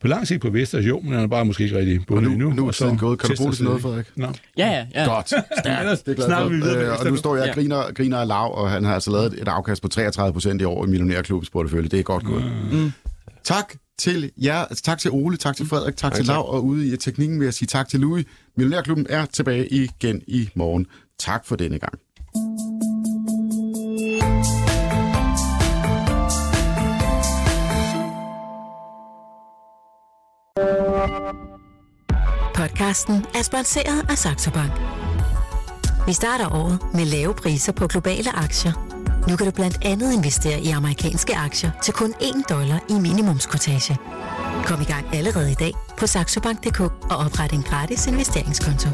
på 0.02 0.08
lang 0.08 0.28
sigt 0.28 0.41
på 0.41 0.49
Vestas, 0.49 0.86
jo, 0.86 0.99
men 0.99 1.14
han 1.14 1.24
er 1.24 1.28
bare 1.28 1.45
måske 1.45 1.64
ikke 1.64 1.78
rigtig 1.78 2.06
bundet 2.08 2.24
nu, 2.24 2.32
endnu. 2.32 2.49
nu 2.54 2.64
er 2.64 2.68
og 2.68 2.76
så 2.76 2.84
tiden 2.84 2.97
gået. 2.97 3.20
Kan 3.20 3.30
du 3.30 3.36
bruge 3.38 3.49
det 3.49 3.58
til 3.58 3.66
noget. 3.66 3.82
Frederik? 3.82 4.06
Nå. 4.16 4.28
Ja, 4.58 4.68
ja, 4.68 4.86
ja. 4.95 5.06
Godt. 5.16 5.28
Stærkt. 5.28 6.06
Det 6.06 6.20
er 6.20 6.26
Snakker 6.26 6.49
vi 6.49 6.56
videre 6.56 6.86
Øh, 6.86 6.99
og 6.99 7.06
nu 7.06 7.12
nu. 7.12 7.18
står 7.18 7.36
jeg 7.36 7.49
og 7.49 7.56
griner, 7.56 7.93
griner 7.93 8.18
af 8.18 8.28
lav, 8.28 8.58
og 8.58 8.70
han 8.72 8.84
har 8.84 8.93
altså 8.93 9.12
lavet 9.12 9.41
et 9.41 9.47
afkast 9.47 9.82
på 9.82 9.88
33 9.88 10.34
procent 10.34 10.62
i 10.62 10.64
år 10.64 10.86
i 10.86 10.89
Millionærklubbens 10.89 11.49
portefølje. 11.49 11.88
Det 11.89 11.99
er 11.99 12.04
godt 12.04 12.24
gået. 12.24 12.52
Mm. 12.72 12.91
Tak 13.43 13.74
til 13.99 14.32
jer, 14.38 14.56
altså 14.58 14.84
tak 14.84 14.99
til 14.99 15.12
Ole, 15.12 15.38
tak 15.38 15.56
til 15.56 15.68
Frederik, 15.68 15.95
tak 15.97 16.14
til 16.14 16.26
Lav, 16.26 16.54
og 16.54 16.66
ude 16.66 16.93
i 16.93 16.97
teknikken 16.97 17.39
vil 17.39 17.45
jeg 17.45 17.54
sige 17.54 17.68
tak 17.68 17.89
til 17.89 17.99
Louis. 17.99 18.26
Millionærklubben 18.58 19.06
er 19.10 19.26
tilbage 19.26 19.68
igen 19.68 20.22
i 20.28 20.49
morgen. 20.56 20.86
Tak 21.20 21.45
for 21.45 21.56
denne 21.56 21.80
gang. 21.80 21.93
Podcasten 32.62 33.26
er 33.36 33.41
sponsoreret 33.41 34.09
af 34.09 34.18
Saxo 34.18 34.51
Bank. 34.51 34.72
Vi 36.07 36.14
starter 36.14 36.55
året 36.55 36.80
med 36.93 37.05
lave 37.05 37.34
priser 37.34 37.72
på 37.72 37.88
globale 37.88 38.36
aktier. 38.36 38.74
Nu 39.30 39.36
kan 39.36 39.45
du 39.45 39.51
blandt 39.51 39.78
andet 39.86 40.14
investere 40.14 40.62
i 40.62 40.70
amerikanske 40.70 41.36
aktier 41.36 41.72
til 41.84 41.93
kun 41.93 42.14
1 42.22 42.49
dollar 42.49 42.80
i 42.89 42.93
minimumskortage. 42.93 43.97
Kom 44.66 44.82
i 44.82 44.86
gang 44.86 45.16
allerede 45.16 45.51
i 45.51 45.55
dag 45.55 45.74
på 45.97 46.07
saxobank.dk 46.07 46.80
og 46.82 47.18
opret 47.26 47.51
en 47.51 47.64
gratis 47.64 48.07
investeringskonto. 48.07 48.89